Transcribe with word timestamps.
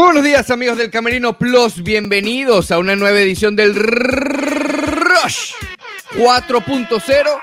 Buenos 0.00 0.22
días 0.22 0.48
amigos 0.52 0.78
del 0.78 0.92
Camerino 0.92 1.36
Plus, 1.36 1.82
bienvenidos 1.82 2.70
a 2.70 2.78
una 2.78 2.94
nueva 2.94 3.18
edición 3.20 3.56
del 3.56 3.74
Rush 3.74 5.54
4.0. 6.14 7.40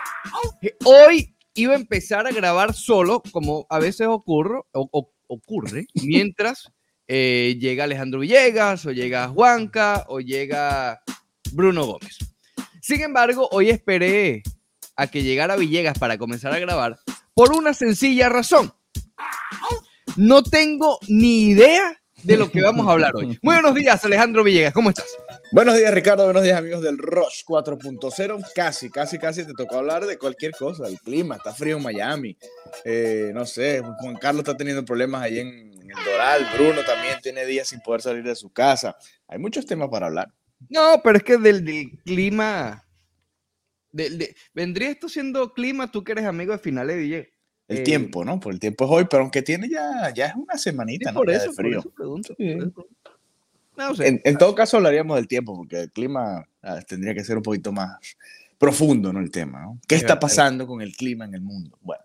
Hoy 0.86 1.36
iba 1.54 1.74
a 1.74 1.76
empezar 1.76 2.26
a 2.26 2.32
grabar 2.32 2.74
solo, 2.74 3.22
como 3.34 3.68
a 3.70 3.80
veces 3.80 4.08
ocurre 4.08 5.88
mientras 5.96 6.72
eh, 7.10 7.58
llega 7.60 7.84
Alejandro 7.84 8.22
Villegas, 8.22 8.86
o 8.86 8.94
llega 8.94 9.28
Juanca, 9.28 10.06
o 10.08 10.22
llega 10.22 11.02
Bruno 11.52 11.86
Gómez. 11.86 12.20
Sin 12.82 13.02
embargo, 13.02 13.50
hoy 13.52 13.70
esperé 13.70 14.44
a 14.96 15.08
que 15.08 15.24
llegara 15.24 15.58
Villegas 15.58 16.00
para 16.00 16.18
comenzar 16.18 16.54
a 16.54 16.60
grabar 16.60 17.00
por 17.34 17.52
una 17.52 17.74
sencilla 17.74 18.30
razón. 18.30 18.74
No 20.16 20.42
tengo 20.42 21.00
ni 21.10 21.48
idea 21.50 22.00
de 22.26 22.38
lo 22.38 22.50
que 22.52 22.62
vamos 22.62 22.88
a 22.88 22.92
hablar 22.92 23.16
hoy. 23.16 23.28
Muy 23.42 23.56
buenos 23.56 23.76
días, 23.76 24.04
Alejandro 24.04 24.44
Villegas, 24.44 24.74
¿cómo 24.74 24.90
estás? 24.90 25.06
Buenos 25.52 25.78
días, 25.78 25.94
Ricardo. 25.94 26.26
Buenos 26.26 26.44
días, 26.44 26.58
amigos 26.58 26.82
del 26.82 26.98
Rush 26.98 27.44
4.0. 27.48 28.46
Casi, 28.56 28.90
casi, 28.90 29.18
casi 29.20 29.46
te 29.46 29.54
tocó 29.54 29.78
hablar 29.78 30.06
de 30.06 30.18
cualquier 30.18 30.52
cosa. 30.54 30.88
El 30.88 31.00
clima, 31.00 31.36
está 31.36 31.54
frío 31.54 31.78
en 31.78 31.84
Miami. 31.84 32.38
Eh, 32.84 33.32
no 33.34 33.46
sé, 33.46 33.82
Juan 34.00 34.16
Carlos 34.18 34.42
está 34.42 34.58
teniendo 34.58 34.84
problemas 34.84 35.22
ahí 35.22 35.40
en, 35.40 35.50
en 35.50 35.90
el 35.92 36.04
Doral. 36.06 36.48
Bruno 36.56 36.82
también 36.86 37.20
tiene 37.22 37.46
días 37.46 37.68
sin 37.68 37.80
poder 37.82 38.02
salir 38.02 38.24
de 38.24 38.36
su 38.36 38.52
casa. 38.52 38.96
Hay 39.28 39.38
muchos 39.40 39.66
temas 39.66 39.90
para 39.90 40.08
hablar. 40.08 40.30
No, 40.70 41.02
pero 41.04 41.18
es 41.18 41.24
que 41.24 41.38
del, 41.38 41.64
del 41.64 41.92
clima. 42.04 42.84
del- 43.92 44.18
de- 44.18 44.36
vendría 44.54 44.90
esto 44.90 45.08
siendo 45.10 45.54
clima, 45.54 45.92
tú 45.92 46.04
que 46.04 46.14
eres 46.14 46.26
amigo 46.26 46.54
de 46.54 46.60
finales 46.60 46.96
de 46.96 47.02
Villegas. 47.02 47.28
El 47.68 47.78
Eh, 47.80 47.82
tiempo, 47.82 48.24
¿no? 48.24 48.40
Por 48.40 48.54
el 48.54 48.60
tiempo 48.60 48.86
es 48.86 48.92
hoy, 48.92 49.06
pero 49.10 49.24
aunque 49.24 49.42
tiene 49.42 49.68
ya, 49.70 50.12
ya 50.14 50.28
es 50.28 50.36
una 50.36 50.56
Sí, 50.58 50.64
semanita, 50.70 51.12
¿no? 51.12 51.20
por 51.20 51.30
Ya 51.32 51.38
eso, 51.38 51.50
de 51.50 51.56
por 51.56 51.66
frío. 51.66 51.80
eso 51.80 51.90
pregunto, 51.92 52.36
Sí. 52.38 52.54
por 52.54 52.62
eso 52.64 52.72
pregunto. 52.72 53.12
No 53.78 53.96
sé. 53.96 54.08
En, 54.08 54.22
en 54.24 54.38
todo 54.38 54.56
caso 54.56 54.78
hablaríamos 54.78 55.16
del 55.18 55.28
tiempo, 55.28 55.56
porque 55.58 55.82
el 55.82 55.92
clima 55.92 56.48
ah, 56.62 56.80
tendría 56.88 57.14
que 57.14 57.24
ser 57.24 57.38
un 57.38 57.44
poquito 57.44 57.72
más 57.72 57.98
profundo, 58.58 59.12
¿no? 59.12 59.20
El 59.20 59.32
tema, 59.32 59.62
¿no? 59.62 59.80
¿Qué 59.88 59.96
Es 59.96 60.02
está 60.02 60.20
pasando 60.20 60.66
con 60.68 60.82
el 60.82 60.96
clima 60.96 61.26
en 61.26 61.34
el 61.34 61.42
mundo? 61.42 61.78
Bueno, 61.82 62.04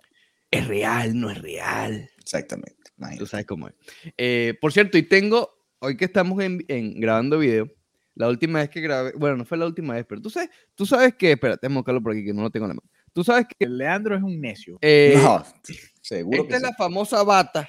Es 0.51 0.67
real, 0.67 1.19
no 1.19 1.31
es 1.31 1.41
real. 1.41 2.11
exactamente. 2.19 2.75
Tú 2.85 2.93
imagínate. 2.99 3.27
sabes 3.31 3.47
cómo 3.47 3.69
es. 3.69 3.75
Eh, 4.19 4.55
por 4.61 4.73
cierto, 4.73 4.99
y 4.99 5.05
tengo, 5.05 5.49
hoy 5.79 5.97
que 5.97 6.07
estamos 6.07 6.43
en, 6.43 6.65
en- 6.69 6.99
grabando 7.01 7.39
video, 7.39 7.71
la 8.17 8.29
última 8.29 8.59
vez 8.59 8.69
que 8.69 8.81
grabé, 8.81 9.13
bueno, 9.13 9.37
no 9.37 9.45
fue 9.45 9.57
la 9.57 9.67
última 9.67 9.95
vez, 9.95 10.05
pero 10.09 10.21
tú 10.21 10.29
sabes, 10.29 10.51
tú 10.75 10.85
sabes 10.85 11.15
que, 11.15 11.33
espérate, 11.33 11.61
déjame 11.63 11.77
buscarlo 11.79 12.03
por 12.03 12.13
aquí, 12.13 12.25
que 12.25 12.35
no 12.35 12.43
lo 12.43 12.51
tengo 12.51 12.67
en 12.67 12.71
la 12.71 12.75
mano. 12.75 12.91
Tú 13.13 13.25
sabes 13.25 13.47
que 13.59 13.67
Leandro 13.67 14.17
es 14.17 14.23
un 14.23 14.41
necio. 14.41 14.79
eh, 14.81 15.15
No, 15.23 15.45
seguro 16.03 16.43
esta 16.43 16.49
que 16.49 16.55
es 16.55 16.61
sí. 16.61 16.67
la 16.67 16.75
famosa 16.75 17.23
bata. 17.23 17.69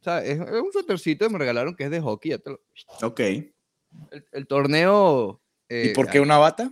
O 0.00 0.04
sea, 0.04 0.24
es, 0.24 0.40
es 0.40 0.60
un 0.60 0.72
suétercito 0.72 1.26
que 1.26 1.32
me 1.32 1.38
regalaron 1.38 1.76
que 1.76 1.84
es 1.84 1.90
de 1.90 2.00
hockey. 2.00 2.30
ya 2.32 2.38
te 2.38 2.50
lo- 2.50 2.60
Ok. 3.02 3.20
el, 3.20 3.54
el 4.32 4.46
torneo. 4.46 5.40
¿Y 5.68 5.74
eh, 5.88 5.92
por 5.94 6.08
qué 6.08 6.20
una 6.20 6.38
bata? 6.38 6.70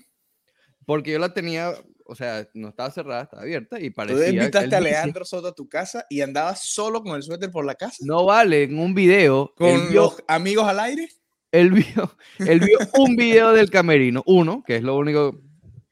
Porque 0.84 1.12
yo 1.12 1.18
la 1.20 1.32
tenía, 1.32 1.72
o 2.06 2.14
sea, 2.16 2.48
no 2.54 2.70
estaba 2.70 2.90
cerrada, 2.90 3.22
estaba 3.22 3.42
abierta 3.42 3.78
y 3.78 3.90
Tú 3.90 3.94
parecía. 3.94 4.28
invitaste 4.30 4.66
él 4.66 4.74
a 4.74 4.80
Leandro 5.14 5.24
Soto 5.24 5.48
a 5.48 5.54
tu 5.54 5.68
casa 5.68 6.04
y 6.10 6.20
andabas 6.22 6.64
solo 6.64 7.02
con 7.02 7.14
el 7.14 7.22
suéter 7.22 7.50
por 7.50 7.64
la 7.64 7.76
casa. 7.76 7.98
No 8.00 8.24
vale, 8.24 8.64
en 8.64 8.78
un 8.78 8.94
video. 8.94 9.54
¿Con 9.56 9.68
él 9.68 9.80
vio, 9.90 10.02
los 10.02 10.24
amigos 10.26 10.66
al 10.66 10.80
aire? 10.80 11.08
él 11.52 11.70
vio, 11.72 12.16
él 12.38 12.60
vio 12.60 12.78
un 12.98 13.14
video 13.16 13.52
del 13.52 13.70
camerino, 13.70 14.22
uno, 14.26 14.62
que 14.66 14.76
es 14.76 14.82
lo 14.82 14.96
único 14.96 15.40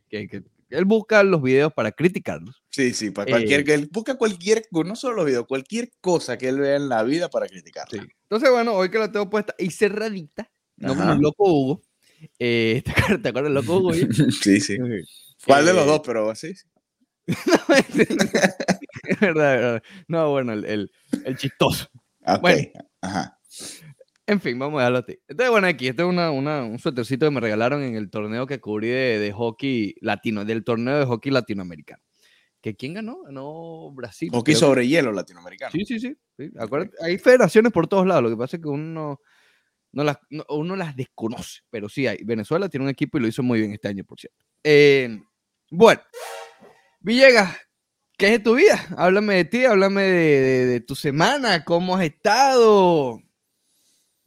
que, 0.09 0.27
que- 0.29 0.43
él 0.71 0.85
busca 0.85 1.23
los 1.23 1.43
videos 1.43 1.73
para 1.73 1.93
criticarlos. 1.93 2.63
Sí, 2.71 2.93
sí, 2.95 3.11
para 3.11 3.29
Eh. 3.29 3.33
cualquier 3.33 3.65
que 3.65 3.75
él 3.75 3.89
busca 3.93 4.17
cualquier, 4.17 4.65
no 4.85 4.95
solo 4.97 5.17
los 5.17 5.27
videos, 5.27 5.47
cualquier 5.47 5.91
cosa 6.01 6.37
que 6.39 6.49
él 6.49 6.59
vea 6.61 6.77
en 6.77 6.89
la 6.89 7.03
vida 7.03 7.29
para 7.29 7.47
criticarla. 7.49 8.07
Entonces, 8.25 8.51
bueno, 8.51 8.75
hoy 8.75 8.91
que 8.91 8.99
la 8.99 9.11
tengo 9.11 9.29
puesta 9.31 9.55
y 9.59 9.71
cerradita, 9.71 10.51
no 10.77 10.95
como 10.95 11.13
el 11.13 11.19
loco 11.21 11.45
Hugo. 11.53 11.83
eh, 12.39 12.83
¿te 12.85 12.91
acuerdas 12.91 13.23
te 13.23 13.29
acuerdas 13.29 13.45
del 13.45 13.55
loco 13.55 13.77
Hugo? 13.79 13.91
Sí, 14.43 14.61
sí. 14.61 14.77
¿Cuál 15.47 15.65
de 15.67 15.73
los 15.73 15.85
Eh, 15.85 15.87
dos? 15.87 16.01
Pero 16.05 16.35
sí. 16.35 16.55
sí. 16.55 16.67
es 19.05 19.21
verdad, 19.21 19.55
es 19.55 19.61
verdad. 19.61 19.83
No, 20.09 20.31
bueno, 20.31 20.53
el, 20.53 20.65
el, 20.65 20.91
el 21.25 21.37
chistoso. 21.37 21.89
Ah, 22.25 22.35
Ok. 22.35 22.41
Bueno. 22.43 22.69
Ajá. 23.01 23.38
En 24.29 24.41
fin, 24.43 24.59
vamos 24.59 24.79
a 24.79 24.83
dejarlo 24.83 24.99
así. 24.99 25.19
Entonces, 25.27 25.51
bueno, 25.51 25.67
aquí, 25.67 25.89
este 25.89 26.03
es 26.03 26.09
una, 26.09 26.31
una- 26.31 26.63
un 26.63 26.79
suétercito 26.79 27.27
que 27.27 27.31
me 27.31 27.41
regalaron 27.41 27.83
en 27.83 27.95
el 27.97 28.11
torneo 28.11 28.47
que 28.47 28.61
cubrí 28.61 28.89
de, 28.89 29.19
de 29.19 29.33
hockey 29.33 29.95
latino, 30.03 30.45
del 30.45 30.65
torneo 30.65 30.99
de 30.99 31.07
hockey 31.07 31.33
latinoamericano. 31.33 32.03
¿Que 32.61 32.77
quién 32.77 32.93
ganó? 32.95 33.23
Ganó 33.23 33.91
Brasil. 33.93 34.29
Hockey 34.31 34.55
sobre 34.55 34.87
hielo 34.87 35.13
latinoamericano. 35.13 35.73
Sí, 35.73 35.85
sí, 35.87 35.99
sí. 35.99 36.15
sí. 36.37 36.51
Acuérdate, 36.59 36.93
hay 37.03 37.17
federaciones 37.17 37.73
por 37.73 37.87
todos 37.87 38.07
lados. 38.07 38.23
Lo 38.25 38.31
que 38.31 38.37
pasa 38.37 38.57
es 38.59 38.63
que 38.63 38.69
uno, 38.69 39.21
no 39.93 40.05
las, 40.05 40.19
no- 40.29 40.45
uno 40.51 40.77
las 40.77 40.95
desconoce. 40.95 41.61
Pero 41.71 41.89
sí 41.89 42.07
hay. 42.07 42.19
Venezuela 42.23 42.69
tiene 42.69 42.85
un 42.85 42.91
equipo 42.91 43.17
y 43.17 43.23
lo 43.23 43.29
hizo 43.29 43.43
muy 43.43 43.61
bien 43.61 43.73
este 43.73 43.89
año, 43.89 44.05
por 44.05 44.21
cierto. 44.21 44.45
Eh, 44.63 45.19
bueno, 45.71 46.03
Villegas, 47.01 47.57
¿qué 48.19 48.27
es 48.27 48.33
de 48.33 48.39
tu 48.41 48.57
vida? 48.57 48.87
Háblame 48.99 49.37
de 49.37 49.45
ti, 49.47 49.65
háblame 49.65 50.03
de, 50.03 50.41
de- 50.41 50.67
de 50.67 50.81
tu 50.81 50.95
semana, 50.95 51.65
cómo 51.65 51.97
has 51.97 52.05
estado. 52.05 53.23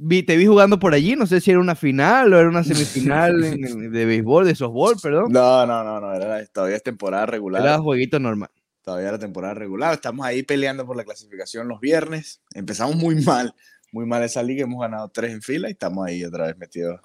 Vi, 0.04 0.24
te 0.24 0.36
vi 0.36 0.48
jugando 0.48 0.80
por 0.80 0.94
allí, 0.96 1.16
no 1.16 1.28
sé 1.28 1.40
si 1.42 1.52
era 1.52 1.60
una 1.60 1.76
final 1.76 2.34
o 2.34 2.40
era 2.40 2.50
una 2.50 2.64
semifinal 2.64 3.44
en- 3.46 3.66
en- 3.66 3.92
de 3.92 4.06
béisbol, 4.06 4.46
de 4.46 4.56
softball, 4.56 4.96
perdón. 5.02 5.32
No, 5.32 5.66
no, 5.68 5.84
no, 5.84 6.00
no. 6.02 6.14
Era, 6.16 6.44
todavía 6.48 6.76
es 6.78 6.84
temporada 6.84 7.28
regular. 7.28 7.62
Era 7.62 7.78
jueguito 7.78 8.20
normal. 8.20 8.50
Todavía 8.82 9.10
era 9.10 9.20
temporada 9.20 9.54
regular. 9.54 9.94
Estamos 9.94 10.26
ahí 10.26 10.42
peleando 10.42 10.88
por 10.88 10.96
la 10.98 11.04
clasificación 11.04 11.68
los 11.68 11.80
viernes. 11.80 12.42
Empezamos 12.56 12.96
muy 12.96 13.24
mal, 13.24 13.54
muy 13.92 14.08
mal 14.08 14.24
esa 14.24 14.42
liga. 14.42 14.64
Hemos 14.64 14.82
ganado 14.82 15.08
tres 15.10 15.34
en 15.34 15.44
fila 15.44 15.70
y 15.70 15.74
estamos 15.74 16.08
ahí 16.08 16.24
otra 16.26 16.48
vez 16.48 16.58
metidos 16.58 17.00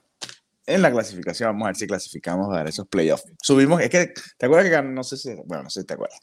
en 0.64 0.80
la 0.80 0.90
clasificación. 0.90 1.48
Vamos 1.50 1.64
a 1.66 1.68
ver 1.68 1.76
si 1.76 1.86
clasificamos 1.86 2.56
a 2.56 2.62
esos 2.62 2.88
playoffs. 2.88 3.24
Subimos, 3.42 3.82
es 3.82 3.90
que, 3.90 4.14
¿te 4.38 4.46
acuerdas 4.46 4.70
que 4.70 4.74
gan- 4.74 4.94
no 4.94 5.04
sé 5.04 5.18
si, 5.18 5.34
bueno, 5.44 5.64
no 5.64 5.70
sé 5.70 5.82
si 5.82 5.86
te 5.86 5.92
acuerdas. 5.94 6.18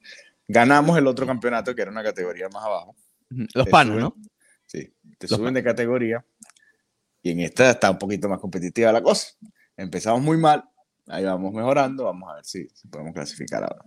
Ganamos 0.47 0.97
el 0.97 1.05
otro 1.05 1.28
campeonato 1.28 1.75
que 1.75 1.84
era 1.84 1.91
una 1.91 2.01
categoría 2.03 2.50
más 2.50 2.63
abajo. 2.66 2.95
Los 3.29 3.66
Te 3.66 3.72
panos, 3.72 3.97
suben- 3.97 4.00
¿no? 4.01 4.16
Sí, 4.66 4.91
te 5.19 5.28
Los 5.28 5.38
suben 5.38 5.53
de 5.53 5.63
categoría 5.63 6.25
y 7.23 7.31
en 7.31 7.39
esta 7.39 7.72
está 7.72 7.89
un 7.89 7.97
poquito 7.97 8.29
más 8.29 8.39
competitiva 8.39 8.91
la 8.91 9.01
cosa. 9.01 9.29
Empezamos 9.75 10.22
muy 10.22 10.38
mal, 10.38 10.63
ahí 11.07 11.23
vamos 11.23 11.51
mejorando, 11.53 12.03
vamos 12.03 12.29
a 12.31 12.35
ver 12.35 12.45
si, 12.45 12.67
si 12.73 12.88
podemos 12.88 13.13
clasificar 13.13 13.63
ahora. 13.63 13.84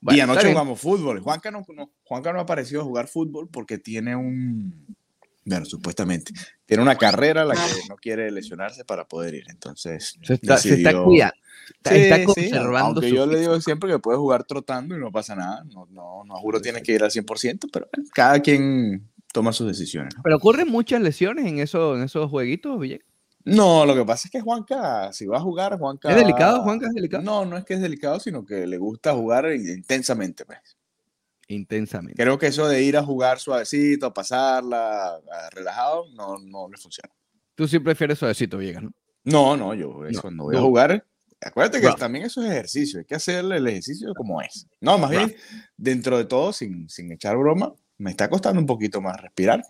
Bueno, 0.00 0.16
y 0.16 0.20
anoche 0.20 0.48
jugamos 0.50 0.80
fútbol. 0.80 1.20
Juanca 1.20 1.50
no, 1.50 1.64
no, 1.74 1.90
Juanca 2.04 2.32
no 2.32 2.38
ha 2.38 2.42
aparecido 2.42 2.80
a 2.80 2.84
jugar 2.84 3.08
fútbol 3.08 3.48
porque 3.50 3.78
tiene 3.78 4.14
un, 4.14 4.86
bueno, 5.44 5.64
supuestamente, 5.66 6.32
tiene 6.64 6.82
una 6.82 6.96
carrera 6.96 7.42
a 7.42 7.44
la 7.44 7.54
que 7.54 7.60
no 7.88 7.96
quiere 7.96 8.30
lesionarse 8.30 8.84
para 8.84 9.06
poder 9.06 9.34
ir. 9.34 9.44
Entonces, 9.50 10.16
Se 10.22 10.34
está, 10.34 10.56
se 10.58 10.74
está 10.74 10.90
decidió- 10.90 11.04
cuidando. 11.04 11.34
Está, 11.78 11.90
Sí, 11.90 11.96
está 11.96 12.16
sí, 12.18 12.24
conservando 12.26 12.78
aunque 13.00 13.08
su 13.08 13.14
yo 13.16 13.26
le 13.26 13.40
digo 13.40 13.60
siempre 13.60 13.90
que 13.90 13.98
puede 13.98 14.18
jugar 14.18 14.44
trotando 14.44 14.96
y 14.96 15.00
no 15.00 15.10
pasa 15.10 15.34
nada. 15.34 15.64
No, 15.64 15.86
no, 15.90 16.22
no 16.24 16.36
juro 16.36 16.60
tienes 16.60 16.82
que 16.84 16.92
ir 16.92 17.02
al 17.02 17.10
100%, 17.10 17.68
pero 17.72 17.88
cada 18.14 18.38
quien 18.40 19.08
toma 19.36 19.52
sus 19.52 19.66
decisiones. 19.66 20.16
¿no? 20.16 20.22
Pero 20.22 20.36
ocurren 20.36 20.68
muchas 20.70 21.02
lesiones 21.02 21.44
en, 21.46 21.58
eso, 21.58 21.94
en 21.94 22.02
esos 22.04 22.30
jueguitos, 22.30 22.80
Villegas. 22.80 23.06
No, 23.44 23.84
lo 23.84 23.94
que 23.94 24.02
pasa 24.04 24.26
es 24.28 24.32
que 24.32 24.40
Juanca, 24.40 25.12
si 25.12 25.26
va 25.26 25.36
a 25.36 25.40
jugar, 25.40 25.78
Juanca. 25.78 26.08
¿Es 26.10 26.16
delicado, 26.16 26.62
Juanca? 26.62 26.86
¿Es 26.88 26.94
delicado? 26.94 27.22
No, 27.22 27.44
no 27.44 27.58
es 27.58 27.64
que 27.66 27.74
es 27.74 27.80
delicado, 27.82 28.18
sino 28.18 28.44
que 28.46 28.66
le 28.66 28.78
gusta 28.78 29.12
jugar 29.12 29.52
intensamente. 29.52 30.44
Pues. 30.46 30.58
Intensamente. 31.48 32.20
Creo 32.20 32.38
que 32.38 32.46
eso 32.48 32.66
de 32.66 32.82
ir 32.82 32.96
a 32.96 33.04
jugar 33.04 33.38
suavecito, 33.38 34.06
a 34.06 34.14
pasarla, 34.14 35.16
a- 35.16 35.50
relajado, 35.52 36.06
no, 36.14 36.38
no 36.38 36.68
le 36.68 36.76
funciona. 36.78 37.12
Tú 37.54 37.68
sí 37.68 37.78
prefieres 37.78 38.18
suavecito, 38.18 38.56
Villegas, 38.58 38.82
¿no? 38.84 38.92
No, 39.24 39.56
no, 39.56 39.74
yo 39.74 40.00
No, 40.10 40.22
cuando 40.22 40.44
voy 40.44 40.56
a 40.56 40.60
no. 40.60 40.66
jugar. 40.66 41.06
Acuérdate 41.40 41.80
que 41.82 41.88
también 41.98 42.24
eso 42.24 42.42
es 42.42 42.50
ejercicio, 42.50 42.98
hay 43.00 43.04
que 43.04 43.14
hacerle 43.14 43.58
el 43.58 43.66
ejercicio 43.66 44.12
como 44.16 44.40
es. 44.40 44.66
No, 44.80 44.96
más 44.98 45.10
bien, 45.10 45.36
dentro 45.76 46.16
de 46.16 46.24
todo, 46.24 46.52
sin, 46.52 46.88
sin 46.88 47.12
echar 47.12 47.36
broma, 47.36 47.74
me 47.98 48.10
está 48.10 48.28
costando 48.28 48.60
un 48.60 48.66
poquito 48.66 49.00
más 49.00 49.20
respirar. 49.20 49.62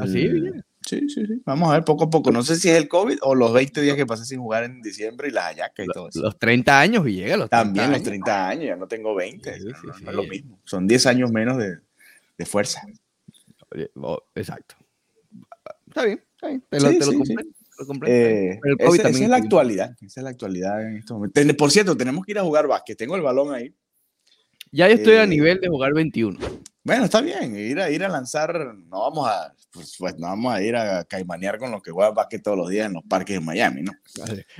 ¿Así, 0.00 0.22
El- 0.22 0.32
Villegas? 0.32 0.64
Sí, 0.86 1.00
sí, 1.08 1.24
sí. 1.26 1.40
Vamos 1.46 1.70
a 1.70 1.74
ver 1.74 1.84
poco 1.84 2.04
a 2.04 2.10
poco. 2.10 2.30
No 2.30 2.42
sé 2.42 2.56
si 2.56 2.68
es 2.68 2.76
el 2.76 2.88
COVID 2.88 3.16
o 3.22 3.34
los 3.34 3.54
20 3.54 3.80
días 3.80 3.96
que 3.96 4.04
pasé 4.04 4.26
sin 4.26 4.38
jugar 4.40 4.64
en 4.64 4.82
diciembre 4.82 5.28
y 5.28 5.30
las 5.30 5.44
hallacas 5.44 5.86
y 5.86 5.88
todo 5.90 6.10
eso. 6.10 6.20
Los 6.20 6.38
30 6.38 6.78
años, 6.78 7.02
Villegas, 7.04 7.38
los 7.38 7.48
30 7.48 7.64
También 7.64 7.86
los 7.86 7.94
años. 7.94 8.04
30 8.08 8.48
años, 8.48 8.64
ya 8.66 8.76
no 8.76 8.86
tengo 8.86 9.14
20. 9.14 9.60
Sí, 9.60 9.64
no, 9.66 9.70
sí, 9.70 9.86
no, 9.86 9.92
no 9.92 9.98
sí. 9.98 10.04
es 10.08 10.14
lo 10.14 10.22
mismo. 10.24 10.60
Son 10.64 10.86
10 10.86 11.06
años 11.06 11.32
menos 11.32 11.56
de, 11.56 11.78
de 12.36 12.44
fuerza. 12.46 12.82
Exacto. 14.34 14.74
Está 15.88 16.04
bien, 16.04 16.20
está 16.34 16.48
bien. 16.48 16.64
Te 16.68 16.80
lo, 16.80 16.88
te 16.90 17.06
lo 17.06 17.10
bien. 17.12 17.38
Eh, 18.06 18.60
esa- 18.78 19.08
es 19.08 19.28
la 19.28 19.36
actualidad. 19.36 19.96
Esa 20.00 20.20
es 20.20 20.24
la 20.24 20.30
actualidad 20.30 20.86
en 20.86 20.96
estos 20.98 21.16
momentos. 21.16 21.42
Por 21.56 21.70
cierto, 21.70 21.96
tenemos 21.96 22.24
que 22.24 22.32
ir 22.32 22.38
a 22.38 22.42
jugar 22.42 22.66
básquet. 22.68 22.96
Tengo 22.96 23.16
el 23.16 23.22
balón 23.22 23.54
ahí. 23.54 23.74
Ya 24.70 24.88
yo 24.88 24.94
estoy 24.94 25.14
a 25.14 25.24
eh, 25.24 25.26
nivel 25.26 25.60
de 25.60 25.68
jugar 25.68 25.94
21. 25.94 26.38
Bueno, 26.84 27.06
está 27.06 27.22
bien. 27.22 27.56
Ir 27.56 27.80
a, 27.80 27.90
ir 27.90 28.04
a 28.04 28.08
lanzar. 28.08 28.74
No 28.74 29.00
vamos 29.00 29.26
a. 29.26 29.54
Pues, 29.72 29.96
pues, 29.98 30.18
no 30.18 30.26
vamos 30.26 30.54
a 30.54 30.62
ir 30.62 30.76
a 30.76 31.04
caimanear 31.04 31.58
con 31.58 31.70
los 31.70 31.82
que 31.82 31.90
juegan 31.90 32.14
básquet 32.14 32.42
todos 32.42 32.58
los 32.58 32.68
días 32.68 32.86
en 32.86 32.92
los 32.92 33.02
parques 33.04 33.36
de 33.36 33.44
Miami, 33.44 33.82
¿no? 33.82 33.92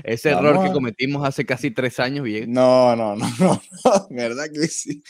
Ese 0.02 0.30
Vamos 0.30 0.50
error 0.50 0.66
que 0.66 0.72
cometimos 0.72 1.26
hace 1.26 1.44
casi 1.44 1.70
tres 1.70 2.00
años, 2.00 2.24
Villegas. 2.24 2.48
No, 2.48 2.96
no, 2.96 3.14
no, 3.14 3.26
no. 3.38 3.62
no, 3.84 4.06
¿Verdad 4.10 4.46
que 4.52 4.66
sí? 4.68 5.04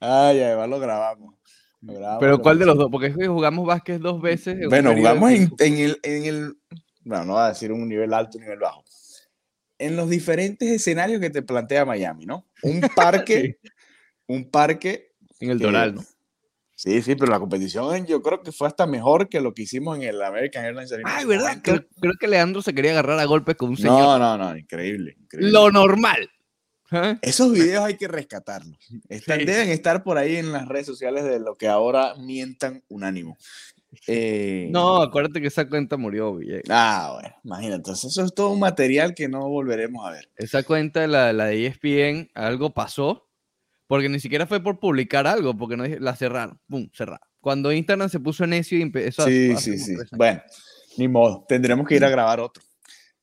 Ay, 0.00 0.40
además 0.40 0.68
lo 0.68 0.80
grabamos. 0.80 1.34
Lo 1.80 1.94
grabamos 1.94 2.20
Pero 2.20 2.32
lo 2.32 2.42
¿cuál 2.42 2.58
de 2.58 2.66
los 2.66 2.76
dos? 2.76 2.88
Porque 2.90 3.06
es 3.06 3.16
que 3.16 3.28
jugamos 3.28 3.64
básquet 3.66 4.00
dos 4.00 4.20
veces. 4.20 4.60
en 4.60 4.68
Bueno, 4.68 4.94
jugamos 4.94 5.30
en, 5.30 5.54
en 5.60 5.78
el, 5.78 6.00
en 6.02 6.24
el, 6.24 6.58
bueno, 7.04 7.24
no 7.24 7.32
voy 7.34 7.42
a 7.42 7.48
decir 7.48 7.70
un 7.70 7.88
nivel 7.88 8.12
alto, 8.12 8.36
un 8.36 8.44
nivel 8.44 8.58
bajo. 8.58 8.84
En 9.80 9.96
los 9.96 10.08
diferentes 10.10 10.68
escenarios 10.70 11.20
que 11.20 11.30
te 11.30 11.42
plantea 11.42 11.84
Miami, 11.84 12.26
¿no? 12.26 12.46
Un 12.62 12.80
parque, 12.94 13.58
un 14.26 14.50
parque. 14.50 15.12
En 15.40 15.50
el 15.50 15.58
Doral, 15.58 15.94
¿no? 15.94 16.04
Sí, 16.76 17.02
sí, 17.02 17.14
pero 17.14 17.30
la 17.32 17.38
competición 17.38 18.06
yo 18.06 18.22
creo 18.22 18.42
que 18.42 18.52
fue 18.52 18.66
hasta 18.66 18.86
mejor 18.86 19.28
que 19.28 19.40
lo 19.40 19.52
que 19.52 19.62
hicimos 19.62 19.96
en 19.98 20.04
el 20.04 20.22
American 20.22 20.64
Airlines 20.64 20.90
Arena. 20.92 21.10
en 21.12 21.16
Ay, 21.18 21.24
¿verdad? 21.26 21.58
Creo, 21.62 21.84
creo 22.00 22.12
que 22.18 22.26
Leandro 22.28 22.62
se 22.62 22.72
quería 22.74 22.92
agarrar 22.92 23.18
a 23.18 23.24
golpes 23.26 23.56
con 23.56 23.70
un 23.70 23.76
señor. 23.76 24.00
No, 24.00 24.18
no, 24.18 24.38
no, 24.38 24.56
increíble. 24.56 25.16
increíble. 25.20 25.50
Lo 25.52 25.70
normal. 25.70 26.30
¿Ah? 26.90 27.18
Esos 27.22 27.52
videos 27.52 27.84
hay 27.84 27.96
que 27.96 28.08
rescatarlos. 28.08 28.78
Están- 29.08 29.40
Sí. 29.40 29.44
Deben 29.46 29.68
estar 29.68 30.02
por 30.02 30.16
ahí 30.18 30.36
en 30.36 30.52
las 30.52 30.66
redes 30.68 30.86
sociales 30.86 31.24
de 31.24 31.38
lo 31.38 31.54
que 31.54 31.68
ahora 31.68 32.14
mientan 32.18 32.82
unánimo. 32.88 33.36
Eh, 34.06 34.68
No, 34.70 35.02
acuérdate 35.02 35.40
que 35.40 35.48
esa 35.48 35.68
cuenta 35.68 35.96
murió, 35.96 36.36
Villegas. 36.36 36.62
Ah, 36.68 37.10
bueno, 37.14 37.34
imagínate. 37.44 37.76
Entonces, 37.76 38.10
eso 38.12 38.24
es 38.24 38.34
todo 38.34 38.50
un 38.50 38.60
material 38.60 39.14
que 39.14 39.28
no 39.28 39.48
volveremos 39.48 40.06
a 40.06 40.12
ver. 40.12 40.28
Esa 40.36 40.62
cuenta, 40.62 41.06
la, 41.06 41.32
la 41.32 41.46
de 41.46 41.66
ESPN, 41.66 42.30
algo 42.34 42.72
pasó. 42.72 43.26
Porque 43.86 44.08
ni 44.08 44.20
siquiera 44.20 44.46
fue 44.46 44.62
por 44.62 44.78
publicar 44.78 45.26
algo, 45.26 45.56
porque 45.56 45.76
no, 45.76 45.84
la 45.84 46.14
cerraron. 46.14 46.60
Pum, 46.68 46.88
cerrada. 46.92 47.20
Cuando 47.40 47.72
Instagram 47.72 48.08
se 48.08 48.20
puso 48.20 48.46
necio 48.46 48.78
y 48.78 48.82
empezó 48.82 49.26
Sí, 49.26 49.50
hace 49.50 49.72
sí, 49.72 49.78
sí. 49.78 49.92
años. 49.94 50.08
Bueno, 50.12 50.42
ni 50.96 51.08
modo. 51.08 51.44
Tendremos 51.48 51.88
que 51.88 51.96
ir 51.96 52.04
a 52.04 52.08
grabar 52.10 52.38
otro. 52.38 52.62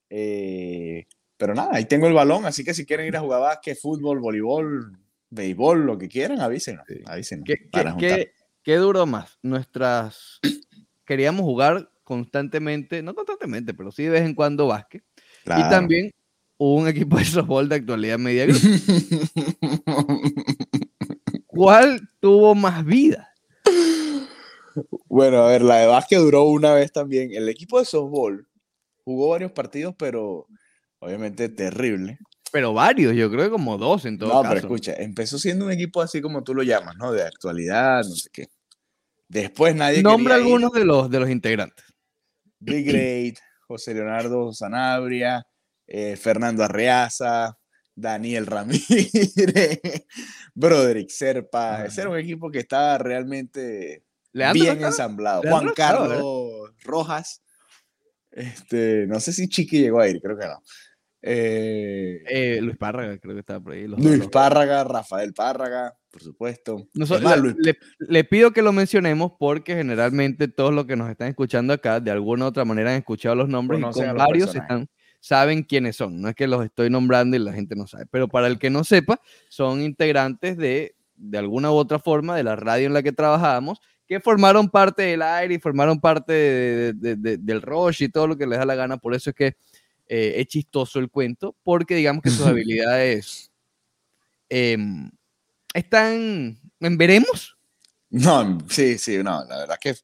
Eh, 0.09 1.05
pero 1.37 1.53
nada, 1.53 1.69
ahí 1.73 1.85
tengo 1.85 2.07
el 2.07 2.13
balón, 2.13 2.45
así 2.45 2.63
que 2.63 2.73
si 2.73 2.85
quieren 2.85 3.05
ir 3.07 3.15
a 3.15 3.19
jugar 3.21 3.41
básquet, 3.41 3.77
fútbol, 3.79 4.19
voleibol, 4.19 4.97
béisbol, 5.29 5.85
lo 5.85 5.97
que 5.97 6.07
quieran, 6.09 6.41
avísenos. 6.41 6.83
Sí. 6.87 6.95
avísenos 7.05 7.45
¿Qué, 7.45 7.55
para 7.71 7.91
juntar. 7.91 8.09
qué- 8.17 8.31
qué 8.67 8.75
duró 8.75 9.05
más? 9.05 9.39
Nuestras. 9.41 10.41
Queríamos 11.05 11.43
jugar 11.43 11.89
constantemente, 12.03 13.01
no 13.01 13.15
constantemente, 13.15 13.73
pero 13.73 13.93
sí 13.93 14.03
de 14.03 14.09
vez 14.09 14.23
en 14.23 14.35
cuando 14.35 14.67
básquet. 14.67 15.05
Y 15.45 15.69
también 15.69 16.11
hubo 16.57 16.75
un 16.75 16.89
equipo 16.89 17.17
de 17.17 17.23
softball 17.23 17.69
de 17.69 17.75
actualidad 17.75 18.19
media. 18.19 18.45
¿Cuál 21.47 22.09
tuvo 22.19 22.55
más 22.55 22.83
vida? 22.83 23.33
Bueno, 25.05 25.43
a 25.43 25.47
ver, 25.47 25.61
la 25.61 25.77
de 25.77 25.87
básquet 25.87 26.19
duró 26.19 26.43
una 26.43 26.73
vez 26.73 26.91
también. 26.91 27.33
El 27.33 27.47
equipo 27.47 27.79
de 27.79 27.85
softball 27.85 28.45
jugó 29.05 29.29
varios 29.29 29.53
partidos, 29.53 29.95
pero 29.97 30.45
obviamente 30.99 31.47
terrible. 31.47 32.19
Pero 32.51 32.73
varios, 32.73 33.15
yo 33.15 33.31
creo 33.31 33.45
que 33.45 33.49
como 33.49 33.77
dos 33.77 34.03
en 34.03 34.17
todo 34.17 34.29
No, 34.29 34.41
caso. 34.41 34.55
pero 34.55 34.59
escucha, 34.59 34.93
empezó 34.97 35.39
siendo 35.39 35.63
un 35.63 35.71
equipo 35.71 36.01
así 36.01 36.19
como 36.19 36.43
tú 36.43 36.53
lo 36.53 36.63
llamas, 36.63 36.97
¿no? 36.97 37.13
De 37.13 37.23
actualidad, 37.23 38.03
no 38.03 38.15
sé 38.15 38.29
qué. 38.33 38.49
Después 39.27 39.75
nadie 39.75 40.01
Nombra 40.01 40.37
ir. 40.37 40.43
algunos 40.43 40.71
de 40.71 40.85
los, 40.85 41.09
de 41.09 41.19
los 41.19 41.29
integrantes. 41.29 41.85
Big 42.59 42.87
Great, 42.87 43.35
José 43.67 43.93
Leonardo 43.93 44.51
Sanabria, 44.53 45.45
eh, 45.85 46.15
Fernando 46.15 46.63
Arreaza, 46.63 47.57
Daniel 47.93 48.45
Ramírez, 48.45 48.85
Broderick 50.55 51.09
Serpa. 51.09 51.85
Ese 51.85 52.01
era 52.01 52.09
un 52.09 52.17
equipo 52.17 52.49
que 52.49 52.59
estaba 52.59 52.97
realmente 52.97 54.03
Leandro 54.31 54.63
bien 54.63 54.83
ensamblado. 54.83 55.43
Leandro 55.43 55.59
Juan. 55.61 55.73
Carlos 55.75 56.71
Rojas. 56.83 57.41
Este, 58.31 59.05
no 59.07 59.19
sé 59.19 59.33
si 59.33 59.47
Chiqui 59.49 59.79
llegó 59.79 59.99
a 59.99 60.07
ir, 60.07 60.21
creo 60.21 60.37
que 60.37 60.45
no. 60.45 60.61
Eh, 61.21 62.23
Eh, 62.27 62.59
Luis 62.61 62.77
Párraga, 62.77 63.17
creo 63.17 63.33
que 63.33 63.39
estaba 63.39 63.59
por 63.59 63.73
ahí. 63.73 63.87
los 63.87 63.99
Luis 63.99 64.27
Párraga, 64.27 64.83
Rafael 64.83 65.33
Párraga, 65.33 65.93
por 66.17 66.23
supuesto. 66.23 66.87
Nosotros- 66.95 67.31
le, 67.35 67.37
Luis- 67.41 67.55
le- 67.59 67.77
le 67.99 68.23
pido 68.23 68.51
que 68.51 68.63
lo 68.63 68.71
mencionemos 68.73 69.33
porque 69.37 69.75
generalmente 69.75 70.47
todos 70.47 70.73
los 70.73 70.87
que 70.87 70.95
nos 70.95 71.11
están 71.11 71.27
escuchando 71.27 71.73
acá, 71.73 71.99
de 71.99 72.09
alguna 72.09 72.45
u 72.45 72.47
otra 72.47 72.65
manera 72.65 72.89
han 72.89 72.97
escuchado 72.97 73.35
los 73.35 73.47
nombres 73.47 73.79
y 73.79 73.83
con 73.83 73.91
varios 74.17 74.49
están, 74.63 74.89
saben 75.19 75.61
quiénes 75.61 75.95
son. 75.95 76.19
No 76.19 76.27
es 76.29 76.33
que 76.35 76.47
los 76.47 76.65
estoy 76.65 76.89
nombrando 76.89 77.35
y 77.37 77.39
la 77.39 77.53
gente 77.53 77.75
no 77.75 77.85
sabe, 77.85 78.07
pero 78.09 78.27
para 78.27 78.47
el 78.47 78.57
que 78.57 78.71
no 78.71 78.83
sepa, 78.83 79.21
son 79.47 79.81
integrantes 79.83 80.57
de, 80.57 80.95
de 81.15 81.37
alguna 81.37 81.69
u 81.71 81.75
otra 81.75 81.99
forma 81.99 82.35
de 82.35 82.43
la 82.43 82.55
radio 82.55 82.87
en 82.87 82.93
la 82.93 83.03
que 83.03 83.11
trabajábamos, 83.11 83.79
que 84.07 84.19
formaron 84.19 84.69
parte 84.69 85.03
del 85.03 85.21
aire 85.21 85.53
y 85.53 85.59
formaron 85.59 85.99
parte 85.99 86.33
de- 86.33 86.93
de- 86.93 87.15
de- 87.15 87.37
del 87.37 87.61
Rush 87.61 88.01
y 88.01 88.09
todo 88.09 88.25
lo 88.25 88.35
que 88.37 88.47
les 88.47 88.57
da 88.57 88.65
la 88.65 88.73
gana. 88.75 88.97
Por 88.97 89.13
eso 89.13 89.29
es 89.29 89.35
que 89.35 89.55
eh, 90.07 90.35
es 90.37 90.47
chistoso 90.47 90.97
el 90.97 91.11
cuento, 91.11 91.55
porque 91.61 91.93
digamos 91.95 92.23
que 92.23 92.29
sus 92.31 92.45
habilidades 92.57 93.51
em, 94.49 95.11
están 95.77 96.59
en 96.79 96.97
veremos. 96.97 97.57
No, 98.09 98.57
sí, 98.69 98.97
sí, 98.97 99.17
no, 99.17 99.43
la 99.45 99.57
verdad 99.59 99.77
que 99.81 99.95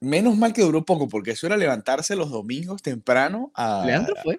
menos 0.00 0.36
mal 0.36 0.52
que 0.52 0.62
duró 0.62 0.84
poco, 0.84 1.08
porque 1.08 1.32
eso 1.32 1.46
era 1.46 1.56
levantarse 1.56 2.14
los 2.16 2.30
domingos 2.30 2.82
temprano 2.82 3.50
a... 3.54 3.84
Leandro 3.86 4.14
fue. 4.22 4.38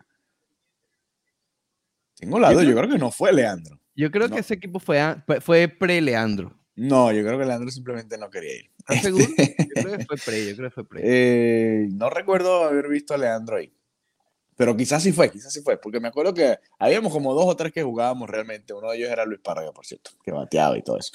Tengo 2.15 2.39
la 2.39 2.49
Yo 2.51 2.59
duda, 2.59 2.63
yo 2.69 2.77
creo- 2.77 2.89
que 2.89 2.97
no 2.97 3.11
fue 3.11 3.33
Leandro. 3.33 3.79
Yo 3.95 4.09
creo 4.11 4.27
No. 4.27 4.35
que 4.35 4.41
ese 4.41 4.55
equipo 4.55 4.79
fue- 4.79 4.99
fue 5.41 5.67
pre-Leandro. 5.67 6.57
No, 6.75 7.11
yo 7.11 7.23
creo 7.23 7.37
que 7.37 7.45
Leandro 7.45 7.69
simplemente 7.69 8.17
no 8.17 8.29
quería 8.29 8.55
ir. 8.55 8.71
¿Estás 8.79 9.01
seguro? 9.03 9.25
Yo 9.75 9.83
creo 9.83 9.97
que 9.97 10.05
fue 10.05 10.17
pre, 10.17 10.45
yo 10.49 10.55
creo 10.57 10.69
que 10.69 10.73
fue 10.73 10.87
pre. 10.87 11.01
Eh, 11.03 11.87
no 11.91 12.09
recuerdo 12.09 12.63
haber 12.65 12.87
visto 12.89 13.13
a 13.13 13.17
Leandro 13.17 13.57
ahí. 13.57 13.71
Pero 14.55 14.75
quizás 14.77 15.01
sí 15.03 15.11
fue, 15.11 15.31
quizás 15.31 15.51
sí 15.51 15.61
fue, 15.61 15.77
porque 15.77 15.99
me 15.99 16.07
acuerdo 16.07 16.33
que 16.33 16.57
habíamos 16.77 17.11
como 17.11 17.33
dos 17.33 17.45
o 17.47 17.55
tres 17.55 17.71
que 17.71 17.81
jugábamos 17.83 18.29
realmente. 18.29 18.73
Uno 18.73 18.91
de 18.91 18.97
ellos 18.97 19.09
era 19.09 19.25
Luis 19.25 19.39
Párraga, 19.41 19.71
por 19.71 19.85
cierto, 19.85 20.11
que 20.23 20.31
bateaba 20.31 20.77
y 20.77 20.81
todo 20.83 20.97
eso. 20.99 21.13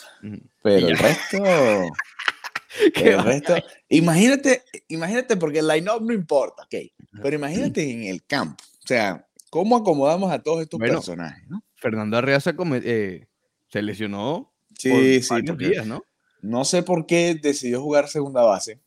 Pero 0.62 0.88
el 0.88 0.99
resto, 0.99 1.38
el 2.94 3.23
resto, 3.25 3.55
imagínate, 3.88 4.62
imagínate, 4.88 5.37
porque 5.37 5.61
el 5.61 5.69
line-up 5.69 6.02
no 6.02 6.12
importa, 6.12 6.64
ok, 6.64 6.75
pero 7.23 7.37
imagínate 7.37 7.90
en 7.90 8.05
el 8.05 8.25
campo, 8.25 8.62
o 8.85 8.87
sea, 8.87 9.26
cómo 9.50 9.76
acomodamos 9.76 10.31
a 10.32 10.40
todos 10.43 10.62
estos 10.62 10.79
Bueno, 10.79 10.96
personajes, 10.96 11.46
¿no? 11.49 11.62
Fernando 11.76 12.17
Arriaza 12.17 12.55
come- 12.56 12.82
eh, 12.85 13.26
se 13.69 13.82
lesionó 13.82 14.52
Sí, 14.76 14.90
por 14.90 15.02
sí, 15.05 15.29
varios 15.31 15.58
días, 15.58 15.87
¿no? 15.87 16.05
no 16.43 16.64
sé 16.64 16.82
por 16.82 17.06
qué 17.06 17.35
decidió 17.40 17.80
jugar 17.80 18.09
segunda 18.09 18.42
base. 18.42 18.80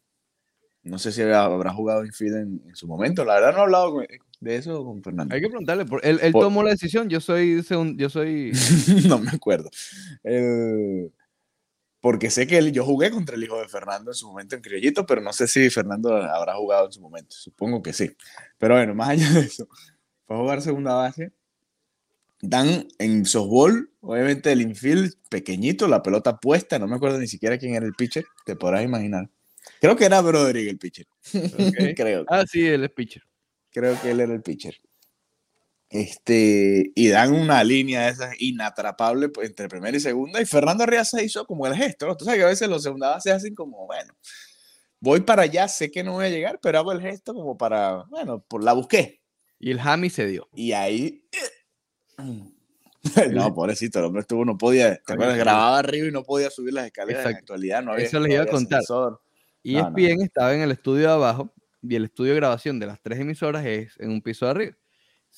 No 0.83 0.97
sé 0.97 1.11
si 1.11 1.21
habrá 1.21 1.43
habrá 1.45 1.71
jugado 1.73 2.05
infield 2.05 2.35
en, 2.37 2.61
en 2.67 2.75
su 2.75 2.87
momento. 2.87 3.23
La 3.25 3.35
verdad 3.35 3.51
no 3.53 3.59
he 3.59 3.61
hablado 3.61 3.91
con- 3.93 4.07
de 4.41 4.55
eso 4.57 4.83
con 4.83 5.01
Fernando. 5.01 5.33
Hay 5.33 5.39
que 5.41 5.47
preguntarle. 5.47 5.85
por- 5.85 6.05
él 6.05 6.19
él 6.21 6.31
Por- 6.33 6.41
tomó 6.43 6.61
la 6.63 6.71
decisión. 6.71 7.07
Yo 7.09 7.21
soy, 7.21 7.63
yo 7.95 8.09
soy. 8.09 8.51
no 9.07 9.19
me 9.19 9.31
acuerdo. 9.31 9.69
Eh, 10.23 11.09
porque 12.01 12.29
sé 12.31 12.47
que 12.47 12.57
él- 12.57 12.71
yo 12.73 12.83
jugué 12.83 13.11
contra 13.11 13.35
el 13.35 13.43
hijo 13.43 13.59
de 13.61 13.67
Fernando 13.69 14.11
en 14.11 14.15
su 14.15 14.27
momento 14.27 14.55
en 14.55 14.61
Criollito, 14.61 15.05
pero 15.05 15.21
no 15.21 15.31
sé 15.31 15.47
si 15.47 15.69
Fernando 15.69 16.15
habrá 16.17 16.55
jugado 16.55 16.87
en 16.87 16.91
su 16.91 16.99
momento. 16.99 17.35
Supongo 17.35 17.81
que 17.81 17.93
sí. 17.93 18.11
Pero 18.57 18.73
bueno, 18.75 18.93
más 18.95 19.09
allá 19.09 19.29
de 19.31 19.41
eso, 19.41 19.67
fue 20.25 20.35
a 20.35 20.39
jugar 20.39 20.61
segunda 20.61 20.95
base. 20.95 21.31
Dan 22.43 22.87
en 22.97 23.25
softball, 23.25 23.91
obviamente 23.99 24.51
el 24.51 24.61
infield 24.61 25.13
pequeñito, 25.29 25.87
la 25.87 26.01
pelota 26.01 26.39
puesta, 26.39 26.79
no 26.79 26.87
me 26.87 26.95
acuerdo 26.95 27.19
ni 27.19 27.27
siquiera 27.27 27.59
quién 27.59 27.75
era 27.75 27.85
el 27.85 27.93
pitcher, 27.93 28.25
te 28.47 28.55
podrás 28.55 28.83
imaginar. 28.83 29.29
Creo 29.79 29.95
que 29.95 30.05
era 30.05 30.21
Broderick 30.21 30.67
el 30.67 30.79
pitcher. 30.79 31.05
Ok. 31.35 31.95
creo, 31.95 32.25
Ah, 32.27 32.43
sí, 32.47 32.65
él 32.65 32.83
es 32.83 32.89
pitcher. 32.89 33.21
Creo 33.71 33.99
que 34.01 34.11
él 34.11 34.19
era 34.19 34.33
el 34.33 34.41
pitcher. 34.41 34.75
Este, 35.89 36.91
y 36.95 37.09
dan 37.09 37.33
una 37.33 37.63
línea 37.63 38.05
de 38.05 38.11
esas 38.11 38.39
inatrapable 38.39 39.27
pues, 39.27 39.49
entre 39.49 39.67
primera 39.67 39.95
y 39.95 39.99
segunda. 39.99 40.41
Y 40.41 40.45
Fernando 40.45 40.83
Arriaza 40.83 41.21
hizo 41.21 41.45
como 41.45 41.67
el 41.67 41.75
gesto, 41.75 42.07
¿no? 42.07 42.15
Tú 42.15 42.23
sabes 42.23 42.39
que 42.39 42.45
a 42.45 42.49
veces 42.49 42.69
los 42.69 42.83
segunda 42.83 43.09
bases 43.09 43.33
hacen 43.33 43.53
como, 43.55 43.85
bueno, 43.87 44.13
voy 45.01 45.21
para 45.21 45.43
allá, 45.43 45.67
sé 45.67 45.91
que 45.91 46.03
no 46.03 46.13
voy 46.13 46.25
a 46.25 46.29
llegar, 46.29 46.59
pero 46.61 46.79
hago 46.79 46.93
el 46.93 47.01
gesto 47.01 47.33
como 47.33 47.57
para, 47.57 48.05
bueno, 48.09 48.41
por 48.47 48.63
la 48.63 48.71
busqué. 48.73 49.21
Y 49.59 49.71
el 49.71 49.79
Hami 49.79 50.09
se 50.09 50.25
dio. 50.27 50.47
Y 50.55 50.71
ahí. 50.71 51.25
No, 53.33 53.53
pobrecito, 53.53 53.99
el 53.99 54.05
hombre 54.05 54.21
estuvo, 54.21 54.45
no 54.45 54.57
podía, 54.57 54.95
¿te 54.95 55.13
acuerdas? 55.13 55.37
Grababa 55.37 55.79
arriba 55.79 56.07
y 56.07 56.11
no 56.11 56.23
podía 56.23 56.49
subir 56.49 56.73
las 56.73 56.85
escaleras. 56.85 57.21
En 57.21 57.23
la 57.23 57.29
Exacto. 57.31 57.53
actualidad 57.53 57.83
no 57.83 57.93
había. 57.93 58.05
Eso 58.05 58.19
les 58.19 58.27
no 58.27 58.33
iba 58.33 58.39
a 58.39 58.43
había 58.43 58.53
contar. 58.53 58.81
Y 59.63 59.73
No, 59.73 59.89
no, 59.89 59.97
ESPN 59.97 60.21
estaba 60.21 60.53
en 60.53 60.61
el 60.61 60.71
estudio 60.71 61.07
de 61.07 61.13
abajo 61.13 61.53
y 61.81 61.95
el 61.95 62.05
estudio 62.05 62.31
de 62.33 62.37
grabación 62.37 62.79
de 62.79 62.85
las 62.87 63.01
tres 63.01 63.19
emisoras 63.19 63.65
es 63.65 63.93
en 63.99 64.11
un 64.11 64.21
piso 64.21 64.45
de 64.45 64.51
arriba. 64.51 64.77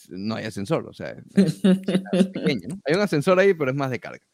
No 0.09 0.35
hay 0.35 0.45
ascensor, 0.45 0.88
o 0.88 0.93
sea, 0.93 1.15
es- 1.35 1.62
es 1.63 2.25
pequeño, 2.27 2.67
¿no? 2.69 2.81
Hay 2.85 2.95
un 2.95 3.01
ascensor 3.01 3.38
ahí, 3.39 3.53
pero 3.53 3.71
es 3.71 3.77
más 3.77 3.91
de 3.91 4.00
carga. 4.00 4.25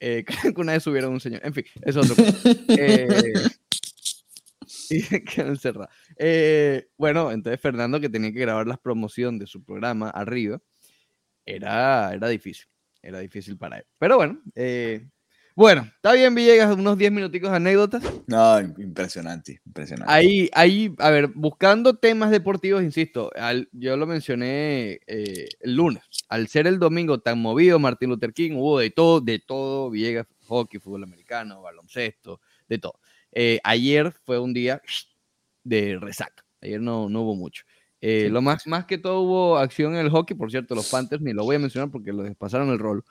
Eh, 0.00 0.24
creo 0.50 0.54
que 0.54 0.60
una 0.60 0.72
vez 0.72 0.82
subieron 0.82 1.12
un 1.12 1.20
señor. 1.20 1.40
En 1.44 1.54
fin, 1.54 1.64
eso 1.82 2.00
es 2.00 2.10
otro. 2.10 2.24
Eh, 2.68 3.08
y 4.90 5.20
quedó 5.24 5.48
encerrado. 5.48 5.88
Eh, 6.16 6.88
bueno, 6.96 7.30
entonces 7.32 7.60
Fernando, 7.60 8.00
que 8.00 8.08
tenía 8.08 8.32
que 8.32 8.40
grabar 8.40 8.66
las 8.66 8.78
promociones 8.78 9.40
de 9.40 9.46
su 9.46 9.62
programa 9.64 10.10
arriba, 10.10 10.60
era, 11.46 12.12
era 12.12 12.28
difícil. 12.28 12.66
Era 13.02 13.20
difícil 13.20 13.56
para 13.56 13.78
él. 13.78 13.84
Pero 13.98 14.16
bueno, 14.16 14.40
eh, 14.54 15.08
Bueno, 15.58 15.90
está 15.96 16.12
bien, 16.12 16.36
Villegas, 16.36 16.72
unos 16.76 16.96
10 16.96 17.10
minuticos 17.10 17.50
de 17.50 17.56
anécdotas. 17.56 18.00
No, 18.28 18.60
impresionante, 18.60 19.60
impresionante. 19.66 20.14
Ahí, 20.14 20.48
ahí, 20.52 20.94
a 20.98 21.10
ver, 21.10 21.32
buscando 21.34 21.96
temas 21.96 22.30
deportivos, 22.30 22.80
insisto, 22.84 23.32
al, 23.34 23.68
yo 23.72 23.96
lo 23.96 24.06
mencioné 24.06 25.00
eh, 25.08 25.48
el 25.58 25.74
lunes, 25.74 26.04
al 26.28 26.46
ser 26.46 26.68
el 26.68 26.78
domingo 26.78 27.18
tan 27.18 27.42
movido, 27.42 27.80
Martín 27.80 28.10
Luther 28.10 28.32
King, 28.32 28.52
hubo 28.52 28.78
de 28.78 28.90
todo, 28.90 29.20
de 29.20 29.40
todo, 29.40 29.90
Villegas, 29.90 30.28
hockey, 30.46 30.78
fútbol 30.78 31.02
americano, 31.02 31.60
baloncesto, 31.60 32.40
de 32.68 32.78
todo. 32.78 33.00
Eh, 33.32 33.58
ayer 33.64 34.12
fue 34.12 34.38
un 34.38 34.54
día 34.54 34.80
de 35.64 35.98
resaca, 36.00 36.44
ayer 36.60 36.80
no, 36.80 37.08
no 37.08 37.22
hubo 37.22 37.34
mucho. 37.34 37.64
Eh, 38.00 38.28
lo 38.30 38.42
más, 38.42 38.64
más 38.68 38.84
que 38.84 38.96
todo 38.96 39.22
hubo 39.22 39.58
acción 39.58 39.96
en 39.96 40.06
el 40.06 40.10
hockey, 40.10 40.36
por 40.36 40.52
cierto, 40.52 40.76
los 40.76 40.88
Panthers, 40.88 41.20
ni 41.20 41.32
lo 41.32 41.42
voy 41.42 41.56
a 41.56 41.58
mencionar 41.58 41.90
porque 41.90 42.12
los 42.12 42.32
pasaron 42.36 42.70
el 42.70 42.78
rol, 42.78 43.02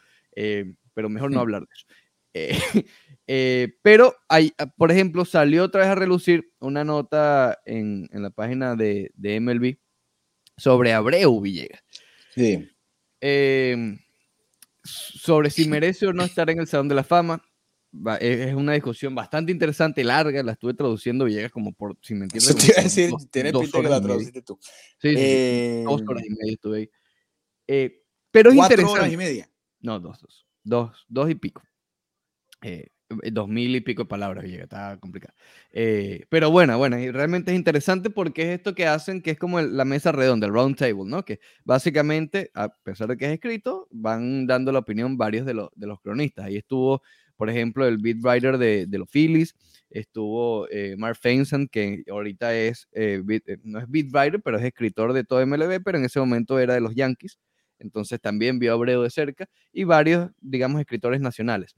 pero 0.94 1.10
mejor 1.10 1.30
no 1.30 1.42
hablar 1.42 1.64
de 1.64 1.74
eso. 1.76 1.86
Eh, 2.34 2.58
eh, 3.28 3.78
pero 3.82 4.16
hay, 4.28 4.54
ah, 4.58 4.68
por 4.68 4.92
ejemplo, 4.92 5.26
salió 5.26 5.64
otra 5.64 5.82
vez 5.82 5.90
a 5.90 5.96
relucir 5.96 6.52
una 6.60 6.84
nota 6.84 7.60
en, 7.66 8.10
la 8.12 8.30
página 8.30 8.76
de, 8.76 9.12
MLB 9.18 9.78
sobre 10.58 10.94
Abreu 10.94 11.40
Villegas. 11.42 11.84
Sí. 12.34 12.70
Em, 13.20 14.00
sobre 14.84 15.50
si 15.50 15.68
merece 15.68 16.08
o 16.08 16.14
no 16.14 16.24
estar 16.24 16.50
en 16.50 16.60
el 16.60 16.68
Salón 16.68 16.88
de 16.88 16.96
la 16.96 17.04
Fama. 17.04 17.44
Es 18.20 18.54
una 18.54 18.74
discusión 18.74 19.16
bastante 19.16 19.52
interesante, 19.52 20.04
larga, 20.04 20.44
la 20.44 20.52
estuve 20.52 20.74
traduciendo 20.74 21.26
Villegas 21.26 21.52
como 21.52 21.74
por, 21.74 21.98
sin 22.02 22.20
mentir. 22.20 22.38
Eso 22.38 22.54
te 22.54 22.66
iba 22.68 22.80
a 22.80 22.84
decir, 22.84 23.12
tiene 23.32 23.52
pinta 23.52 23.82
que 23.82 23.90
la 23.90 24.02
traduciste 24.02 24.42
tú. 24.42 24.60
Sí, 25.02 25.16
sí, 25.16 25.84
dos 25.84 26.02
horas 26.08 26.24
y 26.26 26.30
media 26.30 26.54
estuve 26.54 26.78
ahí. 26.78 26.90
Eh, 27.68 28.04
pero 28.30 28.52
es 28.52 28.56
¿Cuatro 28.56 28.92
horas 28.92 29.12
y 29.12 29.18
media? 29.18 29.50
No, 29.80 30.00
dos, 30.00 30.20
dos, 30.22 30.48
dos, 30.64 31.06
dos 31.08 31.30
y 31.30 31.36
pico. 31.36 31.64
Eh, 32.62 32.88
dos 33.32 33.48
mil 33.48 33.76
y 33.76 33.82
pico 33.82 34.04
de 34.04 34.10
palabras, 34.10 34.44
llega, 34.46 34.64
está 34.64 34.98
complicado. 35.00 35.34
Eh, 35.72 36.26
pero 36.30 36.52
bueno, 36.52 36.78
bueno, 36.78 37.00
y 37.00 37.10
realmente 37.12 37.52
es 37.52 37.58
interesante 37.58 38.10
porque 38.10 38.42
es 38.44 38.58
esto 38.58 38.76
que 38.76 38.86
hacen, 38.86 39.22
que 39.22 39.32
es 39.32 39.40
como 39.40 39.62
la 39.62 39.86
mesa 39.86 40.12
redonda, 40.12 40.48
el 40.48 40.54
round 40.54 40.76
table, 40.78 41.06
¿no? 41.06 41.24
Que 41.24 41.40
básicamente, 41.64 42.52
a 42.54 42.70
pesar 42.70 43.08
de 43.08 43.18
que 43.18 43.26
es 43.26 43.32
escrito, 43.32 43.88
van 43.92 44.46
dando 44.48 44.72
la 44.72 44.80
opinión 44.80 45.18
varios 45.18 45.46
de, 45.46 45.54
los, 45.54 45.70
de 45.76 45.88
los 45.88 46.02
cronistas. 46.02 46.46
Ahí 46.46 46.58
estuvo, 46.58 47.02
por 47.38 47.50
ejemplo, 47.50 47.88
el 47.88 47.98
beat 47.98 48.18
writer 48.22 48.58
de, 48.58 48.86
de 48.88 48.98
los 48.98 49.10
Phillies, 49.10 49.56
estuvo 49.90 50.68
eh, 50.70 50.96
Mark 50.98 51.18
Feinstein, 51.22 51.68
que 51.70 52.04
ahorita 52.12 52.56
es, 52.56 52.90
eh, 52.92 53.22
no 53.64 53.80
es 53.80 53.86
beat 53.90 54.08
writer, 54.12 54.42
pero 54.42 54.58
es 54.58 54.66
escritor 54.66 55.14
de 55.14 55.24
todo 55.24 55.46
MLB, 55.46 55.82
pero 55.84 55.98
en 55.98 56.06
ese 56.06 56.20
momento 56.20 56.60
era 56.60 56.74
de 56.74 56.82
los 56.82 56.94
Yankees. 56.96 57.40
Entonces 57.80 58.20
también 58.20 58.58
vio 58.60 58.72
a 58.72 58.74
Abreu 58.76 59.04
de 59.04 59.10
cerca 59.12 59.48
y 59.72 59.84
varios, 59.84 60.32
digamos, 60.42 60.82
escritores 60.82 61.22
nacionales 61.22 61.76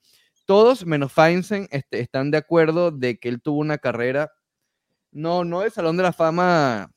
todos 0.49 0.83
menos 0.83 1.13
Feinstein 1.13 1.67
este, 1.69 1.99
están 1.99 2.31
de 2.31 2.39
acuerdo 2.39 2.89
de 2.89 3.19
que 3.19 3.29
él 3.29 3.39
tuvo 3.39 3.59
una 3.59 3.77
carrera, 3.77 4.31
no, 5.11 5.45
no 5.45 5.61
de 5.61 5.69
Salón 5.69 5.95
de 5.95 6.01
la 6.01 6.11
Fama 6.11 6.91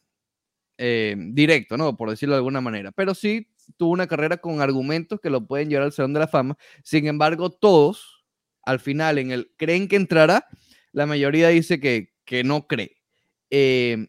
eh, 0.78 1.14
directo, 1.18 1.76
¿no? 1.76 1.94
Por 1.94 2.08
decirlo 2.08 2.34
de 2.34 2.38
alguna 2.38 2.62
manera, 2.62 2.92
pero 2.92 3.14
sí 3.14 3.46
tuvo 3.76 3.90
una 3.90 4.06
carrera 4.06 4.38
con 4.38 4.62
argumentos 4.62 5.20
que 5.20 5.28
lo 5.28 5.46
pueden 5.46 5.68
llevar 5.68 5.84
al 5.84 5.92
Salón 5.92 6.14
de 6.14 6.20
la 6.20 6.28
Fama. 6.28 6.56
Sin 6.82 7.06
embargo, 7.06 7.50
todos, 7.50 8.24
al 8.62 8.80
final, 8.80 9.18
en 9.18 9.32
el 9.32 9.52
creen 9.58 9.86
que 9.86 9.96
entrará, 9.96 10.46
la 10.92 11.04
mayoría 11.04 11.48
dice 11.48 11.78
que, 11.78 12.14
que 12.24 12.44
no 12.44 12.66
cree. 12.66 13.02
Eh, 13.50 14.06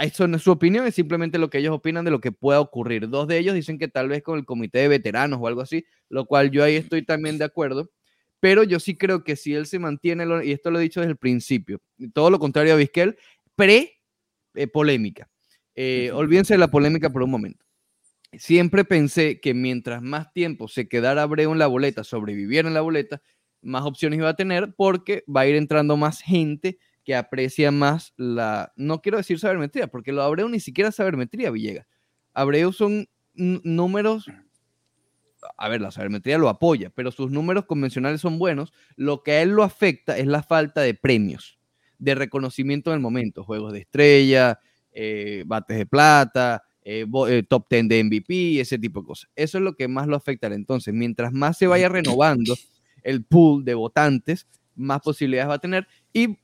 eso 0.00 0.26
no 0.26 0.36
es 0.36 0.42
su 0.42 0.50
opinión, 0.50 0.84
es 0.84 0.96
simplemente 0.96 1.38
lo 1.38 1.48
que 1.48 1.58
ellos 1.58 1.76
opinan 1.76 2.04
de 2.04 2.10
lo 2.10 2.20
que 2.20 2.32
pueda 2.32 2.58
ocurrir. 2.58 3.08
Dos 3.08 3.28
de 3.28 3.38
ellos 3.38 3.54
dicen 3.54 3.78
que 3.78 3.86
tal 3.86 4.08
vez 4.08 4.24
con 4.24 4.36
el 4.36 4.44
comité 4.44 4.80
de 4.80 4.88
veteranos 4.88 5.38
o 5.40 5.46
algo 5.46 5.60
así, 5.60 5.86
lo 6.08 6.26
cual 6.26 6.50
yo 6.50 6.64
ahí 6.64 6.74
estoy 6.74 7.04
también 7.04 7.38
de 7.38 7.44
acuerdo 7.44 7.88
pero 8.40 8.64
yo 8.64 8.80
sí 8.80 8.96
creo 8.96 9.22
que 9.22 9.36
si 9.36 9.54
él 9.54 9.66
se 9.66 9.78
mantiene, 9.78 10.24
y 10.44 10.52
esto 10.52 10.70
lo 10.70 10.78
he 10.78 10.82
dicho 10.82 11.00
desde 11.00 11.12
el 11.12 11.18
principio, 11.18 11.80
todo 12.14 12.30
lo 12.30 12.38
contrario 12.38 12.72
a 12.72 12.76
Vizquel, 12.76 13.16
pre-polémica. 13.54 15.28
Eh, 15.74 16.10
olvídense 16.12 16.54
de 16.54 16.58
la 16.58 16.70
polémica 16.70 17.10
por 17.10 17.22
un 17.22 17.30
momento. 17.30 17.64
Siempre 18.32 18.84
pensé 18.84 19.40
que 19.40 19.54
mientras 19.54 20.02
más 20.02 20.32
tiempo 20.32 20.68
se 20.68 20.88
quedara 20.88 21.22
Abreu 21.22 21.52
en 21.52 21.58
la 21.58 21.66
boleta, 21.66 22.04
sobreviviera 22.04 22.68
en 22.68 22.74
la 22.74 22.80
boleta, 22.80 23.22
más 23.60 23.84
opciones 23.84 24.18
iba 24.18 24.28
a 24.30 24.36
tener 24.36 24.74
porque 24.76 25.24
va 25.24 25.42
a 25.42 25.46
ir 25.46 25.56
entrando 25.56 25.96
más 25.96 26.22
gente 26.22 26.78
que 27.04 27.14
aprecia 27.14 27.70
más 27.70 28.14
la, 28.16 28.72
no 28.76 29.02
quiero 29.02 29.18
decir 29.18 29.38
sabermetría, 29.38 29.88
porque 29.88 30.12
lo 30.12 30.22
Abreu 30.22 30.48
ni 30.48 30.60
siquiera 30.60 30.92
sabermetría, 30.92 31.50
Villegas. 31.50 31.86
Abreu 32.32 32.72
son 32.72 33.08
números 33.34 34.26
a 35.56 35.68
ver, 35.68 35.80
la 35.80 35.90
sabermetría 35.90 36.38
lo 36.38 36.48
apoya, 36.48 36.90
pero 36.90 37.10
sus 37.10 37.30
números 37.30 37.66
convencionales 37.66 38.20
son 38.20 38.38
buenos. 38.38 38.72
Lo 38.96 39.22
que 39.22 39.32
a 39.32 39.42
él 39.42 39.50
lo 39.50 39.62
afecta 39.62 40.18
es 40.18 40.26
la 40.26 40.42
falta 40.42 40.80
de 40.80 40.94
premios, 40.94 41.58
de 41.98 42.14
reconocimiento 42.14 42.90
en 42.90 42.94
el 42.94 43.00
momento. 43.00 43.44
Juegos 43.44 43.72
de 43.72 43.80
estrella, 43.80 44.60
eh, 44.92 45.44
bates 45.46 45.76
de 45.76 45.86
plata, 45.86 46.62
eh, 46.82 47.06
eh, 47.28 47.42
top 47.48 47.66
10 47.70 47.88
de 47.88 48.04
MVP, 48.04 48.60
ese 48.60 48.78
tipo 48.78 49.00
de 49.00 49.06
cosas. 49.06 49.30
Eso 49.36 49.58
es 49.58 49.64
lo 49.64 49.74
que 49.74 49.88
más 49.88 50.06
lo 50.06 50.16
afecta. 50.16 50.46
Entonces, 50.48 50.94
mientras 50.94 51.32
más 51.32 51.58
se 51.58 51.66
vaya 51.66 51.88
renovando 51.88 52.56
el 53.02 53.24
pool 53.24 53.64
de 53.64 53.74
votantes, 53.74 54.46
más 54.74 55.00
posibilidades 55.00 55.50
va 55.50 55.54
a 55.54 55.58
tener. 55.60 55.86
Y, 56.12 56.38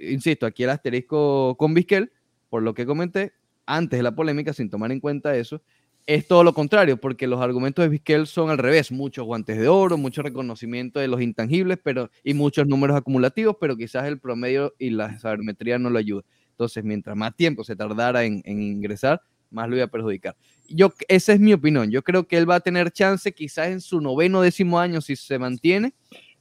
insisto, 0.00 0.46
aquí 0.46 0.64
el 0.64 0.70
asterisco 0.70 1.56
con 1.56 1.74
Vizquel, 1.74 2.12
por 2.48 2.62
lo 2.62 2.74
que 2.74 2.86
comenté, 2.86 3.32
antes 3.66 3.98
de 3.98 4.02
la 4.02 4.14
polémica, 4.14 4.52
sin 4.52 4.70
tomar 4.70 4.90
en 4.90 5.00
cuenta 5.00 5.36
eso, 5.36 5.62
es 6.08 6.26
todo 6.26 6.42
lo 6.42 6.54
contrario, 6.54 6.96
porque 6.96 7.26
los 7.26 7.38
argumentos 7.42 7.82
de 7.82 7.90
Vizquel 7.90 8.26
son 8.26 8.48
al 8.48 8.56
revés, 8.56 8.90
muchos 8.90 9.26
guantes 9.26 9.58
de 9.58 9.68
oro, 9.68 9.98
mucho 9.98 10.22
reconocimiento 10.22 11.00
de 11.00 11.06
los 11.06 11.20
intangibles, 11.20 11.78
pero 11.84 12.10
y 12.24 12.32
muchos 12.32 12.66
números 12.66 12.96
acumulativos, 12.96 13.56
pero 13.60 13.76
quizás 13.76 14.06
el 14.06 14.18
promedio 14.18 14.74
y 14.78 14.88
la 14.88 15.18
sabermetría 15.18 15.78
no 15.78 15.90
lo 15.90 15.98
ayuda. 15.98 16.22
Entonces, 16.52 16.82
mientras 16.82 17.14
más 17.14 17.36
tiempo 17.36 17.62
se 17.62 17.76
tardara 17.76 18.24
en, 18.24 18.42
ingresar, 18.46 19.20
más 19.50 19.68
lo 19.68 19.76
iba 19.76 19.84
a 19.84 19.88
perjudicar. 19.88 20.34
Yo, 20.70 20.94
esa 21.08 21.34
es 21.34 21.40
mi 21.40 21.52
opinión. 21.52 21.90
Yo 21.90 22.02
creo 22.02 22.26
que 22.26 22.38
él 22.38 22.48
va 22.48 22.54
a 22.54 22.60
tener 22.60 22.90
chance 22.90 23.34
quizás 23.34 23.68
en 23.68 23.82
su 23.82 24.00
noveno 24.00 24.40
décimo 24.40 24.80
año 24.80 25.02
si 25.02 25.14
se 25.14 25.38
mantiene, 25.38 25.92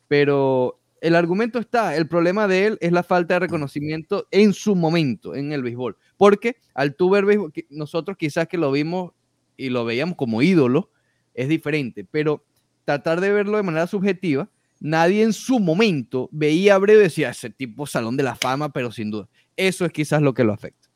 pero 0.07 0.79
el 1.01 1.13
argumento 1.13 1.59
está. 1.59 1.97
El 1.97 2.07
problema 2.07 2.47
de 2.47 2.67
él 2.67 2.77
es 2.79 2.93
la 2.93 3.03
falta 3.03 3.33
de 3.33 3.41
reconocimiento 3.41 4.29
en 4.31 4.53
su 4.53 4.75
momento 4.75 5.35
en 5.35 5.51
el 5.51 5.61
béisbol. 5.61 5.97
Porque 6.15 6.55
al 6.73 6.95
tú 6.95 7.09
béisbol, 7.09 7.51
nosotros 7.69 8.15
quizás 8.15 8.47
que 8.47 8.57
lo 8.57 8.71
vimos 8.71 9.11
y 9.57 9.69
lo 9.69 9.83
veíamos 9.83 10.15
como 10.15 10.41
ídolo, 10.41 10.91
es 11.33 11.49
diferente, 11.49 12.05
pero 12.09 12.45
tratar 12.85 13.19
de 13.19 13.31
verlo 13.31 13.57
de 13.57 13.63
manera 13.63 13.87
subjetiva, 13.87 14.49
nadie 14.79 15.23
en 15.23 15.33
su 15.33 15.59
momento 15.59 16.29
veía 16.31 16.75
a 16.75 16.77
Breve 16.77 17.01
y 17.01 17.03
decía, 17.03 17.31
ese 17.31 17.49
tipo 17.49 17.85
salón 17.85 18.15
de 18.15 18.23
la 18.23 18.35
fama, 18.35 18.71
pero 18.71 18.91
sin 18.91 19.11
duda, 19.11 19.27
eso 19.55 19.85
es 19.85 19.91
quizás 19.91 20.21
lo 20.21 20.33
que 20.33 20.43
lo 20.43 20.53
afecta. 20.53 20.87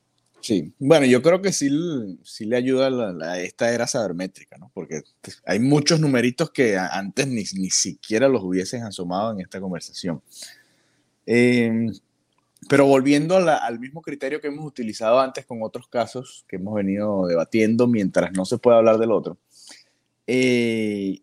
Sí, 0.41 0.73
bueno, 0.79 1.05
yo 1.05 1.21
creo 1.21 1.41
que 1.41 1.53
sí, 1.53 1.69
sí 2.23 2.45
le 2.45 2.55
ayuda 2.55 2.89
a 3.23 3.39
esta 3.39 3.71
era 3.71 3.85
sabermétrica, 3.85 4.57
¿no? 4.57 4.71
Porque 4.73 5.03
hay 5.45 5.59
muchos 5.59 5.99
numeritos 5.99 6.49
que 6.49 6.77
antes 6.77 7.27
ni, 7.27 7.43
ni 7.61 7.69
siquiera 7.69 8.27
los 8.27 8.43
hubiesen 8.43 8.81
asomado 8.83 9.33
en 9.33 9.41
esta 9.41 9.61
conversación. 9.61 10.21
Eh, 11.27 11.91
pero 12.69 12.85
volviendo 12.85 13.37
al 13.37 13.79
mismo 13.79 14.01
criterio 14.01 14.39
que 14.39 14.47
hemos 14.47 14.65
utilizado 14.65 15.19
antes 15.19 15.45
con 15.45 15.63
otros 15.63 15.87
casos 15.87 16.45
que 16.47 16.57
hemos 16.57 16.75
venido 16.75 17.25
debatiendo 17.27 17.87
mientras 17.87 18.31
no 18.33 18.45
se 18.45 18.57
puede 18.57 18.77
hablar 18.77 18.97
del 18.97 19.11
otro, 19.11 19.37
eh, 20.27 21.21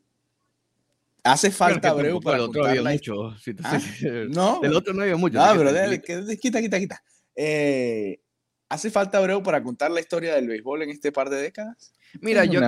hace 1.23 1.51
falta 1.51 1.91
Abreu 1.91 2.21
para 2.21 2.43
otro 2.43 2.67
había 2.67 2.83
mucho. 2.83 3.35
¿Ah? 3.63 3.81
no, 4.29 4.61
del 4.61 4.75
otro 4.75 4.93
no 4.93 5.03
había 5.03 5.17
mucho. 5.17 5.41
Ah, 5.41 5.55
pero 5.57 6.37
quita, 6.39 6.61
quita, 6.61 6.79
quita. 6.79 7.03
Eh, 7.37 8.21
¿Hace 8.69 8.91
falta 8.91 9.19
Abreu 9.19 9.43
para 9.43 9.63
contar 9.63 9.91
la 9.91 10.01
historia 10.01 10.35
del 10.35 10.49
béisbol 10.49 10.83
en 10.83 10.91
este 10.91 11.13
par 11.13 11.31
de 11.31 11.37
décadas? 11.37 11.95
Mira, 12.21 12.45
yo. 12.45 12.61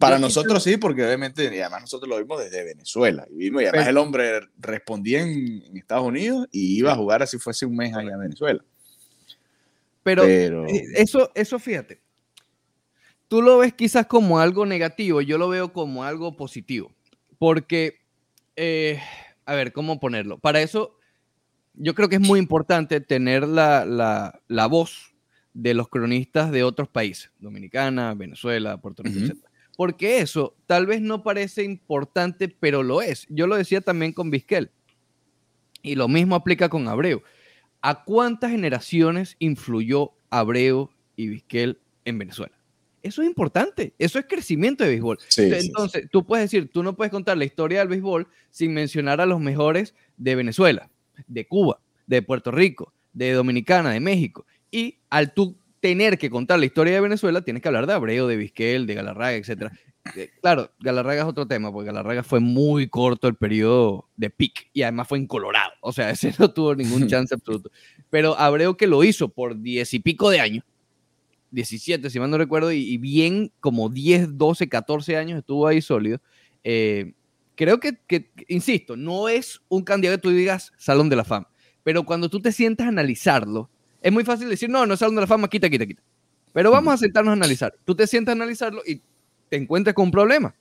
Para 0.00 0.18
nosotros 0.18 0.62
sí, 0.62 0.78
porque 0.78 1.04
obviamente, 1.04 1.44
y 1.44 1.60
además 1.60 1.82
nosotros 1.82 2.08
lo 2.08 2.16
vimos 2.16 2.42
desde 2.42 2.64
Venezuela. 2.64 3.26
Y, 3.30 3.36
vimos, 3.36 3.62
y 3.62 3.66
además 3.66 3.86
el 3.86 3.98
hombre 3.98 4.40
respondía 4.58 5.20
en, 5.20 5.76
Estados 5.76 6.06
Unidos 6.06 6.48
y 6.50 6.78
iba 6.78 6.92
a 6.92 6.96
jugar 6.96 7.22
así 7.22 7.38
fuese 7.38 7.66
un 7.66 7.76
mes 7.76 7.94
allá 7.94 8.12
en 8.12 8.20
Venezuela. 8.20 8.64
Pero, 10.02 10.24
eh, 10.24 10.50
Eso, 10.94 11.30
eso 11.34 11.58
fíjate, 11.58 12.00
tú 13.28 13.42
lo 13.42 13.58
ves 13.58 13.74
quizás 13.74 14.06
como 14.06 14.40
algo 14.40 14.64
negativo, 14.64 15.20
yo 15.20 15.36
lo 15.36 15.50
veo 15.50 15.70
como 15.70 16.02
algo 16.02 16.34
positivo. 16.34 16.90
Porque, 17.38 18.00
eh, 18.56 19.00
a 19.44 19.54
ver, 19.54 19.74
¿cómo 19.74 20.00
ponerlo? 20.00 20.38
Para 20.38 20.62
eso, 20.62 20.96
yo 21.74 21.94
creo 21.94 22.08
que 22.08 22.16
es 22.16 22.22
muy 22.22 22.38
importante 22.38 23.02
tener 23.02 23.46
la, 23.46 23.84
la, 23.84 24.40
la 24.48 24.66
voz 24.66 25.14
de 25.52 25.74
los 25.74 25.88
cronistas 25.88 26.50
de 26.52 26.62
otros 26.62 26.88
países, 26.88 27.30
Dominicana, 27.38 28.14
Venezuela, 28.14 28.78
Puerto 28.78 29.02
Rico, 29.02 29.18
etc 29.18 29.49
porque 29.80 30.18
eso 30.18 30.54
tal 30.66 30.84
vez 30.84 31.00
no 31.00 31.22
parece 31.22 31.64
importante, 31.64 32.48
pero 32.50 32.82
lo 32.82 33.00
es. 33.00 33.26
Yo 33.30 33.46
lo 33.46 33.56
decía 33.56 33.80
también 33.80 34.12
con 34.12 34.30
Vizquel. 34.30 34.70
Y 35.80 35.94
lo 35.94 36.06
mismo 36.06 36.34
aplica 36.34 36.68
con 36.68 36.86
Abreu. 36.86 37.22
¿A 37.80 38.04
cuántas 38.04 38.50
generaciones 38.50 39.36
influyó 39.38 40.12
Abreu 40.28 40.90
y 41.16 41.28
Vizquel 41.28 41.78
en 42.04 42.18
Venezuela? 42.18 42.52
Eso 43.02 43.22
es 43.22 43.28
importante, 43.28 43.94
eso 43.98 44.18
es 44.18 44.26
crecimiento 44.26 44.84
de 44.84 44.90
béisbol. 44.90 45.18
Entonces, 45.38 46.10
tú 46.10 46.26
puedes 46.26 46.50
decir, 46.50 46.70
tú 46.70 46.82
no 46.82 46.94
puedes 46.94 47.10
contar 47.10 47.38
la 47.38 47.46
historia 47.46 47.78
del 47.78 47.88
béisbol 47.88 48.28
sin 48.50 48.74
mencionar 48.74 49.22
a 49.22 49.24
los 49.24 49.40
mejores 49.40 49.94
de 50.18 50.34
Venezuela, 50.34 50.90
de 51.26 51.46
Cuba, 51.46 51.80
de 52.06 52.20
Puerto 52.20 52.50
Rico, 52.50 52.92
de 53.14 53.32
Dominicana, 53.32 53.92
de 53.92 54.00
México. 54.00 54.44
Y 54.70 54.98
al 55.08 55.32
tú 55.32 55.56
tener 55.80 56.18
que 56.18 56.30
contar 56.30 56.58
la 56.58 56.66
historia 56.66 56.94
de 56.94 57.00
Venezuela, 57.00 57.42
tienes 57.42 57.62
que 57.62 57.68
hablar 57.68 57.86
de 57.86 57.94
Abreu, 57.94 58.26
de 58.26 58.36
Vizquel, 58.36 58.86
de 58.86 58.94
Galarraga, 58.94 59.36
etc. 59.36 59.72
Eh, 60.14 60.30
claro, 60.40 60.70
Galarraga 60.80 61.22
es 61.22 61.28
otro 61.28 61.46
tema, 61.46 61.72
porque 61.72 61.86
Galarraga 61.86 62.22
fue 62.22 62.40
muy 62.40 62.88
corto 62.88 63.28
el 63.28 63.34
periodo 63.34 64.08
de 64.16 64.30
pick 64.30 64.68
y 64.72 64.82
además 64.82 65.08
fue 65.08 65.18
en 65.18 65.26
Colorado. 65.26 65.72
O 65.80 65.92
sea, 65.92 66.10
ese 66.10 66.34
no 66.38 66.52
tuvo 66.52 66.74
ningún 66.74 67.06
chance 67.08 67.34
absoluto. 67.34 67.70
Pero 68.10 68.38
Abreu 68.38 68.76
que 68.76 68.86
lo 68.86 69.02
hizo 69.04 69.28
por 69.28 69.60
diez 69.60 69.92
y 69.94 70.00
pico 70.00 70.30
de 70.30 70.40
años, 70.40 70.64
17, 71.50 72.10
si 72.10 72.20
mal 72.20 72.30
no 72.30 72.38
recuerdo, 72.38 72.70
y, 72.70 72.96
bien 72.98 73.50
como 73.58 73.88
10, 73.88 74.38
12, 74.38 74.68
14 74.68 75.16
años 75.16 75.38
estuvo 75.38 75.66
ahí 75.66 75.82
sólido. 75.82 76.20
Eh, 76.62 77.14
creo 77.56 77.80
que, 77.80 77.98
que, 78.06 78.30
insisto, 78.46 78.96
no 78.96 79.28
es 79.28 79.60
un 79.68 79.82
candidato 79.82 80.18
que 80.18 80.22
tú 80.22 80.30
digas 80.30 80.72
Salón 80.76 81.08
de 81.08 81.16
la 81.16 81.24
Fama, 81.24 81.48
pero 81.82 82.04
cuando 82.04 82.28
tú 82.28 82.40
te 82.40 82.52
sientas 82.52 82.86
a 82.86 82.90
analizarlo, 82.90 83.68
es 84.00 84.12
muy 84.12 84.24
fácil 84.24 84.48
decir, 84.48 84.68
no, 84.70 84.86
no 84.86 84.94
es 84.94 85.00
Salón 85.00 85.14
de 85.14 85.22
la 85.22 85.26
Fama, 85.26 85.48
quita, 85.48 85.68
quita, 85.68 85.86
quita. 85.86 86.02
Pero 86.52 86.70
vamos 86.70 86.94
a 86.94 86.96
sentarnos 86.96 87.30
a 87.30 87.34
analizar. 87.34 87.74
Tú 87.84 87.94
te 87.94 88.06
sientas 88.06 88.32
a 88.32 88.36
analizarlo 88.36 88.82
y 88.86 89.02
te 89.48 89.56
encuentras 89.56 89.94
con 89.94 90.06
un 90.06 90.10
problema, 90.10 90.54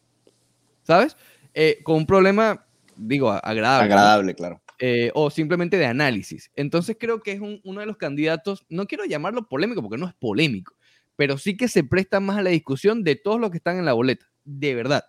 ¿sabes? 0.84 1.16
Eh, 1.54 1.80
con 1.84 1.96
un 1.96 2.06
problema, 2.06 2.66
digo, 2.96 3.32
agradable. 3.32 3.86
Agradable, 3.86 4.36
claro. 4.36 4.62
Eh, 4.80 5.12
o 5.14 5.30
simplemente 5.30 5.78
de 5.78 5.86
análisis. 5.86 6.52
Entonces 6.56 6.96
creo 7.00 7.22
que 7.22 7.34
es 7.34 7.42
uno 7.42 7.80
de 7.80 7.86
los 7.86 7.98
candidatos, 7.98 8.66
no 8.70 8.88
quiero 8.88 9.06
llamarlo 9.06 9.48
polémico 9.48 9.82
porque 9.82 9.98
no 9.98 10.08
es 10.08 10.14
polémico, 10.14 10.76
pero 11.16 11.38
sí 11.38 11.58
que 11.58 11.68
se 11.68 11.84
presta 11.84 12.20
más 12.20 12.38
a 12.38 12.44
la 12.44 12.52
discusión 12.52 13.04
de 13.04 13.16
todos 13.16 13.40
los 13.40 13.52
que 13.52 13.58
están 13.58 13.78
en 13.78 13.86
la 13.86 13.94
boleta, 13.94 14.28
de 14.46 14.76
verdad. 14.76 15.04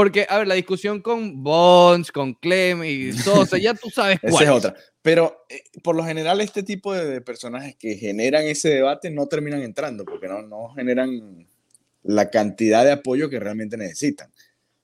Porque, 0.00 0.26
a 0.26 0.38
ver, 0.38 0.46
la 0.46 0.54
discusión 0.54 1.02
con 1.02 1.42
Bonds, 1.42 2.10
con 2.10 2.32
Clem 2.32 2.82
y 2.84 3.12
sea, 3.12 3.44
ya 3.60 3.74
tú 3.74 3.90
sabes 3.90 4.18
cuál. 4.22 4.32
Esa 4.32 4.44
es 4.44 4.50
otra. 4.50 4.74
Pero 5.02 5.44
eh, 5.50 5.62
por 5.82 5.94
lo 5.94 6.02
general 6.02 6.40
este 6.40 6.62
tipo 6.62 6.94
de, 6.94 7.20
personajes 7.20 7.76
que 7.76 7.96
generan 7.96 8.44
ese 8.44 8.70
debate 8.70 9.10
no 9.10 9.26
terminan 9.26 9.60
entrando 9.60 10.06
porque 10.06 10.26
no, 10.26 10.40
no 10.40 10.70
generan 10.70 11.46
la 12.02 12.30
cantidad 12.30 12.82
de 12.82 12.92
apoyo 12.92 13.28
que 13.28 13.40
realmente 13.40 13.76
necesitan. 13.76 14.30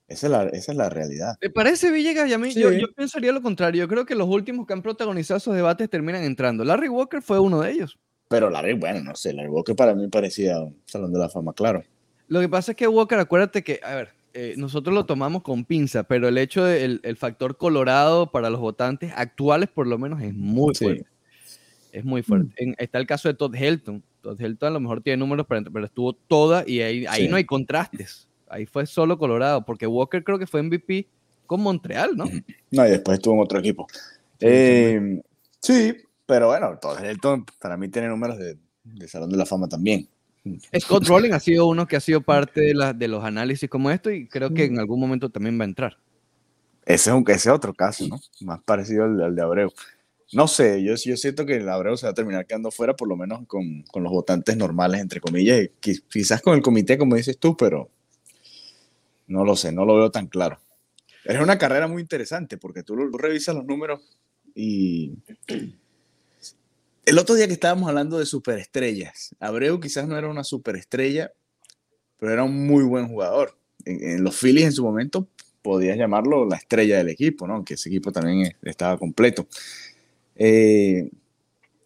Esa 0.06 0.26
es 0.26 0.30
la, 0.30 0.42
esa 0.48 0.72
es 0.72 0.76
la 0.76 0.90
realidad. 0.90 1.38
¿Te 1.40 1.48
parece, 1.48 1.90
Villegas? 1.90 2.28
Y 2.28 2.34
a 2.34 2.38
mí, 2.38 2.52
yo, 2.52 2.70
yo, 2.70 2.92
pensaría 2.92 3.32
lo 3.32 3.40
contrario. 3.40 3.84
Yo 3.84 3.88
creo 3.88 4.04
que 4.04 4.14
los 4.14 4.28
últimos 4.28 4.66
que 4.66 4.74
han 4.74 4.82
protagonizado 4.82 5.38
esos 5.38 5.56
debates 5.56 5.88
terminan 5.88 6.24
entrando. 6.24 6.62
Larry 6.62 6.90
Walker 6.90 7.22
fue 7.22 7.38
uno 7.38 7.62
de 7.62 7.70
ellos. 7.70 7.98
Pero 8.28 8.50
Larry, 8.50 8.74
bueno, 8.74 9.02
no 9.02 9.16
sé, 9.16 9.32
Larry 9.32 9.48
Walker 9.48 9.74
para 9.74 9.94
mí 9.94 10.08
parecía 10.08 10.60
un 10.60 10.76
salón 10.84 11.10
de 11.10 11.20
la 11.20 11.30
fama, 11.30 11.54
claro. 11.54 11.82
Lo 12.28 12.42
que 12.42 12.50
pasa 12.50 12.72
es 12.72 12.76
que 12.76 12.86
Walker, 12.86 13.18
acuérdate 13.18 13.64
que, 13.64 13.80
a 13.82 13.94
ver, 13.94 14.10
eh, 14.38 14.52
nosotros 14.58 14.94
lo 14.94 15.06
tomamos 15.06 15.42
con 15.42 15.64
pinza, 15.64 16.02
pero 16.02 16.28
el 16.28 16.36
hecho 16.36 16.62
del 16.62 17.00
el 17.04 17.16
factor 17.16 17.56
colorado 17.56 18.30
para 18.30 18.50
los 18.50 18.60
votantes 18.60 19.10
actuales, 19.16 19.70
por 19.70 19.86
lo 19.86 19.96
menos, 19.96 20.20
es 20.20 20.34
muy 20.34 20.74
fuerte. 20.74 21.06
Es 21.90 22.04
muy 22.04 22.22
fuerte. 22.22 22.66
Mm. 22.66 22.74
está 22.76 22.98
el 22.98 23.06
caso 23.06 23.28
de 23.28 23.34
Todd 23.34 23.54
Helton. 23.54 24.02
Todd 24.20 24.38
Helton 24.38 24.68
a 24.68 24.72
lo 24.72 24.80
mejor 24.80 25.00
tiene 25.00 25.16
números, 25.16 25.46
pero, 25.48 25.82
estuvo 25.86 26.12
toda 26.12 26.64
y 26.66 26.82
ahí, 26.82 27.06
ahí 27.08 27.28
no 27.28 27.36
hay 27.36 27.46
contrastes. 27.46 28.28
Ahí 28.46 28.66
fue 28.66 28.84
solo 28.84 29.16
Colorado, 29.16 29.64
porque 29.64 29.86
Walker 29.86 30.22
creo 30.22 30.38
que 30.38 30.46
fue 30.46 30.62
MVP 30.62 31.08
con 31.46 31.62
Montreal, 31.62 32.14
¿no? 32.14 32.26
No, 32.70 32.86
y 32.86 32.90
después 32.90 33.16
estuvo 33.16 33.36
en 33.36 33.40
otro 33.40 33.58
equipo. 33.58 33.86
sí, 34.38 34.46
eh, 34.46 36.04
pero 36.26 36.48
bueno, 36.48 36.78
Todd 36.78 37.02
Helton 37.02 37.46
para 37.58 37.78
mí 37.78 37.88
tiene 37.88 38.08
números 38.08 38.36
de, 38.36 38.58
de 38.84 39.08
Salón 39.08 39.30
de 39.30 39.38
la 39.38 39.46
Fama 39.46 39.66
también. 39.66 40.06
Scott 40.80 41.06
Rowling 41.06 41.32
ha 41.32 41.40
sido 41.40 41.66
uno 41.66 41.86
que 41.86 41.96
ha 41.96 42.00
sido 42.00 42.20
parte 42.20 42.60
de, 42.60 42.74
la, 42.74 42.92
de 42.92 43.08
los 43.08 43.24
análisis 43.24 43.68
como 43.68 43.90
esto 43.90 44.10
y 44.10 44.26
creo 44.28 44.52
que 44.52 44.64
en 44.64 44.78
algún 44.78 45.00
momento 45.00 45.30
también 45.30 45.58
va 45.58 45.64
a 45.64 45.68
entrar. 45.68 45.96
Ese 46.84 47.10
es, 47.10 47.16
un, 47.16 47.24
ese 47.28 47.50
otro 47.50 47.74
caso, 47.74 48.06
¿no? 48.06 48.20
Más 48.42 48.62
parecido 48.62 49.04
al, 49.04 49.34
de 49.34 49.42
Abreu. 49.42 49.72
No 50.32 50.48
sé, 50.48 50.82
yo, 50.82 50.94
yo 50.94 51.16
siento 51.16 51.46
que 51.46 51.56
el 51.56 51.68
Abreu 51.68 51.96
se 51.96 52.06
va 52.06 52.12
a 52.12 52.14
terminar 52.14 52.46
quedando 52.46 52.70
fuera, 52.70 52.94
por 52.94 53.08
lo 53.08 53.16
menos 53.16 53.46
con, 53.46 53.82
con 53.82 54.02
los 54.02 54.12
votantes 54.12 54.56
normales, 54.56 55.00
entre 55.00 55.20
comillas, 55.20 55.64
y 55.64 56.00
quizás 56.08 56.42
con 56.42 56.54
el 56.54 56.62
comité, 56.62 56.98
como 56.98 57.16
dices 57.16 57.38
tú, 57.38 57.56
pero 57.56 57.90
no 59.26 59.44
lo 59.44 59.56
sé, 59.56 59.72
no 59.72 59.84
lo 59.84 59.96
veo 59.96 60.10
tan 60.10 60.26
claro. 60.26 60.58
Es 61.24 61.40
una 61.40 61.58
carrera 61.58 61.88
muy 61.88 62.02
interesante 62.02 62.56
porque 62.56 62.84
tú, 62.84 62.94
tú 63.10 63.18
revisas 63.18 63.54
los 63.54 63.64
números 63.64 64.00
y 64.54 65.18
el 67.06 67.18
otro 67.18 67.36
día 67.36 67.46
que 67.46 67.52
estábamos 67.52 67.88
hablando 67.88 68.18
de 68.18 68.26
superestrellas, 68.26 69.34
Abreu 69.38 69.78
quizás 69.80 70.08
no 70.08 70.18
era 70.18 70.28
una 70.28 70.42
superestrella, 70.42 71.32
pero 72.18 72.32
era 72.32 72.42
un 72.42 72.66
muy 72.66 72.82
buen 72.82 73.06
jugador. 73.06 73.56
En, 73.84 74.24
los 74.24 74.36
Phillies 74.36 74.66
en 74.66 74.72
su 74.72 74.82
momento 74.82 75.28
podías 75.62 75.96
llamarlo 75.96 76.44
la 76.46 76.56
estrella 76.56 76.98
del 76.98 77.08
equipo, 77.08 77.46
¿no? 77.46 77.54
Aunque 77.54 77.74
ese 77.74 77.88
equipo 77.88 78.10
también 78.10 78.52
estaba 78.62 78.98
completo. 78.98 79.46
Eh, 80.34 81.08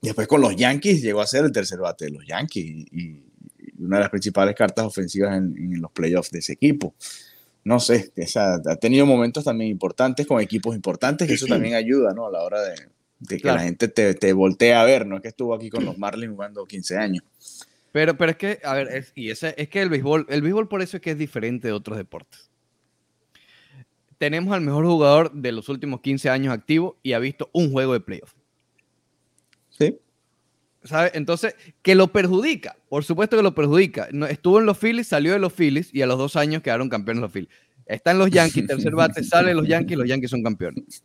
después 0.01 0.27
con 0.27 0.41
los 0.41 0.57
Yankees 0.57 1.03
llegó 1.03 1.21
a 1.21 1.27
ser 1.27 1.45
el 1.45 1.53
tercer 1.53 1.79
bate 1.79 2.07
de 2.07 2.13
los 2.13 2.27
Yankees 2.27 2.87
y, 2.91 3.23
una 3.79 3.97
de 3.97 4.03
las 4.03 4.11
principales 4.11 4.55
cartas 4.55 4.85
ofensivas 4.85 5.37
en, 5.39 5.81
los 5.81 5.91
playoffs 5.93 6.31
de 6.31 6.41
ese 6.41 6.53
equipo. 6.55 6.95
No 7.65 7.79
sé, 7.79 8.13
ha 8.37 8.77
tenido 8.77 9.05
momentos 9.05 9.45
también 9.45 9.71
importantes 9.71 10.27
con 10.27 10.41
equipos 10.41 10.75
importantes, 10.75 11.27
que 11.27 11.35
eso 11.35 11.47
también 11.47 11.75
ayuda, 11.75 12.13
¿no? 12.13 12.27
A 12.27 12.31
la 12.31 12.43
hora 12.43 12.63
de, 12.63 12.75
de 13.21 13.39
que 13.39 13.47
la 13.47 13.61
gente 13.61 13.87
te, 13.89 14.15
te 14.15 14.33
voltea 14.33 14.81
a 14.81 14.85
ver, 14.85 15.07
no 15.07 15.17
es 15.17 15.23
que 15.23 15.29
estuvo 15.29 15.55
aquí 15.55 15.69
con 15.69 15.85
los 15.85 15.99
Marlins 15.99 16.33
jugando 16.33 16.65
15 16.65 16.97
años. 16.97 17.25
Pero, 17.93 18.17
pero 18.17 18.31
es 18.33 18.37
que, 18.37 18.61
a 18.65 18.75
ver, 18.75 18.89
es, 18.89 19.13
y 19.15 19.31
ese, 19.31 19.55
es 19.59 19.69
que 19.69 19.83
el 19.83 19.91
béisbol, 19.91 20.27
el 20.29 20.43
béisbol 20.43 20.69
por 20.69 20.81
eso 20.81 20.97
es 20.97 21.03
que 21.03 21.11
es 21.11 21.19
diferente 21.19 21.69
de 21.69 21.73
otros 21.73 21.99
deportes. 21.99 22.51
Tenemos 24.17 24.55
al 24.55 24.61
mejor 24.61 24.85
jugador 24.87 25.33
de 25.33 25.53
los 25.53 25.69
últimos 25.69 26.01
15 26.01 26.31
años 26.31 26.53
activo 26.53 26.99
y 27.03 27.13
ha 27.13 27.19
visto 27.19 27.51
un 27.53 27.73
juego 27.73 27.93
de 27.93 28.01
playoff. 28.01 28.35
Sí. 29.71 29.99
¿Sabe? 30.85 31.11
Entonces, 31.15 31.55
que 31.83 31.95
lo 31.95 32.09
perjudica, 32.09 32.77
por 32.89 33.05
supuesto 33.05 33.37
que 33.37 33.43
lo 33.43 33.55
perjudica. 33.55 34.09
No, 34.13 34.27
estuvo 34.27 34.61
en 34.61 34.67
los 34.67 34.79
Phillies, 34.79 35.09
salió 35.09 35.33
de 35.33 35.39
los 35.39 35.53
Phillies 35.53 35.93
y 35.93 36.03
a 36.03 36.07
los 36.07 36.17
dos 36.17 36.37
años 36.37 36.63
quedaron 36.63 36.89
campeones 36.89 37.23
los 37.23 37.33
Phillies. 37.33 37.51
Están 37.87 38.19
los 38.19 38.31
Yankees, 38.31 38.67
tercer 38.67 38.95
bate, 38.95 39.25
salen 39.25 39.57
los 39.57 39.67
Yankees, 39.67 39.99
los 39.99 40.07
Yankees 40.07 40.31
son 40.31 40.43
campeones. 40.43 41.03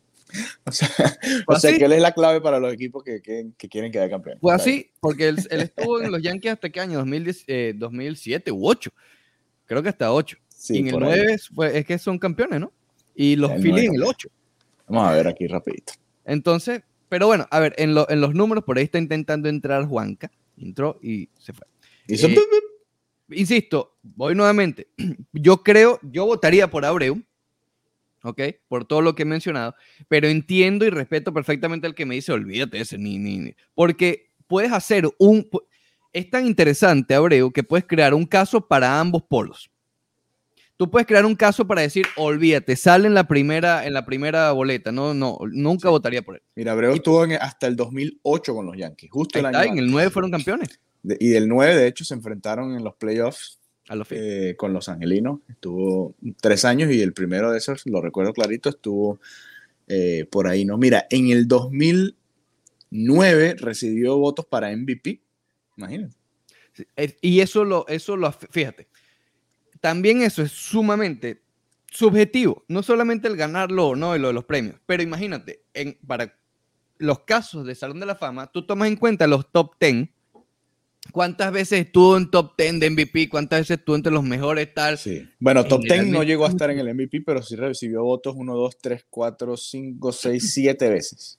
O 0.64 0.72
sea, 0.72 0.88
o 1.46 1.58
sea 1.58 1.76
que 1.76 1.84
él 1.84 1.92
es 1.92 2.02
la 2.02 2.12
clave 2.12 2.40
para 2.40 2.58
los 2.58 2.72
equipos 2.72 3.02
que, 3.04 3.20
que, 3.20 3.50
que 3.56 3.68
quieren 3.68 3.92
quedar 3.92 4.10
campeón. 4.10 4.38
Fue 4.40 4.54
así, 4.54 4.90
porque 5.00 5.28
él, 5.28 5.38
él, 5.50 5.60
estuvo 5.76 6.00
en 6.00 6.10
los 6.10 6.22
Yankees 6.22 6.52
hasta 6.52 6.70
qué 6.70 6.80
año, 6.80 6.98
2010, 6.98 7.78
2007 7.78 8.50
eh, 8.50 8.52
u 8.52 8.66
8. 8.66 8.90
Creo 9.66 9.82
que 9.82 9.88
hasta 9.88 10.12
8. 10.12 10.36
y 10.70 10.78
en 10.78 10.88
el 10.88 10.98
9 10.98 11.32
es, 11.32 11.50
es, 11.74 11.84
que 11.84 11.98
son 11.98 12.18
campeones, 12.18 12.60
¿no? 12.60 12.72
Y 13.14 13.36
los 13.36 13.52
Phillies 13.60 13.88
en 13.88 13.94
el 13.96 14.02
8. 14.02 14.28
Vamos 14.88 15.08
a 15.08 15.12
ver 15.12 15.26
aquí 15.28 15.46
rapidito. 15.46 15.94
Entonces, 16.24 16.82
pero 17.08 17.26
bueno, 17.26 17.46
a 17.50 17.60
ver, 17.60 17.74
en, 17.78 17.94
lo, 17.94 18.08
en 18.10 18.20
los 18.20 18.34
números 18.34 18.64
por 18.64 18.78
ahí 18.78 18.84
está 18.84 18.98
intentando 18.98 19.48
entrar 19.48 19.84
Juanca. 19.86 20.30
Entró 20.56 20.98
y 21.02 21.28
se 21.38 21.52
fue. 21.52 21.66
Eh, 22.08 22.36
insisto, 23.30 23.96
voy 24.02 24.34
nuevamente. 24.34 24.88
Yo 25.32 25.62
creo, 25.62 25.98
yo 26.02 26.26
votaría 26.26 26.70
por 26.70 26.84
Abreu 26.84 27.22
¿ok? 28.26 28.42
Por 28.68 28.84
todo 28.84 29.02
lo 29.02 29.14
que 29.14 29.22
he 29.22 29.26
mencionado, 29.26 29.74
pero 30.08 30.28
entiendo 30.28 30.84
y 30.84 30.90
respeto 30.90 31.32
perfectamente 31.32 31.86
al 31.86 31.94
que 31.94 32.06
me 32.06 32.16
dice, 32.16 32.32
olvídate 32.32 32.80
ese, 32.80 32.98
ni, 32.98 33.18
ni, 33.18 33.54
porque 33.74 34.30
puedes 34.46 34.72
hacer 34.72 35.08
un... 35.18 35.48
Es 36.12 36.30
tan 36.30 36.46
interesante, 36.46 37.14
Abreu, 37.14 37.52
que 37.52 37.62
puedes 37.62 37.86
crear 37.86 38.14
un 38.14 38.24
caso 38.24 38.66
para 38.66 38.98
ambos 38.98 39.22
polos. 39.22 39.70
Tú 40.78 40.90
puedes 40.90 41.06
crear 41.06 41.24
un 41.24 41.34
caso 41.34 41.66
para 41.66 41.82
decir, 41.82 42.06
olvídate, 42.16 42.76
sale 42.76 43.06
en 43.06 43.14
la 43.14 43.26
primera, 43.26 43.86
en 43.86 43.94
la 43.94 44.04
primera 44.04 44.52
boleta, 44.52 44.92
no, 44.92 45.14
no, 45.14 45.38
nunca 45.52 45.88
votaría 45.88 46.22
por 46.22 46.36
él. 46.36 46.42
Mira, 46.54 46.72
Abreu 46.72 46.94
estuvo 46.94 47.22
hasta 47.40 47.66
el 47.66 47.76
2008 47.76 48.54
con 48.54 48.66
los 48.66 48.76
Yankees, 48.76 49.10
justo 49.10 49.38
el 49.38 49.46
año. 49.46 49.72
En 49.72 49.78
el 49.78 49.90
9 49.90 50.10
fueron 50.10 50.30
campeones. 50.30 50.80
y 51.02 51.34
el 51.34 51.48
9, 51.48 51.76
de 51.76 51.86
hecho, 51.86 52.04
se 52.04 52.14
enfrentaron 52.14 52.74
en 52.76 52.84
los 52.84 52.94
playoffs 52.96 53.58
eh, 54.10 54.54
con 54.56 54.72
los 54.72 54.88
angelinos. 54.88 55.40
Estuvo 55.48 56.14
tres 56.40 56.64
años 56.64 56.92
y 56.92 57.02
el 57.02 57.12
primero 57.12 57.52
de 57.52 57.58
esos, 57.58 57.86
lo 57.86 58.00
recuerdo 58.00 58.32
clarito, 58.32 58.68
estuvo 58.68 59.20
eh, 59.86 60.26
por 60.30 60.48
ahí. 60.48 60.64
No, 60.64 60.78
mira, 60.78 61.06
en 61.10 61.30
el 61.30 61.46
2009 61.46 63.56
recibió 63.58 64.18
votos 64.18 64.46
para 64.46 64.76
MVP. 64.76 65.20
Imagínate. 65.76 66.16
Y 67.20 67.40
eso 67.40 67.64
lo, 67.64 67.86
eso 67.88 68.16
lo, 68.16 68.30
fíjate, 68.32 68.88
también 69.80 70.22
eso 70.22 70.42
es 70.42 70.52
sumamente 70.52 71.42
subjetivo, 71.90 72.64
no 72.68 72.82
solamente 72.82 73.28
el 73.28 73.36
ganarlo 73.36 73.88
o 73.88 73.96
no 73.96 74.14
y 74.14 74.18
lo 74.18 74.28
de 74.28 74.34
los 74.34 74.44
premios, 74.44 74.76
pero 74.84 75.02
imagínate, 75.02 75.62
en, 75.72 75.98
para 76.06 76.38
los 76.98 77.20
casos 77.20 77.66
de 77.66 77.74
Salón 77.74 78.00
de 78.00 78.06
la 78.06 78.16
Fama, 78.16 78.50
tú 78.52 78.66
tomas 78.66 78.88
en 78.88 78.96
cuenta 78.96 79.26
los 79.26 79.50
top 79.50 79.74
10 79.80 80.08
¿Cuántas 81.12 81.52
veces 81.52 81.86
estuvo 81.86 82.16
en 82.16 82.30
top 82.30 82.54
10 82.56 82.80
de 82.80 82.90
MVP? 82.90 83.28
¿Cuántas 83.28 83.60
veces 83.60 83.78
estuvo 83.78 83.96
entre 83.96 84.12
los 84.12 84.22
mejores 84.22 84.72
tal? 84.74 84.98
Sí. 84.98 85.28
Bueno, 85.38 85.64
top 85.64 85.82
10 85.82 86.08
no 86.08 86.22
llegó 86.22 86.46
a 86.46 86.48
estar 86.48 86.70
en 86.70 86.78
el 86.78 86.88
MVP, 86.94 87.22
pero 87.22 87.42
sí 87.42 87.56
recibió 87.56 88.02
votos 88.02 88.34
1, 88.36 88.54
2, 88.54 88.78
3, 88.78 89.06
4, 89.08 89.56
5, 89.56 90.12
6, 90.12 90.52
7 90.52 90.88
veces. 90.90 91.38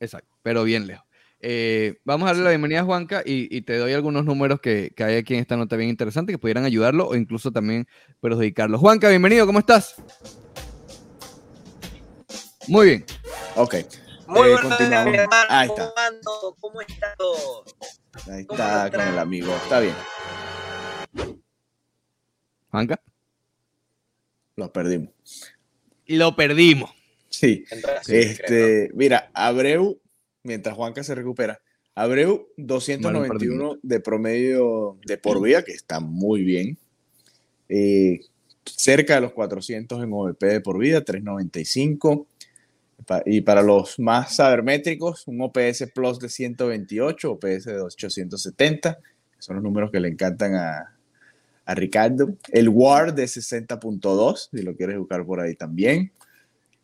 Exacto, 0.00 0.36
pero 0.42 0.64
bien 0.64 0.86
lejos. 0.86 1.04
Eh, 1.40 1.98
vamos 2.04 2.26
a 2.26 2.32
darle 2.32 2.44
la 2.44 2.50
bienvenida 2.50 2.80
a 2.80 2.84
Juanca 2.84 3.22
y, 3.24 3.54
y 3.54 3.62
te 3.62 3.76
doy 3.76 3.92
algunos 3.92 4.24
números 4.24 4.60
que, 4.60 4.92
que 4.96 5.04
hay 5.04 5.16
aquí 5.16 5.34
en 5.34 5.40
esta 5.40 5.56
nota 5.56 5.76
bien 5.76 5.90
interesante 5.90 6.32
que 6.32 6.38
pudieran 6.38 6.64
ayudarlo 6.64 7.08
o 7.08 7.14
incluso 7.14 7.52
también 7.52 7.86
perjudicarlo. 8.20 8.78
Juanca, 8.78 9.08
bienvenido, 9.08 9.46
¿cómo 9.46 9.58
estás? 9.58 9.96
Muy 12.68 12.86
bien. 12.86 13.04
Ok. 13.54 13.76
Muy 14.26 14.48
Eh, 14.48 14.52
buenas 14.52 14.80
hermano. 14.80 15.46
Ahí 15.48 15.68
está. 15.68 15.88
¿Cómo 15.88 16.06
ando? 16.06 16.56
¿Cómo 16.60 16.80
está 16.80 17.14
todo? 17.16 17.64
Ahí 18.30 18.44
¿Cómo 18.44 18.60
está 18.60 18.84
lo 18.86 18.90
con 18.92 19.00
el 19.00 19.18
amigo. 19.18 19.54
Está 19.56 19.80
bien. 19.80 19.94
Juanca. 22.70 23.00
Lo 24.56 24.72
perdimos. 24.72 25.10
Lo 26.06 26.34
perdimos. 26.34 26.90
Sí. 27.28 27.64
Este, 28.08 28.90
mira, 28.94 29.30
Abreu, 29.34 30.00
mientras 30.42 30.74
Juanca 30.74 31.02
se 31.04 31.14
recupera, 31.14 31.60
Abreu 31.94 32.48
291 32.56 33.78
de 33.82 34.00
promedio 34.00 34.98
de 35.04 35.18
por 35.18 35.42
vida, 35.42 35.62
que 35.62 35.72
está 35.72 36.00
muy 36.00 36.42
bien. 36.42 36.78
Eh, 37.68 38.20
cerca 38.64 39.16
de 39.16 39.20
los 39.22 39.32
400 39.32 40.02
en 40.02 40.12
OVP 40.12 40.46
de 40.46 40.60
por 40.60 40.78
vida, 40.78 41.02
395. 41.02 42.26
Y 43.24 43.42
para 43.42 43.62
los 43.62 43.98
más 43.98 44.36
sabermétricos, 44.36 45.26
un 45.28 45.40
OPS 45.40 45.90
Plus 45.94 46.18
de 46.18 46.28
128, 46.28 47.30
OPS 47.32 47.64
de 47.64 47.80
870, 47.80 48.94
que 48.98 49.02
son 49.38 49.56
los 49.56 49.62
números 49.62 49.90
que 49.90 50.00
le 50.00 50.08
encantan 50.08 50.54
a, 50.54 50.96
a 51.64 51.74
Ricardo. 51.74 52.36
El 52.50 52.68
WAR 52.68 53.14
de 53.14 53.24
60.2, 53.24 54.48
si 54.50 54.62
lo 54.62 54.74
quieres 54.74 54.98
buscar 54.98 55.24
por 55.24 55.40
ahí 55.40 55.54
también. 55.54 56.10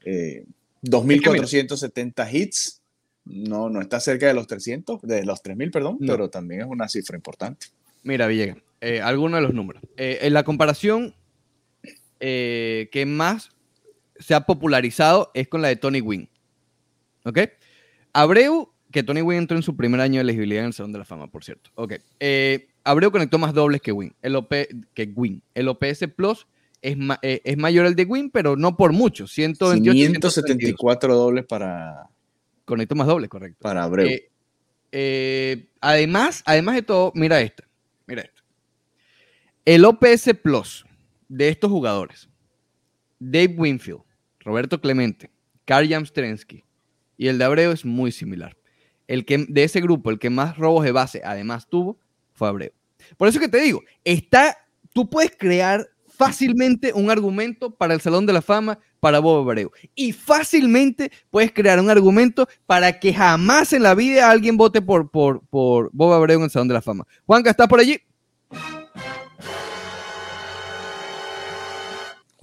Eh, 0.05 0.44
2.470 0.83 2.33
hits. 2.33 2.81
No, 3.25 3.70
no 3.70 3.81
está 3.81 4.01
cerca 4.01 4.27
de 4.27 4.35
los 4.35 4.48
300, 4.48 5.01
de 5.03 5.25
los 5.25 5.42
3.000, 5.42 5.70
perdón, 5.70 5.96
No. 6.01 6.12
pero 6.12 6.29
también 6.29 6.62
es 6.62 6.66
una 6.66 6.88
cifra 6.88 7.16
importante. 7.16 7.68
Mira, 8.03 8.27
Villegas, 8.27 8.59
eh, 8.81 9.01
algunos 9.01 9.38
de 9.38 9.42
los 9.42 9.55
números. 9.55 9.81
Eh, 9.96 10.18
en 10.22 10.35
la 10.35 10.42
comparación 10.42 11.14
eh, 12.18 12.88
que 12.90 13.07
más 13.07 13.51
se 14.23 14.35
ha 14.35 14.41
popularizado 14.47 15.31
es 15.35 15.49
con 15.49 15.61
la 15.63 15.69
de 15.69 15.77
Tony 15.77 16.01
Wynn. 16.01 16.29
¿Ok? 17.25 17.39
Abreu, 18.13 18.73
que 18.91 19.03
Tony 19.03 19.23
Wynn 19.23 19.39
entró 19.41 19.57
en 19.57 19.63
su 19.63 19.77
primer 19.77 20.01
año 20.01 20.17
de 20.17 20.23
elegibilidad 20.23 20.63
en 20.63 20.67
el 20.69 20.73
Salón 20.73 20.93
de 20.93 20.99
la 20.99 21.05
Fama, 21.05 21.27
por 21.31 21.45
cierto. 21.45 21.71
Ok. 21.75 21.95
Eh, 22.21 22.69
Abreu 22.85 23.11
conectó 23.11 23.39
más 23.39 23.55
dobles 23.55 23.81
que 23.81 23.93
Wynn. 23.93 24.15
El, 24.23 24.37
OP, 24.37 24.51
que 24.95 25.05
Wynn. 25.15 25.43
el 25.55 25.69
OPS 25.69 26.09
Plus 26.15 26.47
es, 26.83 26.97
ma- 26.97 27.19
eh, 27.23 27.41
es 27.45 27.57
mayor 27.57 27.87
el 27.87 27.95
de 27.95 28.05
Wynn, 28.05 28.31
pero 28.31 28.57
no 28.57 28.77
por 28.77 28.93
mucho. 28.93 29.27
128, 29.27 29.93
172. 29.95 30.39
574 30.75 31.15
dobles 31.15 31.45
para, 31.47 32.09
Conectó 32.65 32.95
más 32.95 33.07
dobles, 33.07 33.29
correcto. 33.31 33.59
para 33.63 33.85
Abreu. 33.85 34.07
Eh, 34.09 34.29
eh, 34.93 35.69
además, 35.81 36.43
además 36.45 36.75
de 36.75 36.83
todo, 36.83 37.13
mira 37.15 37.41
esta. 37.41 37.65
Mira 38.07 38.23
esta. 38.23 38.43
El 39.65 39.85
OPS 39.85 40.35
Plus 40.43 40.85
de 41.29 41.49
estos 41.49 41.71
jugadores, 41.71 42.29
Dave 43.19 43.55
Winfield, 43.57 44.01
Roberto 44.45 44.81
Clemente, 44.81 45.31
Karl 45.65 45.89
Jamstrensky 45.89 46.65
y 47.17 47.29
el 47.29 47.39
de 47.39 47.45
Abreu 47.45 47.73
es 47.73 47.85
muy 47.85 48.13
similar. 48.13 48.57
El 49.07 49.25
que, 49.25 49.47
de 49.49 49.65
ese 49.65 49.81
grupo, 49.81 50.11
el 50.11 50.19
que 50.19 50.31
más 50.31 50.57
robos 50.57 50.85
de 50.85 50.93
base 50.93 51.23
además 51.25 51.69
tuvo 51.69 51.99
fue 52.33 52.49
Abreu. 52.49 52.73
Por 53.17 53.29
eso 53.29 53.41
que 53.41 53.49
te 53.49 53.61
digo, 53.61 53.83
está, 54.05 54.57
tú 54.93 55.09
puedes 55.09 55.33
crear 55.37 55.89
fácilmente 56.09 56.93
un 56.93 57.11
argumento 57.11 57.71
para 57.71 57.95
el 57.95 58.01
Salón 58.01 58.27
de 58.27 58.33
la 58.33 58.43
Fama 58.43 58.79
para 59.01 59.19
Bob 59.19 59.41
Abreu. 59.41 59.71
Y 59.95 60.13
fácilmente 60.13 61.11
puedes 61.31 61.53
crear 61.53 61.81
un 61.81 61.91
argumento 61.91 62.49
para 62.67 62.99
que 62.99 63.13
jamás 63.13 63.73
en 63.73 63.83
la 63.83 63.95
vida 63.95 64.31
alguien 64.31 64.57
vote 64.57 64.81
por, 64.81 65.11
por, 65.11 65.45
por 65.49 65.91
Bob 65.93 66.13
Abreu 66.13 66.39
en 66.39 66.45
el 66.45 66.51
Salón 66.51 66.69
de 66.69 66.75
la 66.75 66.83
Fama. 66.83 67.07
Juanca, 67.27 67.51
¿estás 67.51 67.69
por 67.69 67.81
allí? 67.81 68.01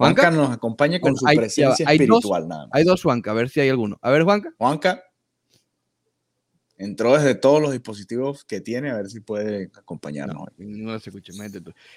Juanca 0.00 0.22
Juanca, 0.22 0.36
nos 0.36 0.50
acompaña 0.52 0.98
con 1.00 1.12
Bueno, 1.12 1.18
su 1.18 1.26
hay- 1.28 1.36
presencia 1.36 1.84
hay 1.88 1.98
dos- 1.98 2.06
espiritual, 2.18 2.48
nada 2.48 2.62
más. 2.66 2.70
hay 2.72 2.84
dos 2.84 3.02
Juanca, 3.02 3.30
a 3.30 3.34
ver 3.34 3.48
si 3.50 3.60
hay 3.60 3.68
alguno. 3.68 3.98
A 4.00 4.10
ver, 4.10 4.22
Juanca. 4.24 4.52
Juanca 4.58 5.02
entró 6.76 7.14
desde 7.14 7.34
todos 7.34 7.60
los 7.60 7.72
dispositivos 7.72 8.44
que 8.44 8.60
tiene, 8.60 8.90
a 8.90 8.96
ver 8.96 9.10
si 9.10 9.20
puede 9.20 9.70
acompañarnos. 9.76 10.48
No, 10.56 10.92
no 10.92 10.98
se 10.98 11.10
escucha. 11.10 11.32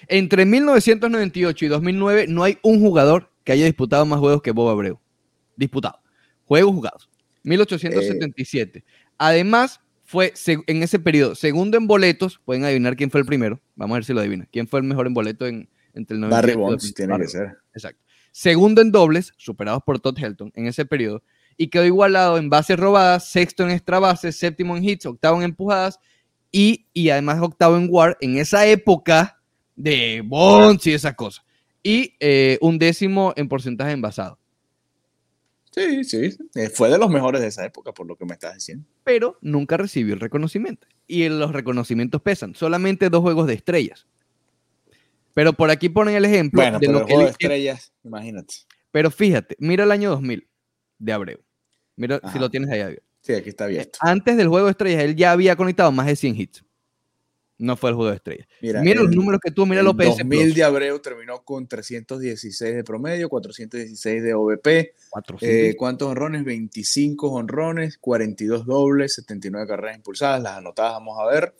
Entre 0.08 0.44
1998 0.44 1.64
y 1.64 1.68
2009 1.68 2.26
no 2.28 2.42
hay 2.44 2.58
un 2.62 2.80
jugador 2.80 3.30
que 3.44 3.52
haya 3.52 3.64
disputado 3.64 4.04
más 4.04 4.20
juegos 4.20 4.42
que 4.42 4.50
Bob 4.50 4.68
Abreu. 4.68 5.00
Disputado. 5.56 6.00
Juegos 6.44 6.74
jugados. 6.74 7.08
1877. 7.44 8.84
Además, 9.16 9.80
fue 10.02 10.34
en 10.66 10.82
ese 10.82 10.98
periodo 10.98 11.34
segundo 11.34 11.78
en 11.78 11.86
boletos. 11.86 12.38
Pueden 12.44 12.64
adivinar 12.64 12.96
quién 12.96 13.10
fue 13.10 13.20
el 13.20 13.26
primero. 13.26 13.60
Vamos 13.76 13.94
a 13.94 13.98
ver 13.98 14.04
si 14.04 14.12
lo 14.12 14.20
adivinan. 14.20 14.48
¿Quién 14.52 14.68
fue 14.68 14.80
el 14.80 14.84
mejor 14.86 15.06
en 15.06 15.14
boleto 15.14 15.46
en, 15.46 15.68
entre 15.94 16.14
el 16.16 16.20
98 16.20 16.30
Barry 16.30 16.54
Bonds 16.60 16.82
2000? 16.82 16.94
tiene 16.94 17.12
Barry 17.12 17.24
que 17.24 17.30
ser. 17.30 17.58
Exacto. 17.72 18.02
Segundo 18.32 18.82
en 18.82 18.90
dobles, 18.92 19.32
superados 19.36 19.82
por 19.84 20.00
Todd 20.00 20.18
Helton 20.18 20.52
en 20.54 20.66
ese 20.66 20.84
periodo, 20.84 21.22
y 21.56 21.68
quedó 21.68 21.84
igualado 21.84 22.36
en 22.36 22.50
bases 22.50 22.78
robadas, 22.78 23.28
sexto 23.28 23.62
en 23.62 23.70
extra 23.70 24.00
bases, 24.00 24.36
séptimo 24.36 24.76
en 24.76 24.84
hits, 24.84 25.06
octavo 25.06 25.36
en 25.38 25.44
empujadas, 25.44 26.00
y, 26.50 26.86
y 26.92 27.10
además 27.10 27.40
octavo 27.40 27.76
en 27.76 27.88
WAR 27.90 28.16
en 28.20 28.36
esa 28.38 28.66
época 28.66 29.40
de 29.76 30.22
Bonds 30.24 30.86
y 30.86 30.92
esas 30.92 31.14
cosas. 31.14 31.44
Y 31.82 32.14
eh, 32.20 32.58
un 32.60 32.78
décimo 32.78 33.32
en 33.36 33.48
porcentaje 33.48 33.92
envasado. 33.92 34.38
Sí, 35.70 36.04
sí. 36.04 36.30
eh, 36.54 36.70
Fue 36.70 36.88
de 36.88 36.98
los 36.98 37.10
mejores 37.10 37.40
de 37.40 37.48
esa 37.48 37.64
época, 37.66 37.92
por 37.92 38.06
lo 38.06 38.16
que 38.16 38.24
me 38.24 38.34
estás 38.34 38.54
diciendo. 38.54 38.86
Pero 39.02 39.36
nunca 39.40 39.76
recibió 39.76 40.14
el 40.14 40.20
reconocimiento. 40.20 40.86
Y 41.08 41.28
los 41.28 41.52
reconocimientos 41.52 42.22
pesan. 42.22 42.54
Solamente 42.54 43.10
dos 43.10 43.22
juegos 43.22 43.48
de 43.48 43.54
estrellas. 43.54 44.06
Pero 45.34 45.52
por 45.52 45.70
aquí 45.70 45.88
ponen 45.88 46.14
el 46.14 46.24
ejemplo 46.24 46.62
Bueno, 46.62 46.78
de 46.78 46.86
pero 46.86 46.92
lo 46.92 46.98
el 47.00 47.06
que 47.06 47.12
juego 47.14 47.26
de 47.26 47.30
estrellas, 47.32 47.92
imagínate. 48.04 48.54
Pero 48.90 49.10
fíjate, 49.10 49.56
mira 49.58 49.84
el 49.84 49.90
año 49.90 50.10
2000 50.10 50.48
de 50.98 51.12
Abreu. 51.12 51.38
Mira 51.96 52.20
si 52.32 52.38
lo 52.38 52.48
tienes 52.50 52.70
ahí 52.70 52.80
abierto. 52.80 53.04
Sí, 53.20 53.32
aquí 53.32 53.48
está 53.48 53.64
abierto. 53.64 53.98
Antes 54.00 54.36
del 54.36 54.48
juego 54.48 54.66
de 54.66 54.70
estrellas, 54.72 55.02
él 55.02 55.16
ya 55.16 55.32
había 55.32 55.56
conectado 55.56 55.90
más 55.92 56.06
de 56.06 56.14
100 56.16 56.36
hits. 56.40 56.64
No 57.56 57.76
fue 57.76 57.90
el 57.90 57.96
juego 57.96 58.10
de 58.10 58.16
estrellas. 58.16 58.46
Mira, 58.60 58.82
los 58.82 59.10
el- 59.10 59.16
números 59.16 59.40
que 59.42 59.50
tuvo, 59.52 59.66
mira 59.66 59.80
el 59.80 59.86
el 59.86 59.90
OPS 59.92 60.18
2000 60.18 60.38
Plus. 60.42 60.54
de 60.56 60.64
Abreu 60.64 60.98
terminó 60.98 61.42
con 61.44 61.66
316 61.68 62.74
de 62.74 62.84
promedio, 62.84 63.28
416 63.28 64.22
de 64.22 64.34
OVP. 64.34 64.94
400. 65.10 65.42
Eh, 65.70 65.76
¿Cuántos 65.76 66.08
honrones? 66.08 66.44
25 66.44 67.30
honrones, 67.32 67.96
42 67.98 68.66
dobles, 68.66 69.14
79 69.14 69.66
carreras 69.68 69.96
impulsadas. 69.96 70.42
Las 70.42 70.58
anotadas 70.58 70.92
vamos 70.94 71.18
a 71.20 71.26
ver. 71.26 71.54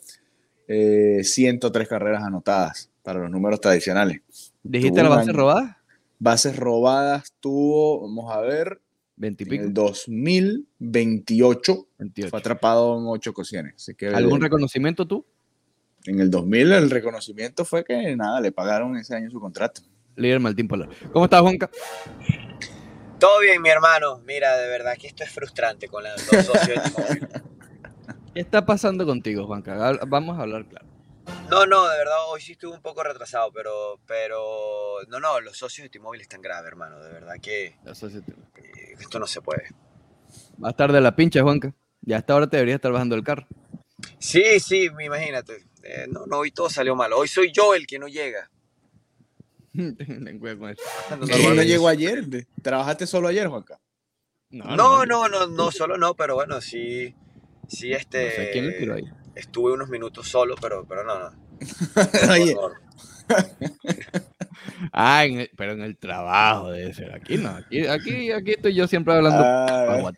Eh, 0.67 1.21
103 1.23 1.87
carreras 1.87 2.23
anotadas 2.23 2.89
para 3.05 3.19
los 3.19 3.29
números 3.31 3.61
tradicionales. 3.61 4.21
¿Dijiste 4.63 4.99
tuvo 4.99 5.03
la 5.03 5.09
un 5.11 5.15
base 5.17 5.29
año. 5.29 5.37
robada? 5.39 5.81
Bases 6.17 6.55
robadas 6.57 7.33
tuvo, 7.39 8.01
vamos 8.01 8.33
a 8.35 8.39
ver, 8.41 8.81
20 9.17 9.45
y 9.47 9.55
en 9.55 9.61
el 9.61 9.73
2028 9.73 11.87
28. 11.99 12.29
fue 12.29 12.39
atrapado 12.39 12.97
en 12.97 13.05
8 13.07 13.29
ocasiones. 13.29 13.75
Así 13.75 13.93
que 13.95 14.07
¿Algún 14.07 14.41
reconocimiento 14.41 15.05
tú? 15.07 15.25
en 16.07 16.19
el 16.19 16.29
2000 16.29 16.71
el 16.71 16.89
reconocimiento 16.91 17.65
fue 17.65 17.83
que 17.83 18.15
nada, 18.15 18.39
le 18.41 18.51
pagaron 18.51 18.95
ese 18.97 19.15
año 19.15 19.29
su 19.31 19.39
contrato. 19.39 19.81
Líder 20.15 20.39
Martín 20.39 20.67
Polar. 20.67 20.89
¿Cómo 21.11 21.25
estás, 21.25 21.41
Juanca? 21.41 21.69
Todo 23.19 23.39
bien, 23.41 23.59
mi 23.61 23.69
hermano. 23.69 24.19
Mira, 24.25 24.55
de 24.57 24.67
verdad 24.69 24.93
que 24.99 25.07
esto 25.07 25.23
es 25.23 25.31
frustrante 25.31 25.87
con 25.87 26.03
la- 26.03 26.13
los 26.15 26.45
socios. 26.45 26.83
¿Qué 28.33 28.39
está 28.41 28.65
pasando 28.65 29.05
contigo, 29.05 29.45
Juanca? 29.47 29.97
Vamos 30.07 30.37
a 30.37 30.41
hablar 30.43 30.65
claro. 30.67 30.85
No, 31.49 31.65
no, 31.65 31.87
de 31.89 31.97
verdad, 31.97 32.15
hoy 32.29 32.41
sí 32.41 32.53
estuve 32.53 32.73
un 32.75 32.81
poco 32.81 33.03
retrasado, 33.03 33.51
pero, 33.51 33.99
pero, 34.07 34.99
no, 35.07 35.19
no, 35.19 35.39
los 35.41 35.57
socios 35.57 35.85
de 35.85 35.89
T-Mobile 35.89 36.21
están 36.23 36.41
graves, 36.41 36.67
hermano. 36.67 36.99
De 37.01 37.11
verdad 37.11 37.35
que 37.41 37.75
sí 37.93 38.07
te- 38.21 38.31
eh, 38.61 38.95
esto 38.99 39.19
no 39.19 39.27
se 39.27 39.41
puede. 39.41 39.69
Va 40.63 40.69
a 40.69 40.71
estar 40.71 40.91
de 40.91 41.01
la 41.01 41.15
pincha, 41.15 41.41
Juanca. 41.41 41.73
Ya 42.01 42.17
hasta 42.17 42.33
ahora 42.33 42.47
te 42.47 42.57
deberías 42.57 42.75
estar 42.75 42.91
bajando 42.91 43.15
el 43.15 43.23
carro. 43.23 43.47
Sí, 44.19 44.59
sí, 44.59 44.85
imagínate. 44.85 45.63
Eh, 45.83 46.05
no, 46.09 46.25
no, 46.25 46.37
hoy 46.39 46.51
todo 46.51 46.69
salió 46.69 46.95
mal. 46.95 47.13
Hoy 47.13 47.27
soy 47.27 47.51
yo 47.51 47.73
el 47.75 47.87
que 47.87 47.97
no 47.99 48.07
llega. 48.07 48.49
Ten 49.73 50.39
cuidado 50.39 50.59
con 50.59 50.69
eso. 50.71 50.81
Cuando 51.07 51.25
Mi 51.25 51.31
hermano 51.31 51.49
normalmente- 51.49 51.65
llegó 51.71 51.87
ayer. 51.87 52.25
de- 52.25 52.47
¿Trabajaste 52.61 53.07
solo 53.07 53.27
ayer, 53.27 53.47
Juanca? 53.47 53.79
No, 54.51 55.05
no, 55.05 55.27
no, 55.27 55.47
no, 55.47 55.71
solo 55.71 55.97
no, 55.97 56.13
pero 56.15 56.35
bueno, 56.35 56.61
sí, 56.61 57.13
sí, 57.67 57.89
No 57.89 57.95
sé 57.95 58.01
este, 58.01 58.49
quién 58.51 58.67
le 58.67 58.73
tiró 58.73 58.93
ahí. 58.95 59.03
Estuve 59.35 59.73
unos 59.73 59.89
minutos 59.89 60.27
solo, 60.27 60.55
pero, 60.61 60.85
pero 60.87 61.03
no, 61.03 61.19
no. 61.19 61.29
Oye, 62.33 62.55
Ah, 64.91 65.25
en 65.25 65.39
el- 65.41 65.49
pero 65.57 65.73
en 65.73 65.81
el 65.81 65.97
trabajo 65.97 66.71
debe 66.71 66.93
ser. 66.93 67.13
Aquí 67.13 67.37
no. 67.37 67.49
Aquí, 67.49 67.85
aquí, 67.87 68.31
aquí 68.31 68.51
estoy 68.51 68.73
yo 68.73 68.87
siempre 68.87 69.13
hablando. 69.13 69.41
ah, 69.43 70.11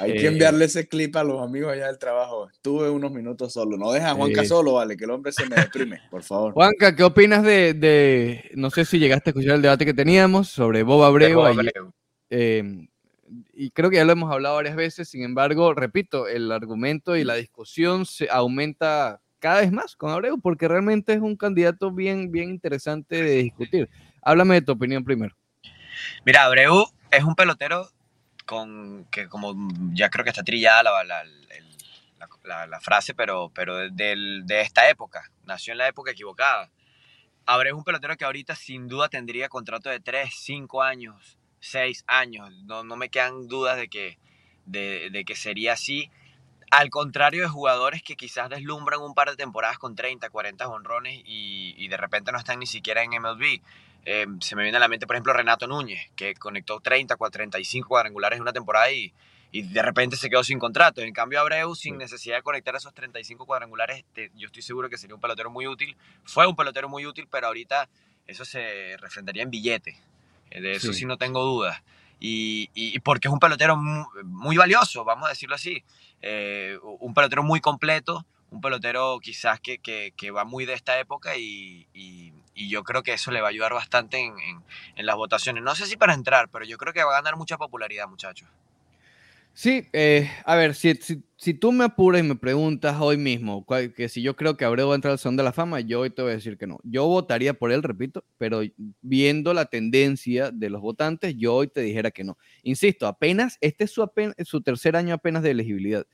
hay 0.00 0.12
Eh, 0.12 0.14
que 0.16 0.26
enviarle 0.26 0.64
ese 0.64 0.88
clip 0.88 1.14
a 1.16 1.24
los 1.24 1.40
amigos 1.42 1.72
allá 1.72 1.86
del 1.86 1.98
trabajo. 1.98 2.48
Estuve 2.50 2.90
unos 2.90 3.12
minutos 3.12 3.52
solo. 3.52 3.76
No 3.76 3.92
deja 3.92 4.10
a 4.10 4.14
Juanca 4.14 4.44
solo, 4.44 4.74
vale, 4.74 4.96
que 4.96 5.04
el 5.04 5.10
hombre 5.10 5.32
se 5.32 5.46
me 5.46 5.56
deprime, 5.56 6.00
por 6.10 6.22
favor. 6.22 6.52
Juanca, 6.54 6.94
¿qué 6.96 7.04
opinas 7.04 7.42
de, 7.42 7.74
de- 7.74 8.50
No 8.54 8.70
sé 8.70 8.84
si 8.84 8.98
llegaste 8.98 9.30
a 9.30 9.32
escuchar 9.32 9.56
el 9.56 9.62
debate 9.62 9.84
que 9.84 9.94
teníamos 9.94 10.48
sobre 10.48 10.82
Bob 10.82 11.02
Abreu 11.04 11.36
Bob 11.36 11.46
ayer, 11.46 11.58
Abreu. 11.76 11.92
eh, 12.30 12.88
y 13.60 13.72
creo 13.72 13.90
que 13.90 13.96
ya 13.96 14.04
lo 14.04 14.12
hemos 14.12 14.30
hablado 14.32 14.54
varias 14.54 14.76
veces, 14.76 15.08
sin 15.08 15.24
embargo, 15.24 15.74
repito, 15.74 16.28
el 16.28 16.52
argumento 16.52 17.16
y 17.16 17.24
la 17.24 17.34
discusión 17.34 18.06
se 18.06 18.28
aumenta 18.30 19.20
cada 19.40 19.62
vez 19.62 19.72
más 19.72 19.96
con 19.96 20.12
Abreu, 20.12 20.40
porque 20.40 20.68
realmente 20.68 21.12
es 21.12 21.18
un 21.18 21.36
candidato 21.36 21.90
bien, 21.90 22.30
bien 22.30 22.50
interesante 22.50 23.20
de 23.20 23.42
discutir. 23.42 23.90
Háblame 24.22 24.54
de 24.54 24.62
tu 24.62 24.70
opinión 24.70 25.02
primero. 25.02 25.34
Mira, 26.24 26.44
Abreu 26.44 26.86
es 27.10 27.24
un 27.24 27.34
pelotero 27.34 27.90
con 28.46 29.06
que 29.10 29.28
como 29.28 29.56
ya 29.92 30.08
creo 30.08 30.22
que 30.22 30.30
está 30.30 30.44
trillada 30.44 30.84
la, 30.84 31.02
la, 31.02 31.24
la, 32.44 32.66
la 32.68 32.80
frase, 32.80 33.12
pero, 33.12 33.50
pero 33.52 33.90
de, 33.90 34.40
de 34.44 34.60
esta 34.60 34.88
época, 34.88 35.32
nació 35.46 35.72
en 35.72 35.78
la 35.78 35.88
época 35.88 36.12
equivocada. 36.12 36.70
Abreu 37.44 37.74
es 37.74 37.78
un 37.78 37.84
pelotero 37.84 38.16
que 38.16 38.24
ahorita 38.24 38.54
sin 38.54 38.86
duda 38.86 39.08
tendría 39.08 39.48
contrato 39.48 39.90
de 39.90 39.98
3, 39.98 40.30
5 40.32 40.80
años, 40.80 41.37
6 41.60 42.04
años. 42.06 42.50
No, 42.64 42.84
no 42.84 42.96
me 42.96 43.08
quedan 43.08 43.48
dudas 43.48 43.76
de 43.76 43.88
que, 43.88 44.18
de, 44.66 45.10
de 45.10 45.24
que 45.24 45.36
sería 45.36 45.74
así. 45.74 46.10
Al 46.70 46.90
contrario 46.90 47.42
de 47.42 47.48
jugadores 47.48 48.02
que 48.02 48.16
quizás 48.16 48.50
deslumbran 48.50 49.00
un 49.00 49.14
par 49.14 49.30
de 49.30 49.36
temporadas 49.36 49.78
con 49.78 49.96
30, 49.96 50.28
40 50.28 50.68
honrones 50.68 51.22
y, 51.24 51.74
y 51.78 51.88
de 51.88 51.96
repente 51.96 52.30
no 52.30 52.38
están 52.38 52.58
ni 52.58 52.66
siquiera 52.66 53.02
en 53.02 53.10
MLB. 53.10 53.60
Eh, 54.04 54.26
se 54.40 54.56
me 54.56 54.62
viene 54.62 54.76
a 54.76 54.80
la 54.80 54.88
mente, 54.88 55.06
por 55.06 55.16
ejemplo, 55.16 55.32
Renato 55.32 55.66
Núñez, 55.66 56.10
que 56.14 56.34
conectó 56.34 56.80
30, 56.80 57.16
35 57.16 57.88
cuadrangulares 57.88 58.36
en 58.36 58.42
una 58.42 58.52
temporada 58.52 58.90
y, 58.90 59.12
y 59.50 59.62
de 59.62 59.82
repente 59.82 60.16
se 60.16 60.28
quedó 60.28 60.44
sin 60.44 60.58
contrato. 60.58 61.00
En 61.00 61.12
cambio, 61.12 61.40
Abreu, 61.40 61.74
sin 61.74 61.96
necesidad 61.96 62.36
de 62.36 62.42
conectar 62.42 62.74
esos 62.76 62.94
35 62.94 63.46
cuadrangulares, 63.46 64.04
te, 64.12 64.30
yo 64.34 64.46
estoy 64.46 64.62
seguro 64.62 64.88
que 64.88 64.98
sería 64.98 65.14
un 65.14 65.20
pelotero 65.20 65.50
muy 65.50 65.66
útil. 65.66 65.96
Fue 66.24 66.46
un 66.46 66.56
pelotero 66.56 66.88
muy 66.88 67.06
útil, 67.06 67.28
pero 67.30 67.46
ahorita 67.46 67.88
eso 68.26 68.44
se 68.44 68.96
refrendaría 68.98 69.42
en 69.42 69.50
billete. 69.50 69.96
De 70.50 70.72
eso 70.72 70.92
sí, 70.92 71.00
Sí. 71.00 71.06
no 71.06 71.16
tengo 71.18 71.42
dudas. 71.44 71.82
Y, 72.20 72.70
y- 72.74 72.96
y 72.96 72.98
porque 73.00 73.28
es 73.28 73.32
un 73.32 73.38
pelotero 73.38 73.76
muy, 73.76 74.04
muy 74.24 74.56
valioso, 74.56 75.04
vamos 75.04 75.26
a 75.26 75.30
decirlo 75.30 75.54
así. 75.54 75.84
Eh, 76.20 76.76
un 76.82 77.14
pelotero 77.14 77.42
muy 77.44 77.60
completo, 77.60 78.26
un 78.50 78.60
pelotero 78.60 79.20
quizás 79.20 79.60
que, 79.60 79.78
que- 79.78 80.12
que 80.16 80.30
va 80.30 80.44
muy 80.44 80.64
de 80.66 80.72
esta 80.74 80.98
época 80.98 81.36
y, 81.36 81.86
y- 81.94 82.32
y 82.54 82.68
yo 82.68 82.82
creo 82.82 83.02
que 83.04 83.12
eso 83.12 83.30
le 83.30 83.40
va 83.40 83.46
a 83.48 83.50
ayudar 83.50 83.72
bastante 83.72 84.18
en, 84.18 84.36
en- 84.40 84.62
en 84.96 85.06
las 85.06 85.14
votaciones. 85.16 85.62
No 85.62 85.74
sé 85.76 85.86
si 85.86 85.96
para 85.96 86.14
entrar, 86.14 86.48
pero 86.48 86.64
yo 86.64 86.76
creo 86.78 86.92
que 86.92 87.04
va 87.04 87.12
a 87.12 87.20
ganar 87.22 87.36
mucha 87.36 87.56
popularidad, 87.56 88.08
muchachos. 88.08 88.48
Sí, 89.54 89.88
eh, 89.92 90.30
a 90.44 90.54
ver, 90.56 90.74
si, 90.74 90.94
si, 90.94 91.22
si 91.38 91.54
tú 91.54 91.70
me 91.70 91.84
apuras 91.84 92.20
y 92.20 92.24
me 92.24 92.34
preguntas 92.34 92.96
hoy 93.00 93.16
mismo 93.16 93.64
cuál- 93.64 93.94
que 93.94 94.08
si 94.08 94.22
yo 94.22 94.34
creo 94.34 94.56
que 94.56 94.64
Abreu 94.64 94.88
va 94.88 94.94
a 94.94 94.96
entrar 94.96 95.12
al 95.12 95.20
Salón 95.20 95.36
de 95.36 95.44
la 95.44 95.52
Fama, 95.52 95.78
yo 95.78 96.00
hoy 96.00 96.10
te 96.10 96.20
voy 96.20 96.32
a 96.32 96.34
decir 96.34 96.58
que 96.58 96.66
no. 96.66 96.80
Yo 96.82 97.06
votaría 97.06 97.54
por 97.54 97.70
él, 97.70 97.84
repito, 97.84 98.24
pero 98.38 98.62
viendo 99.02 99.54
la 99.54 99.66
tendencia 99.66 100.50
de 100.50 100.68
los 100.68 100.82
votantes, 100.82 101.36
yo 101.36 101.54
hoy 101.54 101.68
te 101.68 101.80
dijera 101.80 102.10
que 102.10 102.24
no. 102.24 102.36
Insisto, 102.64 103.06
apenas, 103.06 103.56
este 103.60 103.84
es 103.84 103.92
su, 103.92 104.60
tercer 104.62 104.96
año 104.96 105.14
apenas 105.14 105.44
de 105.44 105.52
elegibilidad. 105.52 106.04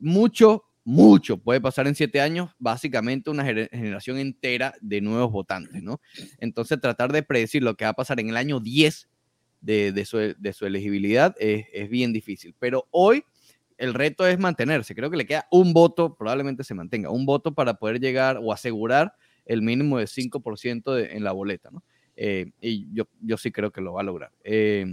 Mucho, 0.00 0.64
mucho 0.82 1.38
puede 1.38 1.60
pasar 1.60 1.86
en 1.86 1.94
siete 1.94 2.20
años, 2.20 2.50
básicamente 2.58 3.30
una 3.30 3.44
gener- 3.44 3.70
generación 3.70 4.18
entera 4.18 4.74
de 4.80 5.00
nuevos 5.00 5.30
votantes, 5.30 5.84
¿no? 5.84 6.00
Entonces, 6.38 6.80
tratar 6.80 7.12
de 7.12 7.22
predecir 7.22 7.62
lo 7.62 7.76
que 7.76 7.84
va 7.84 7.92
a 7.92 7.94
pasar 7.94 8.18
en 8.18 8.28
el 8.28 8.36
año 8.36 8.58
10 8.58 9.08
de, 9.60 10.04
su, 10.04 10.66
elegibilidad 10.66 11.36
es 11.38 11.88
bien 11.88 12.12
difícil. 12.12 12.56
Pero 12.58 12.88
hoy 12.90 13.24
el 13.78 13.94
reto 13.94 14.26
es 14.26 14.38
mantenerse. 14.38 14.94
Creo 14.94 15.10
que 15.10 15.16
le 15.16 15.26
queda 15.26 15.46
un 15.50 15.72
voto, 15.72 16.14
probablemente 16.16 16.64
se 16.64 16.74
mantenga, 16.74 17.10
un 17.10 17.26
voto 17.26 17.54
para 17.54 17.74
poder 17.74 18.00
llegar 18.00 18.38
o 18.42 18.52
asegurar 18.52 19.14
el 19.46 19.62
mínimo 19.62 19.98
de 19.98 20.06
5% 20.06 20.94
de- 20.94 21.16
en 21.16 21.24
la 21.24 21.32
boleta, 21.32 21.70
¿no? 21.70 21.82
Eh, 22.16 22.52
y 22.60 22.88
yo, 22.94 23.04
yo 23.20 23.36
sí 23.36 23.50
creo 23.52 23.72
que 23.72 23.80
lo 23.80 23.94
va 23.94 24.00
a 24.02 24.04
lograr. 24.04 24.32
Eh, 24.44 24.86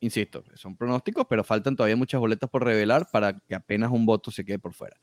insisto, 0.00 0.44
son 0.54 0.76
pronósticos, 0.76 1.26
pero 1.28 1.44
faltan 1.44 1.76
todavía 1.76 1.96
muchas 1.96 2.20
boletas 2.20 2.50
por 2.50 2.64
revelar 2.64 3.08
para 3.12 3.38
que 3.40 3.54
apenas 3.54 3.90
un 3.90 4.06
voto 4.06 4.30
se 4.30 4.44
quede 4.44 4.58
por 4.58 4.74
fuera. 4.74 4.96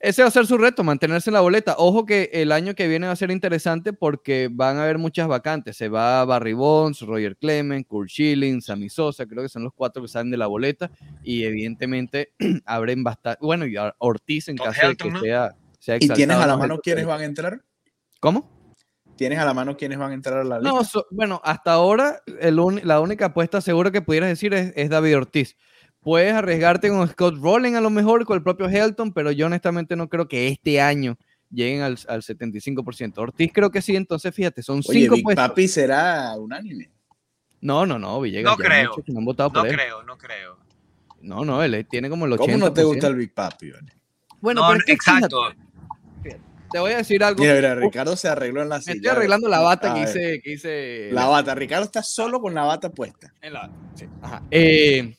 Ese 0.00 0.22
va 0.22 0.28
a 0.28 0.30
ser 0.30 0.46
su 0.46 0.56
reto, 0.56 0.84
mantenerse 0.84 1.28
en 1.30 1.34
la 1.34 1.40
boleta. 1.40 1.74
Ojo 1.76 2.06
que 2.06 2.30
el 2.32 2.52
año 2.52 2.74
que 2.76 2.86
viene 2.86 3.08
va 3.08 3.12
a 3.12 3.16
ser 3.16 3.32
interesante 3.32 3.92
porque 3.92 4.48
van 4.50 4.76
a 4.76 4.84
haber 4.84 4.96
muchas 4.96 5.26
vacantes. 5.26 5.76
Se 5.76 5.88
va 5.88 6.24
Barry 6.24 6.52
Bonds, 6.52 7.00
Roger 7.00 7.36
Clemens, 7.36 7.84
Kurt 7.86 8.08
Schilling, 8.08 8.62
Sammy 8.62 8.88
Sosa, 8.88 9.26
creo 9.26 9.42
que 9.42 9.48
son 9.48 9.64
los 9.64 9.72
cuatro 9.74 10.00
que 10.02 10.08
salen 10.08 10.30
de 10.30 10.36
la 10.36 10.46
boleta 10.46 10.90
y 11.24 11.42
evidentemente 11.42 12.32
abren 12.64 13.02
bastante. 13.02 13.40
Bueno, 13.42 13.66
y 13.66 13.76
a 13.76 13.92
Ortiz 13.98 14.48
en 14.48 14.56
caso 14.56 14.86
de 14.86 14.96
que 14.96 15.10
¿no? 15.10 15.20
sea, 15.20 15.56
sea 15.80 15.96
¿Y 15.96 16.08
tienes 16.08 16.36
a 16.36 16.46
la 16.46 16.52
¿no? 16.52 16.58
mano 16.58 16.78
quiénes 16.78 17.04
van 17.04 17.20
a 17.20 17.24
entrar? 17.24 17.60
¿Cómo? 18.20 18.48
¿Tienes 19.16 19.40
a 19.40 19.44
la 19.44 19.52
mano 19.52 19.76
quiénes 19.76 19.98
van 19.98 20.12
a 20.12 20.14
entrar 20.14 20.38
a 20.38 20.44
la 20.44 20.60
lista? 20.60 20.70
No, 20.76 20.84
so- 20.84 21.06
bueno, 21.10 21.40
hasta 21.42 21.72
ahora 21.72 22.22
el 22.40 22.56
la 22.84 23.00
única 23.00 23.26
apuesta 23.26 23.60
segura 23.60 23.90
que 23.90 24.00
pudieras 24.00 24.28
decir 24.28 24.54
es, 24.54 24.72
es 24.76 24.90
David 24.90 25.16
Ortiz. 25.16 25.56
Puedes 26.08 26.32
arriesgarte 26.32 26.88
con 26.88 27.06
Scott 27.06 27.34
Rowland 27.38 27.76
a 27.76 27.82
lo 27.82 27.90
mejor, 27.90 28.24
con 28.24 28.34
el 28.38 28.42
propio 28.42 28.66
Helton, 28.66 29.12
pero 29.12 29.30
yo 29.30 29.44
honestamente 29.44 29.94
no 29.94 30.08
creo 30.08 30.26
que 30.26 30.48
este 30.48 30.80
año 30.80 31.18
lleguen 31.50 31.82
al, 31.82 31.98
al 32.08 32.22
75%. 32.22 33.18
Ortiz 33.18 33.50
creo 33.52 33.70
que 33.70 33.82
sí, 33.82 33.94
entonces 33.94 34.34
fíjate, 34.34 34.62
son 34.62 34.78
Oye, 34.88 35.00
cinco 35.02 35.16
Big 35.16 35.24
puestos. 35.24 35.48
Papi 35.48 35.68
será 35.68 36.34
unánime. 36.38 36.90
No, 37.60 37.84
no, 37.84 37.98
no, 37.98 38.22
Villegas. 38.22 38.56
No 38.56 38.64
creo. 38.64 38.94
no 39.06 39.18
han 39.18 39.24
votado 39.26 39.50
No 39.50 39.60
por 39.60 39.68
él. 39.68 39.74
creo, 39.74 40.02
no 40.02 40.16
creo. 40.16 40.56
No, 41.20 41.44
no, 41.44 41.62
él 41.62 41.86
tiene 41.86 42.08
como 42.08 42.24
el 42.24 42.32
80%. 42.32 42.38
¿Cómo 42.38 42.56
no 42.56 42.72
te 42.72 42.84
gusta 42.84 43.06
el 43.08 43.14
Big 43.14 43.34
Papi? 43.34 43.70
vale? 43.72 43.92
Bueno, 44.40 44.62
No, 44.62 44.68
pero 44.72 44.84
que 44.86 44.92
exacto. 44.92 45.42
fíjate, 46.22 46.40
te 46.72 46.78
voy 46.78 46.92
a 46.92 46.96
decir 46.96 47.22
algo. 47.22 47.42
Mira, 47.42 47.54
mira, 47.54 47.74
Ricardo 47.74 48.16
se 48.16 48.28
arregló 48.28 48.62
en 48.62 48.70
la 48.70 48.76
Me 48.76 48.82
silla. 48.82 48.94
estoy 48.96 49.10
arreglando 49.10 49.46
la 49.50 49.60
bata 49.60 49.92
que 49.92 50.04
hice, 50.04 50.40
que 50.42 50.52
hice 50.54 51.10
La 51.12 51.26
bata. 51.26 51.54
Ricardo 51.54 51.84
está 51.84 52.02
solo 52.02 52.40
con 52.40 52.54
la 52.54 52.62
bata 52.64 52.88
puesta. 52.88 53.30
En 53.42 53.52
la- 53.52 53.70
sí, 53.94 54.06
ajá. 54.22 54.42
Eh, 54.50 55.14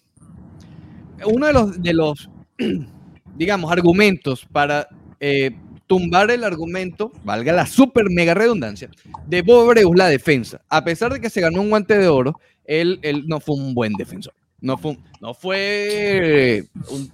uno 1.25 1.47
de 1.47 1.53
los, 1.53 1.81
de 1.81 1.93
los, 1.93 2.29
digamos, 3.35 3.71
argumentos 3.71 4.45
para 4.51 4.87
eh, 5.19 5.51
tumbar 5.87 6.29
el 6.31 6.43
argumento, 6.43 7.11
valga 7.23 7.51
la 7.53 7.65
super 7.65 8.05
mega 8.09 8.33
redundancia, 8.33 8.89
de 9.27 9.41
Bob 9.41 9.65
Abreu, 9.67 9.93
la 9.93 10.07
defensa. 10.07 10.61
A 10.69 10.83
pesar 10.83 11.11
de 11.13 11.19
que 11.19 11.29
se 11.29 11.41
ganó 11.41 11.61
un 11.61 11.69
guante 11.69 11.97
de 11.97 12.07
oro, 12.07 12.39
él, 12.65 12.99
él 13.01 13.25
no 13.27 13.39
fue 13.39 13.55
un 13.55 13.73
buen 13.73 13.93
defensor. 13.93 14.33
No 14.61 14.77
fue, 14.77 14.91
un- 14.91 15.03
no 15.21 15.33
fue 15.33 16.65
un 16.91 17.09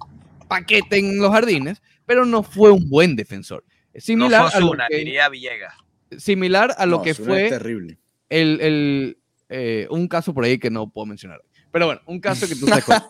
paquete 0.48 0.98
en 0.98 1.18
los 1.18 1.30
jardines, 1.30 1.80
pero 2.04 2.24
no 2.26 2.42
fue 2.42 2.70
un 2.72 2.88
buen 2.88 3.16
defensor. 3.16 3.64
No 3.94 4.00
Similar, 4.00 4.50
a 4.52 4.60
lo 4.60 4.72
que, 4.90 4.96
diría 4.98 5.28
Villegas. 5.30 5.72
similar 6.18 6.74
a 6.76 6.84
lo 6.86 6.98
No, 6.98 7.02
que 7.02 7.14
fue 7.14 7.48
terrible. 7.48 7.98
el, 8.28 8.60
el, 8.60 9.18
eh, 9.48 9.86
un 9.90 10.06
caso 10.08 10.34
por 10.34 10.44
ahí 10.44 10.58
que 10.58 10.70
no 10.70 10.88
puedo 10.90 11.06
mencionar. 11.06 11.40
Pero 11.76 11.84
bueno, 11.88 12.00
un 12.06 12.20
caso 12.20 12.48
que 12.48 12.56
tú 12.56 12.66
sabes 12.68 12.84
cuál. 12.84 13.04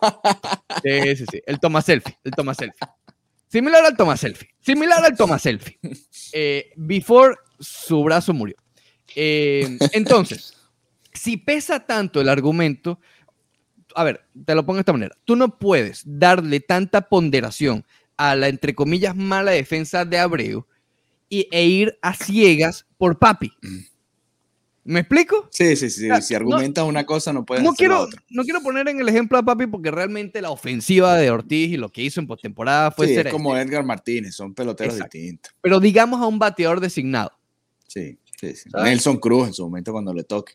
Sí, 0.82 1.16
sí, 1.18 1.24
sí. 1.30 1.40
El 1.46 1.60
toma 1.60 1.80
selfie. 1.82 2.18
El 2.24 2.32
toma 2.32 2.52
selfie. 2.52 2.88
Similar 3.46 3.84
al 3.84 3.96
toma 3.96 4.16
selfie. 4.16 4.48
Similar 4.58 5.04
al 5.04 5.16
toma 5.16 5.38
selfie. 5.38 5.78
Eh, 6.32 6.72
before 6.74 7.36
su 7.60 8.02
brazo 8.02 8.34
murió. 8.34 8.56
Eh, 9.14 9.78
entonces, 9.92 10.54
si 11.12 11.36
pesa 11.36 11.86
tanto 11.86 12.20
el 12.20 12.28
argumento, 12.28 12.98
a 13.94 14.02
ver, 14.02 14.26
te 14.44 14.56
lo 14.56 14.66
pongo 14.66 14.78
de 14.78 14.80
esta 14.80 14.92
manera. 14.92 15.16
Tú 15.24 15.36
no 15.36 15.60
puedes 15.60 16.02
darle 16.04 16.58
tanta 16.58 17.02
ponderación 17.02 17.86
a 18.16 18.34
la, 18.34 18.48
entre 18.48 18.74
comillas, 18.74 19.14
mala 19.14 19.52
defensa 19.52 20.04
de 20.04 20.18
Abreu 20.18 20.66
y, 21.28 21.46
e 21.52 21.66
ir 21.66 21.96
a 22.02 22.14
ciegas 22.14 22.84
por 22.98 23.16
papi. 23.20 23.52
¿Me 24.88 25.00
explico? 25.00 25.48
Sí, 25.50 25.74
sí, 25.76 25.90
sí. 25.90 26.06
sea, 26.06 26.20
si 26.20 26.32
no- 26.34 26.38
argumentas 26.38 26.84
una 26.84 27.04
cosa, 27.04 27.32
no 27.32 27.44
puedes 27.44 27.64
No 27.64 27.70
hacer 27.70 27.88
la 27.88 27.94
quiero, 27.96 28.00
otra. 28.04 28.22
no 28.30 28.42
quiero 28.44 28.60
poner 28.62 28.88
en 28.88 29.00
el 29.00 29.08
ejemplo 29.08 29.36
a 29.36 29.42
Papi 29.42 29.66
porque 29.66 29.90
realmente 29.90 30.40
la 30.40 30.50
ofensiva 30.50 31.16
de 31.16 31.30
Ortiz 31.30 31.70
y 31.72 31.76
lo 31.76 31.88
que 31.90 32.02
hizo 32.02 32.20
en 32.20 32.26
postemporada 32.26 32.90
fue 32.92 33.08
Sí, 33.08 33.14
es 33.16 33.26
como 33.28 33.56
Edgar 33.56 33.84
Martínez, 33.84 34.34
son 34.36 34.54
peloteros 34.54 34.94
Exacto. 34.94 35.18
distintos. 35.18 35.52
Pero 35.60 35.80
digamos 35.80 36.20
a 36.22 36.26
un 36.26 36.38
bateador 36.38 36.78
designado, 36.80 37.32
Sí, 37.88 38.18
sí, 38.40 38.54
sí. 38.54 38.68
Nelson 38.74 39.16
Cruz 39.18 39.48
en 39.48 39.54
su 39.54 39.62
momento 39.64 39.92
cuando 39.92 40.12
le 40.14 40.24
toque. 40.24 40.54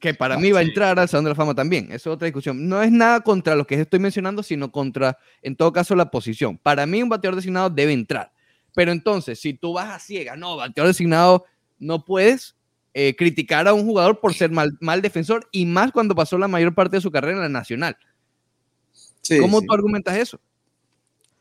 que 0.00 0.12
para 0.14 0.34
Ah, 0.34 0.38
mí 0.38 0.52
va 0.52 0.60
a 0.60 0.62
entrar 0.62 0.98
al 0.98 1.08
Salón 1.08 1.24
de 1.24 1.30
la 1.30 1.34
Fama 1.34 1.54
también. 1.54 1.86
Eso 1.86 2.10
es 2.10 2.14
otra 2.16 2.26
discusión. 2.26 2.68
No 2.68 2.82
es 2.82 2.92
nada 2.92 3.20
contra 3.20 3.54
lo 3.56 3.66
que 3.66 3.74
estoy 3.80 3.98
mencionando, 3.98 4.42
sino 4.42 4.70
contra, 4.70 5.16
en 5.42 5.56
todo 5.56 5.72
caso, 5.72 5.96
la 5.96 6.10
posición. 6.10 6.58
Para 6.58 6.84
mí, 6.86 7.02
un 7.02 7.08
bateador 7.08 7.34
designado 7.36 7.70
debe 7.70 7.92
entrar. 7.94 8.30
Pero 8.74 8.92
entonces, 8.92 9.40
si 9.40 9.54
tú 9.54 9.72
vas 9.72 9.88
a 9.90 9.98
ciega, 9.98 10.36
no, 10.36 10.56
bateador 10.56 10.88
designado, 10.88 11.44
no 11.78 12.04
puedes 12.04 12.55
eh, 12.98 13.14
criticar 13.14 13.68
a 13.68 13.74
un 13.74 13.84
jugador 13.84 14.20
por 14.20 14.32
ser 14.32 14.50
mal, 14.50 14.70
mal 14.80 15.02
defensor 15.02 15.46
y 15.52 15.66
más 15.66 15.92
cuando 15.92 16.14
pasó 16.14 16.38
la 16.38 16.48
mayor 16.48 16.74
parte 16.74 16.96
de 16.96 17.02
su 17.02 17.10
carrera 17.10 17.34
en 17.36 17.42
la 17.42 17.48
nacional. 17.50 17.94
Sí, 19.20 19.38
¿Cómo 19.38 19.60
sí. 19.60 19.66
tú 19.66 19.74
argumentas 19.74 20.16
eso? 20.16 20.40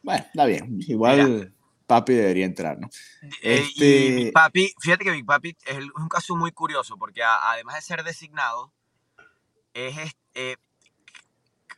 Bueno, 0.03 0.25
está 0.27 0.45
bien. 0.45 0.77
Igual 0.85 1.53
Papi 1.87 2.13
debería 2.13 2.43
entrar, 2.45 2.77
¿no? 2.77 2.89
Eh, 3.41 3.63
Este- 3.69 3.85
Y 3.85 4.15
Big 4.15 4.33
Papi, 4.33 4.73
fíjate 4.81 5.05
que 5.05 5.11
Big 5.11 5.25
Papi 5.25 5.55
es, 5.65 5.77
un 5.95 6.09
caso 6.09 6.35
muy 6.35 6.51
curioso 6.51 6.97
porque 6.97 7.23
a- 7.23 7.49
además 7.51 7.75
de 7.75 7.81
ser 7.83 8.03
designado, 8.03 8.73
es, 9.73 9.95
eh, 10.33 10.57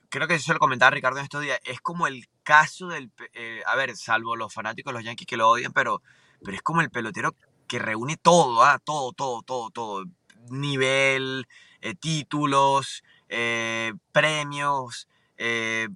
creo 0.10 0.28
que 0.28 0.34
eso 0.34 0.54
lo 0.54 0.60
comentaba 0.60 0.90
Ricardo 0.90 1.20
en 1.20 1.26
estos 1.26 1.44
días, 1.44 1.60
es 1.66 1.82
como 1.82 2.08
el 2.08 2.26
caso 2.42 2.88
del, 2.88 3.12
eh, 3.34 3.62
a 3.68 3.76
ver, 3.76 3.96
salvo 3.96 4.36
los 4.36 4.52
fanáticos 4.52 4.92
de 4.92 4.98
los 4.98 5.06
Yankees 5.06 5.28
que 5.28 5.38
lo 5.38 5.48
odian, 5.50 5.72
pero, 5.72 6.02
pero 6.44 6.56
es 6.58 6.63
como 6.63 6.82
el 6.82 6.90
pelotero 6.90 7.36
que 7.67 7.80
reúne 7.80 8.17
todo, 8.17 8.63
ah, 8.63 8.80
todo, 8.84 9.12
todo, 9.13 9.41
todo, 9.43 9.69
todo, 9.69 10.06
nivel, 10.49 11.47
eh, 11.82 11.95
títulos, 11.95 13.03
eh, 13.30 13.93
premios, 14.12 15.08
eh, 15.38 15.88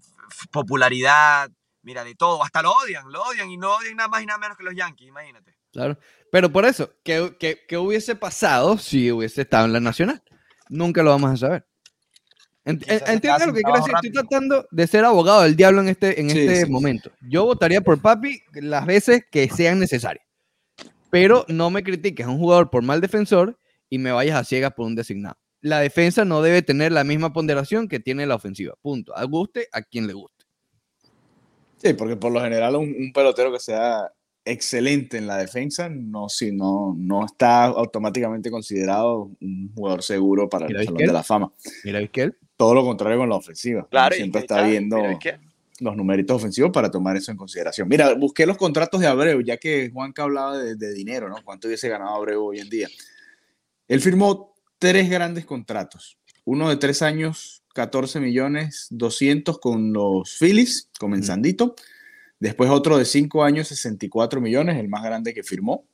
popularidad, 0.51 1.49
mira, 1.84 2.03
de 2.03 2.15
todo, 2.15 2.43
hasta 2.43 2.62
lo 2.62 2.71
odian, 2.73 3.12
lo 3.12 3.21
odian 3.23 3.49
y 3.49 3.57
no 3.57 3.75
odian 3.75 3.95
nada 3.95 4.10
más 4.10 4.21
y 4.21 4.25
nada 4.25 4.39
menos 4.39 4.57
que 4.57 4.63
los 4.63 4.75
Yankees, 4.75 5.07
imagínate. 5.07 5.55
Claro. 5.71 5.97
Pero 6.31 6.51
por 6.51 6.65
eso, 6.65 6.91
¿qué, 7.03 7.36
qué, 7.39 7.62
qué 7.67 7.77
hubiese 7.77 8.15
pasado 8.15 8.77
si 8.77 9.12
hubiese 9.12 9.41
estado 9.41 9.65
en 9.65 9.73
la 9.73 9.79
Nacional? 9.79 10.21
Nunca 10.69 11.01
lo 11.03 11.12
vamos 11.12 11.31
a 11.31 11.38
saber. 11.38 11.65
Ent- 12.65 12.86
¿Entiendes 13.07 13.47
lo 13.47 13.53
que 13.53 13.62
quiero 13.63 13.77
decir? 13.79 13.93
Estoy 13.95 14.12
tratando 14.12 14.67
de 14.69 14.88
ser 14.88 15.03
abogado 15.03 15.41
del 15.41 15.55
diablo 15.55 15.81
en 15.81 15.88
este, 15.89 16.21
en 16.21 16.29
Sí, 16.29 16.39
este 16.41 16.65
sí. 16.65 16.71
momento. 16.71 17.12
Yo 17.21 17.45
votaría 17.45 17.81
por 17.81 17.99
Papi 17.99 18.41
las 18.53 18.86
veces 18.86 19.23
que 19.31 19.49
sean 19.49 19.79
necesarias. 19.79 20.25
Pero 21.12 21.45
no 21.47 21.69
me 21.69 21.84
critiques 21.84 22.26
a 22.26 22.30
un 22.30 22.39
jugador 22.39 22.71
por 22.71 22.82
mal 22.82 23.02
defensor 23.02 23.60
y 23.89 24.00
me 24.00 24.12
vayas 24.12 24.39
a 24.39 24.43
ciegas 24.43 24.74
por 24.74 24.88
un 24.88 24.95
designado. 24.95 25.38
La 25.62 25.80
defensa 25.80 26.26
no 26.26 26.41
debe 26.41 26.63
tener 26.63 26.91
la 26.91 27.04
misma 27.04 27.34
ponderación 27.34 27.88
que 27.88 28.00
tiene 28.00 28.26
la 28.26 28.36
ofensiva. 28.36 28.74
Punto. 28.82 29.15
A 29.15 29.24
guste 29.26 29.67
a 29.71 29.84
quien 29.84 30.08
le 30.08 30.13
guste. 30.13 30.45
Sí, 31.78 31.93
porque 31.93 32.15
por 32.15 32.32
lo 32.32 32.41
general 32.41 32.76
un, 32.76 32.95
un 32.97 33.13
pelotero 33.13 33.52
que 33.52 33.60
sea 33.60 34.12
excelente 34.45 35.17
en 35.17 35.28
la 35.28 35.38
defensa 35.38 35.88
no, 35.89 36.28
si 36.28 36.52
no, 36.52 36.95
no 36.97 37.26
está 37.26 37.65
automáticamente 37.65 38.50
considerado 38.50 39.32
un 39.39 39.71
jugador 39.74 40.02
seguro 40.02 40.50
para 40.50 40.67
Mira, 40.67 40.80
el 40.80 40.86
¿ves 40.86 40.93
Salón 40.93 41.08
de 41.08 41.13
la 41.13 41.24
Fama. 41.24 41.54
Mira, 41.84 42.00
Vizquel. 42.00 42.38
Todo 42.56 42.74
lo 42.74 42.84
contrario 42.84 43.17
con 43.17 43.30
la 43.30 43.36
ofensiva. 43.36 43.88
Uno 43.91 44.10
siempre 44.12 44.41
está 44.41 44.63
viendo 44.63 44.97
¿qué? 45.19 45.39
Los 45.82 45.98
numeritos 45.98 46.38
ofensivos 46.38 46.72
para 46.72 46.89
tomar 46.89 47.17
eso 47.17 47.32
en 47.32 47.38
consideración. 47.38 47.89
Mira, 47.89 48.13
busqué 48.13 48.46
los 48.46 48.58
contratos 48.58 49.02
de 49.02 49.08
Abreu, 49.08 49.41
ya 49.41 49.58
que 49.58 49.89
Juanca 49.91 50.24
hablaba 50.24 50.58
de, 50.58 50.76
de 50.76 50.94
dinero, 50.94 51.28
¿no? 51.28 51.36
¿Cuánto 51.44 51.67
hubiese 51.67 51.89
ganado 51.89 52.15
Abreu 52.15 52.46
hoy 52.46 52.60
en 52.60 52.70
día? 52.70 52.88
Él 53.88 54.00
firmó 54.00 54.56
tres 54.78 55.10
grandes 55.10 55.46
contratos. 55.46 56.17
Uno 56.46 56.70
de 56.70 56.78
tres 56.78 57.02
años, 57.02 57.63
14 57.74 58.20
millones 58.20 58.88
200 58.91 59.60
con 59.60 59.94
los 59.94 60.38
Phillies, 60.38 60.89
comenzandito. 61.00 61.76
Después 62.39 62.70
otro 62.70 62.98
de 62.98 63.06
cinco 63.06 63.44
años, 63.44 63.67
64 63.67 64.41
millones, 64.41 64.78
el 64.80 64.89
más 64.89 65.04
grande 65.04 65.34
que 65.34 65.44
firmó. 65.44 65.86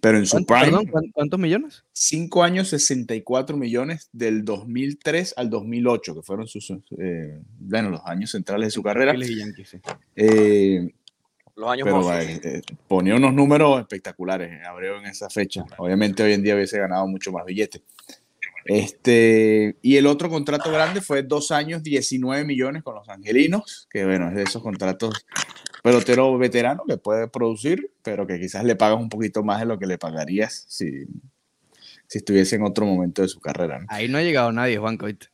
Pero 0.00 0.18
en 0.18 0.26
su 0.26 0.32
¿Cuánto- 0.44 0.54
prime, 0.54 0.64
perdón, 0.66 0.86
¿cuán- 0.86 1.10
¿Cuántos 1.12 1.40
millones? 1.40 1.84
cinco 1.92 2.42
años, 2.42 2.68
64 2.68 3.56
millones 3.56 4.08
del 4.12 4.44
2003 4.44 5.34
al 5.36 5.50
2008, 5.50 6.14
que 6.14 6.22
fueron 6.22 6.46
sus, 6.48 6.72
eh, 6.98 7.40
bueno, 7.58 7.90
los 7.90 8.00
años 8.04 8.30
centrales 8.30 8.68
de 8.68 8.70
su 8.70 8.82
carrera. 8.82 9.14
Eh, 10.16 10.88
Los 11.56 11.70
años 11.70 11.84
pero 11.84 11.96
mozos. 11.96 12.14
eh, 12.22 12.40
eh, 12.42 12.62
ponía 12.88 13.14
unos 13.16 13.34
números 13.34 13.80
espectaculares 13.80 14.50
en 14.52 14.64
Abreu 14.64 14.96
en 14.98 15.06
esa 15.06 15.28
fecha. 15.30 15.64
Obviamente 15.78 16.22
hoy 16.22 16.32
en 16.32 16.42
día 16.42 16.54
hubiese 16.54 16.78
ganado 16.78 17.06
mucho 17.06 17.30
más 17.32 17.44
billete. 17.44 17.82
Este, 18.64 19.76
y 19.82 19.96
el 19.96 20.06
otro 20.06 20.30
contrato 20.30 20.70
grande 20.70 21.00
fue 21.00 21.22
dos 21.24 21.50
años, 21.50 21.82
19 21.82 22.44
millones 22.44 22.82
con 22.84 22.94
los 22.94 23.08
angelinos, 23.08 23.88
que 23.90 24.04
bueno, 24.04 24.28
es 24.28 24.34
de 24.36 24.42
esos 24.44 24.62
contratos 24.62 25.26
pelotero 25.82 26.38
veterano 26.38 26.84
que 26.86 26.96
puede 26.96 27.28
producir, 27.28 27.92
pero 28.02 28.26
que 28.26 28.38
quizás 28.38 28.64
le 28.64 28.76
pagas 28.76 28.98
un 28.98 29.08
poquito 29.08 29.42
más 29.42 29.60
de 29.60 29.66
lo 29.66 29.78
que 29.78 29.86
le 29.86 29.98
pagarías 29.98 30.64
si, 30.68 31.04
si 32.06 32.18
estuviese 32.18 32.56
en 32.56 32.62
otro 32.62 32.86
momento 32.86 33.22
de 33.22 33.28
su 33.28 33.40
carrera. 33.40 33.80
¿no? 33.80 33.86
Ahí 33.88 34.08
no 34.08 34.18
ha 34.18 34.22
llegado 34.22 34.52
nadie, 34.52 34.78
Juanca, 34.78 35.06
¿viste? 35.06 35.26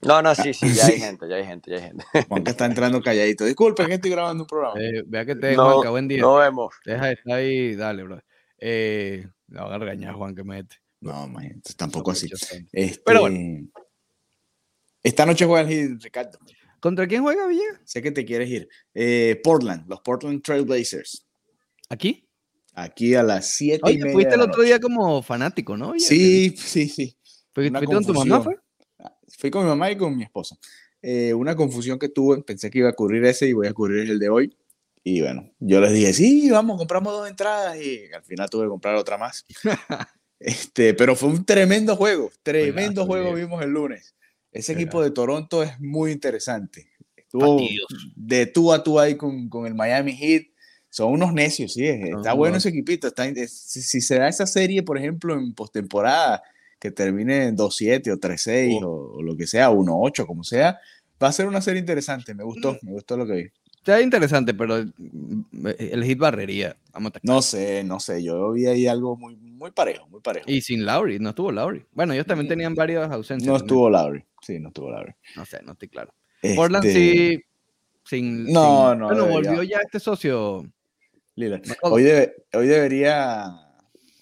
No, 0.00 0.22
no, 0.22 0.34
sí, 0.34 0.54
sí, 0.54 0.72
ya 0.74 0.86
hay 0.86 1.00
gente, 1.00 1.28
ya 1.28 1.36
hay 1.36 1.44
gente, 1.44 1.70
ya 1.70 1.76
hay 1.78 1.82
gente. 1.82 2.04
Juanca 2.28 2.50
está 2.52 2.66
entrando 2.66 3.02
calladito. 3.02 3.44
Disculpen 3.44 3.86
que 3.86 3.94
estoy 3.94 4.10
grabando 4.10 4.44
un 4.44 4.46
programa. 4.46 4.80
Eh, 4.80 5.02
vea 5.06 5.24
que 5.24 5.34
te 5.34 5.56
No, 5.56 5.72
Juanca, 5.72 5.90
buen 5.90 6.06
día. 6.06 6.20
Nos 6.20 6.38
vemos. 6.38 6.74
Deja 6.84 7.06
de 7.06 7.12
estar 7.14 7.34
ahí, 7.34 7.74
dale, 7.74 8.02
bro. 8.04 8.22
Eh, 8.58 9.26
la 9.48 9.64
van 9.64 9.72
a 9.72 9.78
regañar, 9.78 10.14
Juan, 10.14 10.34
que 10.34 10.44
mete. 10.44 10.76
No, 11.00 11.26
imagínate, 11.26 11.74
tampoco 11.74 12.10
así. 12.10 12.28
Este, 12.72 13.02
Pero 13.04 13.28
Esta 15.02 15.26
noche 15.26 15.46
juega 15.46 15.68
el 15.68 16.00
Ricardo. 16.00 16.38
¿Contra 16.80 17.06
quién 17.06 17.22
juega 17.22 17.46
Villegas? 17.46 17.80
Sé 17.84 18.02
que 18.02 18.12
te 18.12 18.24
quieres 18.24 18.48
ir. 18.48 18.68
Eh, 18.94 19.40
Portland, 19.42 19.88
los 19.88 20.00
Portland 20.00 20.42
Trailblazers. 20.42 21.26
¿Aquí? 21.88 22.28
Aquí 22.74 23.14
a 23.14 23.22
las 23.22 23.50
7 23.54 23.80
y 23.82 23.88
Oye, 23.88 23.98
media. 23.98 24.12
fuiste 24.12 24.34
el 24.34 24.40
otro 24.42 24.62
día 24.62 24.78
como 24.78 25.22
fanático, 25.22 25.76
¿no? 25.76 25.94
Sí, 25.98 26.54
sí, 26.56 26.88
sí. 26.88 27.16
¿Fuiste 27.52 27.84
con 27.84 28.04
tu 28.04 28.14
mamá, 28.14 28.40
fue? 28.40 28.56
Fui 29.36 29.50
con 29.50 29.64
mi 29.64 29.68
mamá 29.68 29.90
y 29.90 29.96
con 29.96 30.16
mi 30.16 30.22
esposa. 30.22 30.56
Eh, 31.02 31.34
una 31.34 31.56
confusión 31.56 31.98
que 31.98 32.08
tuve, 32.08 32.42
pensé 32.42 32.70
que 32.70 32.78
iba 32.78 32.88
a 32.88 32.92
ocurrir 32.92 33.24
ese 33.24 33.48
y 33.48 33.52
voy 33.52 33.66
a 33.66 33.72
ocurrir 33.72 34.08
el 34.10 34.18
de 34.18 34.28
hoy. 34.28 34.56
Y 35.02 35.22
bueno, 35.22 35.50
yo 35.58 35.80
les 35.80 35.92
dije, 35.92 36.12
sí, 36.12 36.50
vamos, 36.50 36.76
compramos 36.76 37.12
dos 37.12 37.28
entradas 37.28 37.80
y 37.80 38.12
al 38.12 38.22
final 38.22 38.50
tuve 38.50 38.64
que 38.64 38.68
comprar 38.68 38.94
otra 38.94 39.16
más. 39.16 39.44
este, 40.38 40.94
pero 40.94 41.16
fue 41.16 41.30
un 41.30 41.44
tremendo 41.44 41.96
juego, 41.96 42.30
tremendo 42.42 43.06
juego 43.06 43.32
vimos 43.34 43.62
el 43.62 43.70
lunes. 43.70 44.14
Ese 44.52 44.72
equipo 44.72 45.02
de 45.02 45.10
Toronto 45.10 45.62
es 45.62 45.78
muy 45.80 46.12
interesante. 46.12 46.88
Estuvo 47.16 47.58
de 48.16 48.46
tú 48.46 48.72
a 48.72 48.82
tú 48.82 48.98
ahí 48.98 49.16
con, 49.16 49.48
con 49.48 49.66
el 49.66 49.74
Miami 49.74 50.12
Heat. 50.16 50.44
Son 50.90 51.12
unos 51.12 51.32
necios, 51.34 51.74
sí. 51.74 51.84
Está 51.86 52.32
bueno 52.32 52.52
unos- 52.54 52.64
ese 52.64 52.70
equipito. 52.70 53.06
Está, 53.08 53.26
es- 53.26 53.52
si, 53.52 53.82
si 53.82 54.00
se 54.00 54.18
da 54.18 54.28
esa 54.28 54.46
serie, 54.46 54.82
por 54.82 54.96
ejemplo, 54.96 55.34
en 55.34 55.52
postemporada, 55.52 56.42
que 56.80 56.90
termine 56.90 57.46
en 57.48 57.56
2-7 57.56 58.10
o 58.12 58.16
3-6 58.18 58.82
o, 58.82 59.16
o 59.16 59.22
lo 59.22 59.36
que 59.36 59.46
sea, 59.46 59.70
1-8, 59.70 60.26
como 60.26 60.44
sea, 60.44 60.78
va 61.22 61.28
a 61.28 61.32
ser 61.32 61.46
una 61.46 61.60
serie 61.60 61.80
interesante. 61.80 62.34
Me 62.34 62.44
gustó, 62.44 62.74
Mm. 62.74 62.86
me 62.86 62.92
gustó 62.92 63.16
lo 63.16 63.26
que 63.26 63.32
vi. 63.34 63.50
Está 63.88 64.02
interesante, 64.02 64.52
pero 64.52 64.84
mm, 64.98 65.66
el 65.78 66.04
hit 66.04 66.18
barrería. 66.18 66.76
Vamos 66.92 67.06
a 67.06 67.08
estar 67.16 67.22
No 67.24 67.40
sé, 67.40 67.82
no 67.84 67.98
sé. 67.98 68.22
Yo 68.22 68.52
vi 68.52 68.66
ahí 68.66 68.86
algo 68.86 69.16
muy, 69.16 69.34
muy 69.36 69.70
parejo, 69.70 70.06
muy 70.08 70.20
parejo. 70.20 70.44
Y 70.50 70.60
sin 70.60 70.84
Lauri, 70.84 71.18
no 71.18 71.30
estuvo 71.30 71.50
Lauri. 71.50 71.86
Bueno, 71.92 72.12
ellos 72.12 72.26
también 72.26 72.48
tenían 72.48 72.74
varias 72.74 73.10
ausencias. 73.10 73.46
No 73.46 73.54
también. 73.54 73.64
estuvo 73.66 73.88
Lowry. 73.88 74.24
Sí, 74.42 74.60
no 74.60 74.68
estuvo 74.68 74.90
Lowry. 74.90 75.14
No 75.36 75.46
sé, 75.46 75.62
no 75.62 75.72
estoy 75.72 75.88
claro. 75.88 76.12
Portland 76.54 76.84
Este, 76.84 76.98
sí. 76.98 77.42
Sin, 78.04 78.44
No, 78.52 78.90
sin- 78.90 78.98
no, 78.98 79.06
Bueno, 79.06 79.22
debería. 79.24 79.50
volvió 79.52 79.62
ya 79.62 79.78
este 79.78 80.00
socio. 80.00 80.70
McCollum. 81.36 81.94
Hoy, 81.96 82.02
debe- 82.02 82.34
hoy 82.52 82.66
debería 82.66 83.54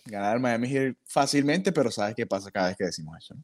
ganar 0.05 0.39
Miami 0.39 0.69
Heat 0.69 0.97
fácilmente, 1.07 1.73
pero 1.73 1.91
¿sabes 1.91 2.15
qué 2.15 2.25
pasa 2.27 2.53
cada 2.53 2.69
vez 2.69 2.77
que 2.77 2.85
decimos 2.85 3.17
eso? 3.19 3.35
no? 3.35 3.43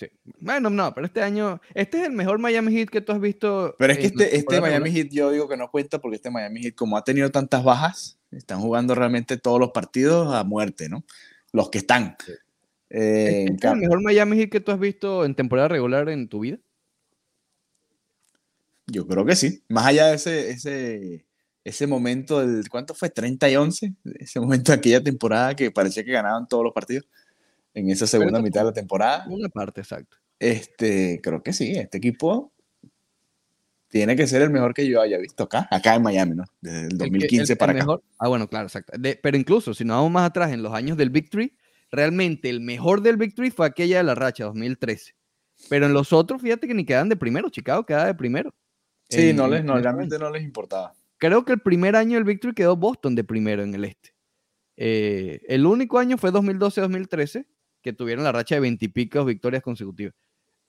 Sí. 0.00 0.08
Bueno, 0.38 0.70
no, 0.70 0.94
pero 0.94 1.06
este 1.06 1.20
año. 1.20 1.60
Este 1.74 2.00
es 2.00 2.06
el 2.06 2.14
mejor 2.14 2.38
Miami 2.38 2.72
Heat 2.72 2.88
que 2.88 3.02
tú 3.02 3.12
has 3.12 3.20
visto. 3.20 3.76
Pero 3.78 3.92
es 3.92 3.98
que 3.98 4.06
este, 4.06 4.34
este 4.34 4.58
Miami. 4.58 4.90
Heat 4.90 5.08
yo 5.10 5.30
digo 5.30 5.46
que 5.46 5.58
no 5.58 5.70
cuenta 5.70 5.98
porque 5.98 6.16
este 6.16 6.30
Miami 6.30 6.62
Heat, 6.62 6.74
como 6.74 6.96
ha 6.96 7.04
tenido 7.04 7.30
tantas 7.30 7.62
bajas, 7.62 8.18
están 8.30 8.60
jugando 8.60 8.94
realmente 8.94 9.36
todos 9.36 9.60
los 9.60 9.72
partidos 9.72 10.34
a 10.34 10.42
muerte, 10.42 10.88
¿no? 10.88 11.04
Los 11.52 11.68
que 11.68 11.76
están. 11.76 12.16
Sí. 12.24 12.32
Eh, 12.88 13.44
¿Este 13.50 13.66
es 13.66 13.72
el 13.74 13.78
mejor 13.78 14.02
Miami 14.02 14.38
Heat 14.38 14.48
que 14.48 14.60
tú 14.60 14.72
has 14.72 14.80
visto 14.80 15.26
en 15.26 15.34
temporada 15.34 15.68
regular 15.68 16.08
en 16.08 16.28
tu 16.28 16.40
vida? 16.40 16.56
yo 18.86 19.06
creo 19.06 19.24
que 19.24 19.36
sí. 19.36 19.62
Más 19.68 19.84
allá 19.86 20.06
de 20.06 20.16
ese, 20.16 20.50
ese, 20.50 21.26
ese 21.62 21.86
momento 21.86 22.40
del, 22.40 22.68
¿cuánto 22.70 22.94
fue? 22.94 23.10
30 23.10 23.50
y 23.50 23.56
11. 23.56 23.94
Ese 24.18 24.40
momento 24.40 24.72
de 24.72 24.78
aquella 24.78 25.02
temporada 25.02 25.54
que 25.54 25.70
parecía 25.70 26.02
que 26.02 26.10
ganaban 26.10 26.48
todos 26.48 26.64
los 26.64 26.72
partidos 26.72 27.06
en 27.74 27.90
esa 27.90 28.06
segunda 28.06 28.40
mitad 28.42 28.60
de 28.60 28.66
la 28.66 28.72
temporada. 28.72 29.24
Una 29.28 29.48
parte, 29.48 29.80
exacto. 29.80 30.16
Este, 30.38 31.20
creo 31.22 31.42
que 31.42 31.52
sí, 31.52 31.72
este 31.76 31.98
equipo 31.98 32.52
tiene 33.88 34.14
que 34.16 34.26
ser 34.26 34.42
el 34.42 34.50
mejor 34.50 34.72
que 34.72 34.88
yo 34.88 35.00
haya 35.00 35.18
visto 35.18 35.44
acá, 35.44 35.66
acá 35.70 35.96
en 35.96 36.02
Miami, 36.02 36.36
¿no? 36.36 36.44
Desde 36.60 36.78
el 36.78 36.84
El 36.84 36.90
que- 36.90 36.96
2015 36.98 37.52
el- 37.52 37.58
para 37.58 37.72
el 37.72 37.78
acá. 37.78 37.86
mejor- 37.86 38.02
Ah, 38.18 38.28
bueno, 38.28 38.48
claro, 38.48 38.66
exacto. 38.66 38.92
De- 38.98 39.18
pero 39.20 39.36
incluso 39.36 39.74
si 39.74 39.84
nos 39.84 39.96
vamos 39.96 40.12
más 40.12 40.28
atrás 40.28 40.52
en 40.52 40.62
los 40.62 40.72
años 40.72 40.96
del 40.96 41.10
Victory, 41.10 41.52
realmente 41.90 42.48
el 42.48 42.60
mejor 42.60 43.02
del 43.02 43.16
Victory 43.16 43.50
fue 43.50 43.66
aquella 43.66 43.98
de 43.98 44.04
la 44.04 44.14
racha, 44.14 44.44
2013. 44.44 45.14
Pero 45.68 45.86
en 45.86 45.92
los 45.92 46.12
otros, 46.12 46.40
fíjate 46.40 46.68
que 46.68 46.74
ni 46.74 46.84
quedan 46.86 47.08
de 47.08 47.16
primero, 47.16 47.50
Chicago 47.50 47.84
queda 47.84 48.06
de 48.06 48.14
primero. 48.14 48.54
Sí, 49.08 49.30
en- 49.30 49.36
no 49.36 49.48
les, 49.48 49.64
no, 49.64 49.76
realmente 49.78 50.18
no 50.18 50.30
les 50.30 50.42
importaba. 50.44 50.92
Creo 51.18 51.44
que 51.44 51.52
el 51.52 51.60
primer 51.60 51.96
año 51.96 52.14
del 52.14 52.24
Victory 52.24 52.54
quedó 52.54 52.76
Boston 52.76 53.14
de 53.16 53.24
primero 53.24 53.62
en 53.62 53.74
el 53.74 53.84
este. 53.84 54.14
Eh, 54.76 55.40
el 55.48 55.66
único 55.66 55.98
año 55.98 56.16
fue 56.16 56.30
2012-2013, 56.30 57.44
que 57.82 57.92
tuvieron 57.92 58.24
la 58.24 58.32
racha 58.32 58.54
de 58.56 58.60
20 58.60 58.84
y 58.84 58.88
pico 58.88 59.24
victorias 59.24 59.62
consecutivas. 59.62 60.14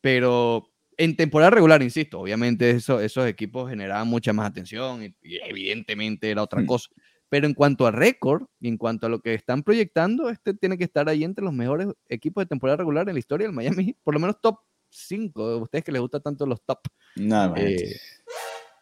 Pero 0.02 0.68
en 0.98 1.16
temporada 1.16 1.52
regular, 1.52 1.82
insisto, 1.82 2.20
obviamente 2.20 2.70
eso- 2.72 3.00
esos 3.02 3.28
equipos 3.28 3.70
generaban 3.70 4.08
mucha 4.08 4.34
más 4.34 4.50
atención 4.50 5.04
y, 5.04 5.16
y 5.22 5.38
evidentemente 5.38 6.30
era 6.30 6.44
otra 6.44 6.62
Hmm. 6.62 6.66
cosa. 6.66 6.90
Pero 7.30 7.48
en 7.48 7.54
cuanto 7.54 7.88
a 7.88 7.92
récord 7.92 8.44
y 8.60 8.68
en 8.68 8.78
cuanto 8.78 9.06
a 9.06 9.10
lo 9.10 9.22
que 9.22 9.34
están 9.34 9.64
proyectando, 9.64 10.30
este 10.30 10.54
tiene 10.54 10.78
que 10.78 10.84
estar 10.84 11.08
ahí 11.08 11.24
entre 11.24 11.46
los 11.46 11.54
mejores 11.54 11.88
equipos 12.10 12.44
de 12.44 12.48
temporada 12.50 12.78
regular 12.78 13.08
en 13.08 13.16
la 13.16 13.20
historia 13.20 13.48
del 13.48 13.56
Miami, 13.56 13.96
por 14.04 14.14
lo 14.14 14.20
menos 14.20 14.42
top 14.42 14.58
5. 14.90 15.42
A 15.44 15.58
ustedes 15.58 15.86
que 15.86 15.92
les 15.94 16.02
gustan 16.02 16.22
tanto 16.22 16.46
los 16.46 16.62
top. 16.66 16.80
Nada 17.16 17.50
más. 17.50 17.60
Eh, 17.62 17.96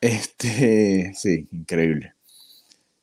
Este, 0.02 1.14
sí, 1.16 1.48
increíble. 1.52 2.14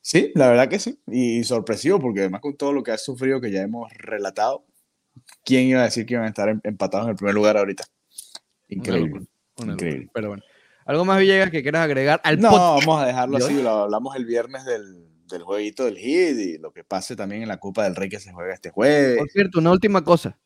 Sí, 0.01 0.31
la 0.35 0.47
verdad 0.49 0.69
que 0.69 0.79
sí. 0.79 0.99
Y, 1.07 1.43
sorpresivo, 1.43 1.99
porque 1.99 2.21
además 2.21 2.41
con 2.41 2.55
todo 2.55 2.71
lo 2.73 2.83
que 2.83 2.91
ha 2.91 2.97
sufrido 2.97 3.41
que 3.41 3.51
ya 3.51 3.61
hemos 3.61 3.91
relatado, 3.93 4.65
¿quién 5.47 5.67
iba 5.67 5.79
a 5.79 5.85
decir 5.85 6.05
que 6.05 6.15
iban 6.15 6.25
a 6.25 6.29
estar 6.29 6.49
em- 6.49 6.59
empatados 6.63 7.05
en 7.05 7.11
el 7.11 7.15
primer 7.15 7.33
lugar 7.33 7.55
ahorita? 7.57 7.85
Una 8.69 8.77
Increíble. 8.77 9.07
locura, 9.09 9.25
una 9.59 9.71
locura. 9.71 9.73
increíble. 9.87 10.11
Pero 10.13 10.27
bueno. 10.27 10.43
¿Algo 10.85 11.05
más, 11.05 11.19
Villegas, 11.19 11.49
que 11.51 11.63
quieras 11.63 11.81
agregar 11.83 12.19
al 12.23 12.39
No, 12.39 12.49
podcast? 12.49 12.85
vamos 12.85 13.01
a 13.01 13.05
dejarlo 13.07 13.39
¿Y 13.39 13.41
así. 13.43 13.61
Lo 13.61 13.69
hablamos 13.69 14.15
el 14.15 14.25
viernes 14.25 14.65
del, 14.65 15.07
del 15.29 15.43
jueguito 15.43 15.85
del 15.85 15.97
Heat 15.97 16.37
y 16.37 16.57
lo 16.57 16.71
que 16.71 16.83
pase 16.83 17.15
también 17.15 17.41
en 17.41 17.47
la 17.47 17.57
Copa 17.57 17.83
del 17.85 17.95
Rey 17.95 18.09
que 18.09 18.19
se 18.19 18.31
juega 18.33 18.53
este 18.53 18.69
jueves. 18.69 19.17
Por 19.17 19.29
cierto, 19.29 19.59
una 19.59 19.71
última 19.71 20.03
cosa. 20.03 20.37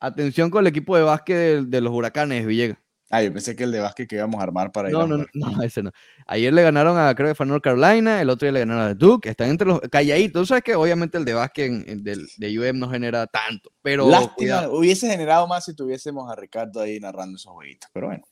Atención 0.00 0.50
con 0.50 0.60
el 0.62 0.68
equipo 0.68 0.96
de 0.96 1.02
básquet 1.02 1.36
de, 1.36 1.64
de 1.66 1.80
los 1.80 1.92
huracanes, 1.92 2.46
Villegas. 2.46 2.78
Ah, 3.10 3.22
yo 3.22 3.32
pensé 3.32 3.56
que 3.56 3.64
el 3.64 3.72
de 3.72 3.80
básquet 3.80 4.06
que 4.06 4.16
íbamos 4.16 4.38
a 4.38 4.42
armar 4.42 4.70
para 4.70 4.88
ir 4.88 4.94
no, 4.94 5.06
no, 5.06 5.24
no, 5.32 5.62
ese 5.62 5.82
no. 5.82 5.90
Ayer 6.26 6.52
le 6.52 6.62
ganaron 6.62 6.98
a, 6.98 7.14
creo 7.14 7.28
que 7.28 7.34
fue 7.34 7.46
North 7.46 7.64
Carolina, 7.64 8.20
el 8.20 8.28
otro 8.28 8.44
día 8.46 8.52
le 8.52 8.60
ganaron 8.60 8.82
a 8.82 8.94
Duke, 8.94 9.30
están 9.30 9.48
entre 9.48 9.66
los 9.66 9.80
calladitos. 9.80 10.42
Tú 10.42 10.46
sabes 10.46 10.62
que 10.62 10.74
obviamente 10.74 11.16
el 11.16 11.24
de 11.24 11.32
básquet 11.32 11.72
del, 12.02 12.28
de 12.36 12.58
UM 12.58 12.78
no 12.78 12.90
genera 12.90 13.26
tanto, 13.26 13.70
pero... 13.80 14.08
Lástima, 14.08 14.68
hubiese 14.68 15.08
generado 15.08 15.46
más 15.46 15.64
si 15.64 15.74
tuviésemos 15.74 16.30
a 16.30 16.36
Ricardo 16.36 16.80
ahí 16.80 17.00
narrando 17.00 17.36
esos 17.36 17.52
jueguitos, 17.52 17.88
pero 17.94 18.08
bueno. 18.08 18.24